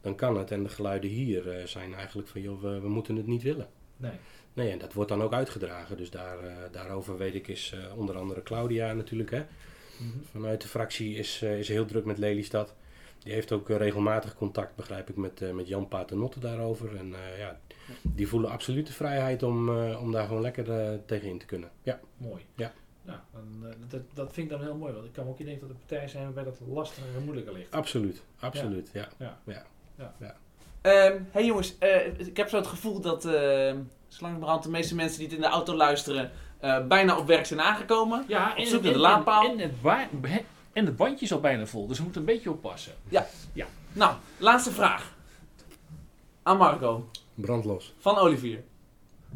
dan 0.00 0.14
kan 0.14 0.38
het. 0.38 0.50
En 0.50 0.62
de 0.62 0.68
geluiden 0.68 1.10
hier 1.10 1.62
zijn 1.64 1.94
eigenlijk 1.94 2.28
van, 2.28 2.40
joh, 2.40 2.62
we, 2.62 2.80
we 2.80 2.88
moeten 2.88 3.16
het 3.16 3.26
niet 3.26 3.42
willen. 3.42 3.68
Nee. 3.96 4.12
Nee, 4.54 4.70
en 4.70 4.78
dat 4.78 4.92
wordt 4.92 5.10
dan 5.10 5.22
ook 5.22 5.32
uitgedragen. 5.32 5.96
Dus 5.96 6.10
daar, 6.10 6.38
eh, 6.38 6.54
daarover 6.70 7.18
weet 7.18 7.34
ik 7.34 7.48
is 7.48 7.72
eh, 7.74 7.98
onder 7.98 8.16
andere 8.16 8.42
Claudia 8.42 8.92
natuurlijk. 8.92 9.30
Hè. 9.30 9.42
Mhm. 9.98 10.18
Vanuit 10.30 10.62
de 10.62 10.68
fractie 10.68 11.14
is, 11.14 11.42
eh, 11.42 11.58
is 11.58 11.68
heel 11.68 11.84
druk 11.84 12.04
met 12.04 12.18
Lelystad. 12.18 12.74
Die 13.18 13.32
heeft 13.32 13.52
ook 13.52 13.68
regelmatig 13.68 14.34
contact, 14.34 14.76
begrijp 14.76 15.08
ik, 15.08 15.16
met, 15.16 15.54
met 15.54 15.68
Jan 15.68 15.88
Paternotte 15.88 16.38
daarover. 16.38 16.96
En 16.96 17.14
ja, 17.38 17.58
die 18.02 18.28
voelen 18.28 18.50
absoluut 18.50 18.86
de 18.86 18.92
vrijheid 18.92 19.42
om, 19.42 19.68
om 19.78 20.12
daar 20.12 20.26
gewoon 20.26 20.42
lekker 20.42 20.64
tegen 21.06 21.28
in 21.28 21.38
te 21.38 21.46
kunnen. 21.46 21.70
Ja, 21.82 22.00
Mooi. 22.16 22.42
Ja. 22.54 22.72
Nou, 23.02 23.18
dan, 23.32 23.74
dat, 23.88 24.00
dat 24.14 24.32
vind 24.32 24.50
ik 24.50 24.58
dan 24.58 24.66
heel 24.66 24.76
mooi. 24.76 24.92
Want 24.92 25.04
ik 25.04 25.12
kan 25.12 25.28
ook 25.28 25.38
indenken 25.38 25.66
dat 25.66 25.76
er 25.76 25.82
partijen 25.86 26.08
zijn 26.08 26.24
waarbij 26.24 26.44
dat 26.44 26.60
lastiger 26.66 27.16
en 27.16 27.24
moeilijker 27.24 27.52
ligt. 27.52 27.70
absoluut. 27.70 28.22
Absoluut, 28.38 28.90
ja. 28.92 29.08
Ehm, 30.80 31.22
hey 31.30 31.44
jongens, 31.44 31.76
ik 32.16 32.36
heb 32.36 32.48
zo 32.48 32.56
het 32.56 32.66
gevoel 32.66 33.00
dat 33.00 33.24
uh, 33.24 33.74
zolang 34.14 34.60
de 34.62 34.70
meeste 34.70 34.94
mensen 34.94 35.18
die 35.18 35.26
het 35.26 35.36
in 35.36 35.42
de 35.42 35.48
auto 35.48 35.74
luisteren 35.74 36.30
eh, 36.58 36.86
bijna 36.86 37.18
op 37.18 37.26
werk 37.26 37.46
zijn 37.46 37.60
aangekomen. 37.60 38.24
Ja, 38.28 38.54
Op 38.56 38.64
zoek 38.64 38.82
naar 38.82 38.92
de 38.92 38.98
laadpaal. 38.98 39.50
En, 39.50 39.58
het 39.58 40.44
en 40.72 40.96
bandje 40.96 41.24
is 41.24 41.32
al 41.32 41.40
bijna 41.40 41.66
vol, 41.66 41.86
dus 41.86 41.96
we 41.96 42.02
moeten 42.02 42.20
een 42.20 42.26
beetje 42.26 42.50
oppassen. 42.50 42.92
Nou, 43.92 44.14
laatste 44.38 44.70
vraag. 44.70 45.14
Aan 46.42 46.56
Marco 46.56 47.08
Brandlos. 47.34 47.94
van 47.98 48.16
Olivier. 48.16 48.62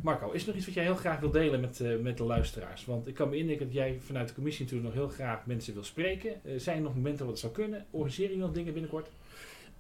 Marco, 0.03 0.31
is 0.31 0.41
er 0.41 0.47
nog 0.47 0.57
iets 0.57 0.67
wat 0.67 0.75
jij 0.75 0.85
heel 0.85 0.95
graag 0.95 1.21
wil 1.21 1.31
delen 1.31 1.61
met, 1.61 1.81
eh, 1.81 1.97
met 1.97 2.17
de 2.17 2.25
luisteraars? 2.25 2.85
Want 2.85 3.07
ik 3.07 3.15
kan 3.15 3.29
me 3.29 3.37
indenken 3.37 3.67
dat 3.67 3.75
jij 3.75 3.99
vanuit 4.07 4.29
de 4.29 4.35
commissie 4.35 4.65
natuurlijk 4.65 4.95
nog 4.95 5.05
heel 5.05 5.15
graag 5.15 5.47
mensen 5.47 5.75
wil 5.75 5.85
spreken. 5.85 6.45
Eh, 6.45 6.53
zijn 6.57 6.77
er 6.77 6.83
nog 6.83 6.95
momenten 6.95 7.27
waarop 7.27 7.43
het 7.43 7.45
zou 7.45 7.53
kunnen? 7.53 7.87
Organiseer 7.91 8.31
je 8.31 8.37
nog 8.37 8.53
dingen 8.53 8.73
binnenkort? 8.73 9.09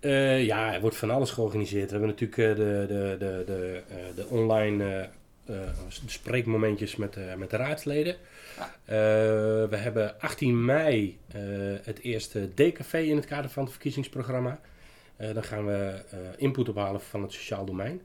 Eh, 0.00 0.44
ja, 0.44 0.74
er 0.74 0.80
wordt 0.80 0.96
van 0.96 1.10
alles 1.10 1.30
georganiseerd. 1.30 1.84
We 1.84 1.90
hebben 1.90 2.08
natuurlijk 2.08 2.38
eh, 2.38 2.56
de, 2.56 2.84
de, 2.88 3.16
de, 3.18 3.42
de, 3.46 3.82
eh, 3.88 3.96
de 4.16 4.26
online 4.26 5.08
spreekmomentjes 6.06 6.96
met, 6.96 7.16
met 7.36 7.50
de 7.50 7.56
raadsleden. 7.56 8.16
We 8.84 9.76
hebben 9.76 10.20
18 10.20 10.64
mei 10.64 11.18
het 11.82 11.98
eerste 11.98 12.48
D-café 12.54 12.98
in 12.98 13.16
het 13.16 13.26
kader 13.26 13.50
van 13.50 13.62
het 13.62 13.72
verkiezingsprogramma. 13.72 14.60
Dan 15.16 15.44
gaan 15.44 15.66
we 15.66 16.02
input 16.36 16.68
ophalen 16.68 17.00
van 17.00 17.22
het 17.22 17.32
sociaal 17.32 17.64
domein. 17.64 18.00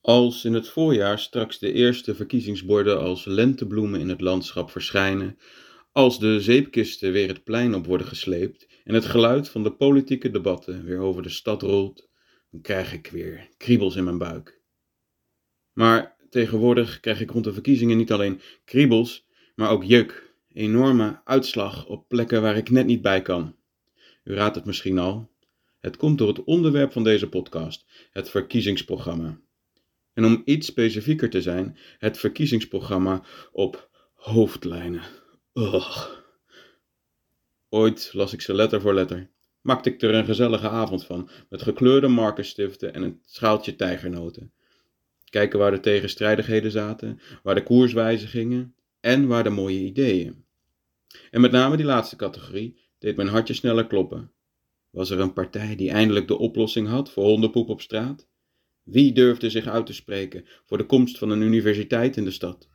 Als 0.00 0.44
in 0.44 0.52
het 0.52 0.68
voorjaar 0.68 1.18
straks 1.18 1.58
de 1.58 1.72
eerste 1.72 2.14
verkiezingsborden 2.14 3.00
als 3.00 3.24
lentebloemen 3.24 4.00
in 4.00 4.08
het 4.08 4.20
landschap 4.20 4.70
verschijnen, 4.70 5.38
als 5.92 6.18
de 6.18 6.40
zeepkisten 6.40 7.12
weer 7.12 7.28
het 7.28 7.44
plein 7.44 7.74
op 7.74 7.86
worden 7.86 8.06
gesleept 8.06 8.66
en 8.84 8.94
het 8.94 9.04
geluid 9.04 9.48
van 9.48 9.62
de 9.62 9.72
politieke 9.72 10.30
debatten 10.30 10.84
weer 10.84 10.98
over 10.98 11.22
de 11.22 11.28
stad 11.28 11.62
rolt, 11.62 12.08
dan 12.50 12.60
krijg 12.60 12.92
ik 12.92 13.06
weer 13.06 13.48
kriebels 13.56 13.96
in 13.96 14.04
mijn 14.04 14.18
buik. 14.18 14.60
Maar 15.72 16.16
tegenwoordig 16.30 17.00
krijg 17.00 17.20
ik 17.20 17.30
rond 17.30 17.44
de 17.44 17.52
verkiezingen 17.52 17.96
niet 17.96 18.12
alleen 18.12 18.40
kriebels, 18.64 19.26
maar 19.54 19.70
ook 19.70 19.84
jeuk, 19.84 20.33
enorme 20.54 21.20
uitslag 21.24 21.86
op 21.86 22.08
plekken 22.08 22.42
waar 22.42 22.56
ik 22.56 22.70
net 22.70 22.86
niet 22.86 23.02
bij 23.02 23.22
kan. 23.22 23.56
U 24.24 24.34
raadt 24.34 24.54
het 24.54 24.64
misschien 24.64 24.98
al. 24.98 25.30
Het 25.80 25.96
komt 25.96 26.18
door 26.18 26.28
het 26.28 26.44
onderwerp 26.44 26.92
van 26.92 27.04
deze 27.04 27.28
podcast, 27.28 27.86
het 28.10 28.30
verkiezingsprogramma. 28.30 29.38
En 30.12 30.24
om 30.24 30.42
iets 30.44 30.66
specifieker 30.66 31.30
te 31.30 31.42
zijn, 31.42 31.78
het 31.98 32.18
verkiezingsprogramma 32.18 33.22
op 33.52 33.90
hoofdlijnen. 34.14 35.02
Ugh. 35.54 36.08
Ooit 37.68 38.10
las 38.12 38.32
ik 38.32 38.40
ze 38.40 38.54
letter 38.54 38.80
voor 38.80 38.94
letter. 38.94 39.30
Maakte 39.60 39.90
ik 39.90 40.02
er 40.02 40.14
een 40.14 40.24
gezellige 40.24 40.68
avond 40.68 41.04
van, 41.04 41.28
met 41.48 41.62
gekleurde 41.62 42.08
markerstiften 42.08 42.94
en 42.94 43.02
een 43.02 43.20
schaaltje 43.24 43.76
tijgernoten. 43.76 44.52
Kijken 45.24 45.58
waar 45.58 45.70
de 45.70 45.80
tegenstrijdigheden 45.80 46.70
zaten, 46.70 47.20
waar 47.42 47.54
de 47.54 47.62
koerswijzigingen 47.62 48.74
en 49.00 49.26
waar 49.26 49.42
de 49.42 49.50
mooie 49.50 49.78
ideeën. 49.78 50.43
En 51.30 51.40
met 51.40 51.52
name 51.52 51.76
die 51.76 51.86
laatste 51.86 52.16
categorie 52.16 52.78
deed 52.98 53.16
mijn 53.16 53.28
hartje 53.28 53.54
sneller 53.54 53.86
kloppen. 53.86 54.32
Was 54.90 55.10
er 55.10 55.20
een 55.20 55.32
partij 55.32 55.76
die 55.76 55.90
eindelijk 55.90 56.28
de 56.28 56.38
oplossing 56.38 56.88
had 56.88 57.10
voor 57.10 57.24
hondenpoep 57.24 57.68
op 57.68 57.80
straat? 57.80 58.28
Wie 58.82 59.12
durfde 59.12 59.50
zich 59.50 59.66
uit 59.66 59.86
te 59.86 59.94
spreken 59.94 60.44
voor 60.64 60.78
de 60.78 60.86
komst 60.86 61.18
van 61.18 61.30
een 61.30 61.40
universiteit 61.40 62.16
in 62.16 62.24
de 62.24 62.30
stad? 62.30 62.68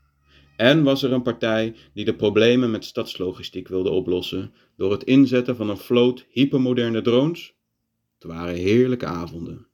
En 0.56 0.84
was 0.84 1.04
er 1.04 1.12
een 1.12 1.22
partij 1.22 1.76
die 1.94 2.06
de 2.06 2.16
problemen 2.16 2.72
met 2.72 2.86
stadslogistiek 2.86 3.68
wilde 3.68 3.90
oplossen 3.90 4.54
door 4.78 4.92
het 4.92 5.04
inzetten 5.04 5.56
van 5.56 5.70
een 5.70 5.78
vloot 5.78 6.26
hypermoderne 6.30 7.02
drones? 7.02 7.54
Het 8.14 8.24
waren 8.24 8.56
heerlijke 8.56 9.06
avonden. 9.06 9.68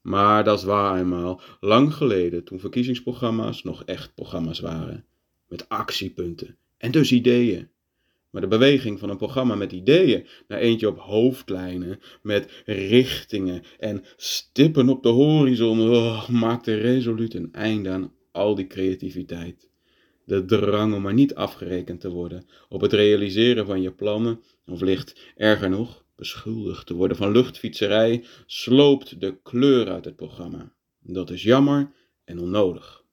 Maar 0.00 0.44
dat 0.44 0.58
is 0.58 0.64
waar 0.64 0.98
eenmaal, 0.98 1.40
lang 1.60 1.94
geleden, 1.94 2.44
toen 2.44 2.60
verkiezingsprogramma's 2.60 3.62
nog 3.62 3.84
echt 3.84 4.14
programma's 4.14 4.60
waren. 4.60 5.06
Met 5.48 5.68
actiepunten 5.68 6.58
en 6.78 6.90
dus 6.90 7.12
ideeën. 7.12 7.68
Maar 8.30 8.40
de 8.40 8.48
beweging 8.48 8.98
van 8.98 9.10
een 9.10 9.16
programma 9.16 9.54
met 9.54 9.72
ideeën 9.72 10.26
naar 10.48 10.58
eentje 10.58 10.88
op 10.88 10.98
hoofdlijnen, 10.98 12.00
met 12.22 12.62
richtingen 12.64 13.62
en 13.78 14.04
stippen 14.16 14.88
op 14.88 15.02
de 15.02 15.08
horizon, 15.08 15.90
oh, 15.90 16.28
maakte 16.28 16.74
resoluut 16.74 17.34
een 17.34 17.52
einde 17.52 17.90
aan 17.90 18.12
al 18.32 18.54
die 18.54 18.66
creativiteit. 18.66 19.68
De 20.24 20.44
drang 20.44 20.94
om 20.94 21.02
maar 21.02 21.14
niet 21.14 21.34
afgerekend 21.34 22.00
te 22.00 22.10
worden 22.10 22.46
op 22.68 22.80
het 22.80 22.92
realiseren 22.92 23.66
van 23.66 23.82
je 23.82 23.92
plannen, 23.92 24.40
of 24.66 24.80
licht 24.80 25.32
erger 25.36 25.70
nog, 25.70 26.04
beschuldigd 26.16 26.86
te 26.86 26.94
worden 26.94 27.16
van 27.16 27.32
luchtfietserij, 27.32 28.24
sloopt 28.46 29.20
de 29.20 29.36
kleur 29.42 29.88
uit 29.88 30.04
het 30.04 30.16
programma. 30.16 30.72
Dat 31.00 31.30
is 31.30 31.42
jammer 31.42 31.92
en 32.24 32.38
onnodig. 32.38 33.04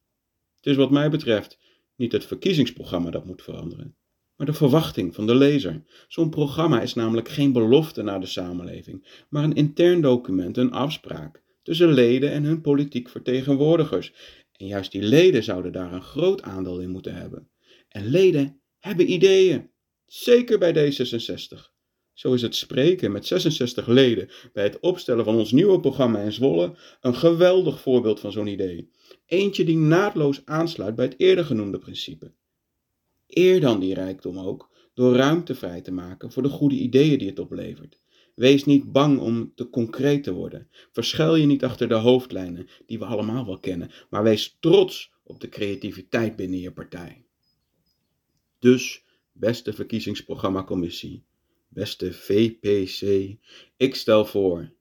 Het 0.56 0.65
is 0.65 0.75
wat 0.75 0.91
mij 0.91 1.10
betreft 1.10 1.58
niet 1.95 2.12
het 2.12 2.25
verkiezingsprogramma 2.25 3.10
dat 3.10 3.25
moet 3.25 3.41
veranderen, 3.43 3.95
maar 4.36 4.45
de 4.45 4.53
verwachting 4.53 5.15
van 5.15 5.27
de 5.27 5.36
lezer. 5.36 5.84
Zo'n 6.08 6.29
programma 6.29 6.81
is 6.81 6.93
namelijk 6.93 7.29
geen 7.29 7.51
belofte 7.51 8.01
naar 8.01 8.19
de 8.19 8.25
samenleving, 8.25 9.23
maar 9.29 9.43
een 9.43 9.55
intern 9.55 10.01
document, 10.01 10.58
een 10.58 10.71
afspraak 10.71 11.43
tussen 11.63 11.93
leden 11.93 12.31
en 12.31 12.43
hun 12.43 12.62
politiek 12.62 13.10
vertegenwoordigers. 13.10 14.13
En 14.51 14.67
juist 14.67 14.91
die 14.91 15.01
leden 15.01 15.43
zouden 15.43 15.71
daar 15.71 15.93
een 15.93 16.03
groot 16.03 16.41
aandeel 16.41 16.79
in 16.79 16.89
moeten 16.89 17.15
hebben. 17.15 17.49
En 17.89 18.05
leden 18.05 18.62
hebben 18.79 19.12
ideeën, 19.12 19.69
zeker 20.05 20.60
bij 20.60 20.73
D66. 20.73 21.74
Zo 22.15 22.34
is 22.34 22.41
het 22.41 22.56
spreken 22.56 23.12
met 23.12 23.25
66 23.25 23.88
leden 23.88 24.30
bij 24.54 24.63
het 24.63 24.80
opstellen 24.80 25.25
van 25.25 25.36
ons 25.36 25.51
nieuwe 25.51 25.80
programma 25.80 26.19
in 26.19 26.32
Zwolle 26.32 26.75
een 27.01 27.15
geweldig 27.15 27.82
voorbeeld 27.82 28.19
van 28.19 28.32
zo'n 28.32 28.47
idee. 28.47 28.89
Eentje 29.25 29.63
die 29.65 29.78
naadloos 29.78 30.41
aansluit 30.45 30.95
bij 30.95 31.06
het 31.06 31.15
eerder 31.17 31.45
genoemde 31.45 31.78
principe. 31.78 32.32
Eer 33.28 33.62
dan 33.62 33.80
die 33.80 33.93
rijkdom 33.93 34.39
ook 34.39 34.69
door 34.93 35.15
ruimte 35.15 35.56
vrij 35.56 35.82
te 35.82 35.91
maken 35.91 36.32
voor 36.32 36.43
de 36.43 36.49
goede 36.49 36.75
ideeën 36.75 37.17
die 37.17 37.30
het 37.30 37.39
oplevert. 37.39 38.01
Wees 38.36 38.65
niet 38.65 38.91
bang 38.91 39.19
om 39.19 39.51
te 39.56 39.69
concreet 39.69 40.23
te 40.23 40.34
worden. 40.34 40.69
Verschuil 40.91 41.36
je 41.36 41.45
niet 41.45 41.63
achter 41.63 41.88
de 41.88 41.93
hoofdlijnen 41.93 42.67
die 42.86 42.99
we 42.99 43.06
allemaal 43.06 43.45
wel 43.45 43.60
kennen, 43.60 43.91
maar 44.10 44.23
wees 44.23 44.58
trots 44.60 45.12
op 45.23 45.39
de 45.39 45.49
creativiteit 45.49 46.36
binnen 46.36 46.60
je 46.60 46.71
partij. 46.71 47.25
Dus, 48.60 49.04
beste 49.32 49.73
verkiezingsprogrammacommissie, 49.73 51.23
beste 51.75 52.13
VPC, 52.13 53.35
ik 53.77 53.95
stel 53.95 54.25
voor, 54.25 54.71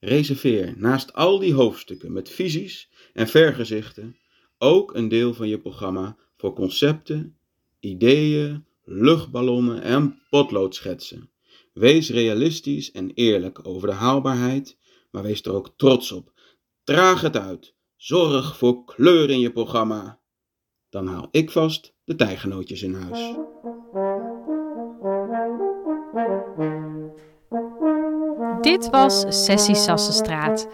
reserveer 0.00 0.74
naast 0.76 1.12
al 1.12 1.38
die 1.38 1.54
hoofdstukken 1.54 2.12
met 2.12 2.30
visies 2.30 2.90
en 3.12 3.28
vergezichten 3.28 4.16
ook 4.58 4.94
een 4.94 5.08
deel 5.08 5.34
van 5.34 5.48
je 5.48 5.58
programma 5.58 6.16
voor 6.36 6.54
concepten, 6.54 7.36
ideeën, 7.80 8.64
luchtballonnen 8.84 9.82
en 9.82 10.22
potloodschetsen. 10.30 11.30
Wees 11.72 12.10
realistisch 12.10 12.90
en 12.90 13.10
eerlijk 13.14 13.66
over 13.66 13.88
de 13.88 13.94
haalbaarheid, 13.94 14.78
maar 15.10 15.22
wees 15.22 15.42
er 15.42 15.52
ook 15.52 15.72
trots 15.76 16.12
op. 16.12 16.32
Draag 16.84 17.20
het 17.20 17.36
uit. 17.36 17.74
Zorg 17.96 18.56
voor 18.56 18.84
kleur 18.84 19.30
in 19.30 19.40
je 19.40 19.52
programma. 19.52 20.20
Dan 20.90 21.06
haal 21.06 21.28
ik 21.30 21.50
vast 21.50 21.94
de 22.04 22.14
tijgenootjes 22.14 22.82
in 22.82 22.94
huis. 22.94 23.34
Dit 28.72 28.90
was 28.90 29.24
Sessie 29.28 29.74
Sassenstraat, 29.74 30.68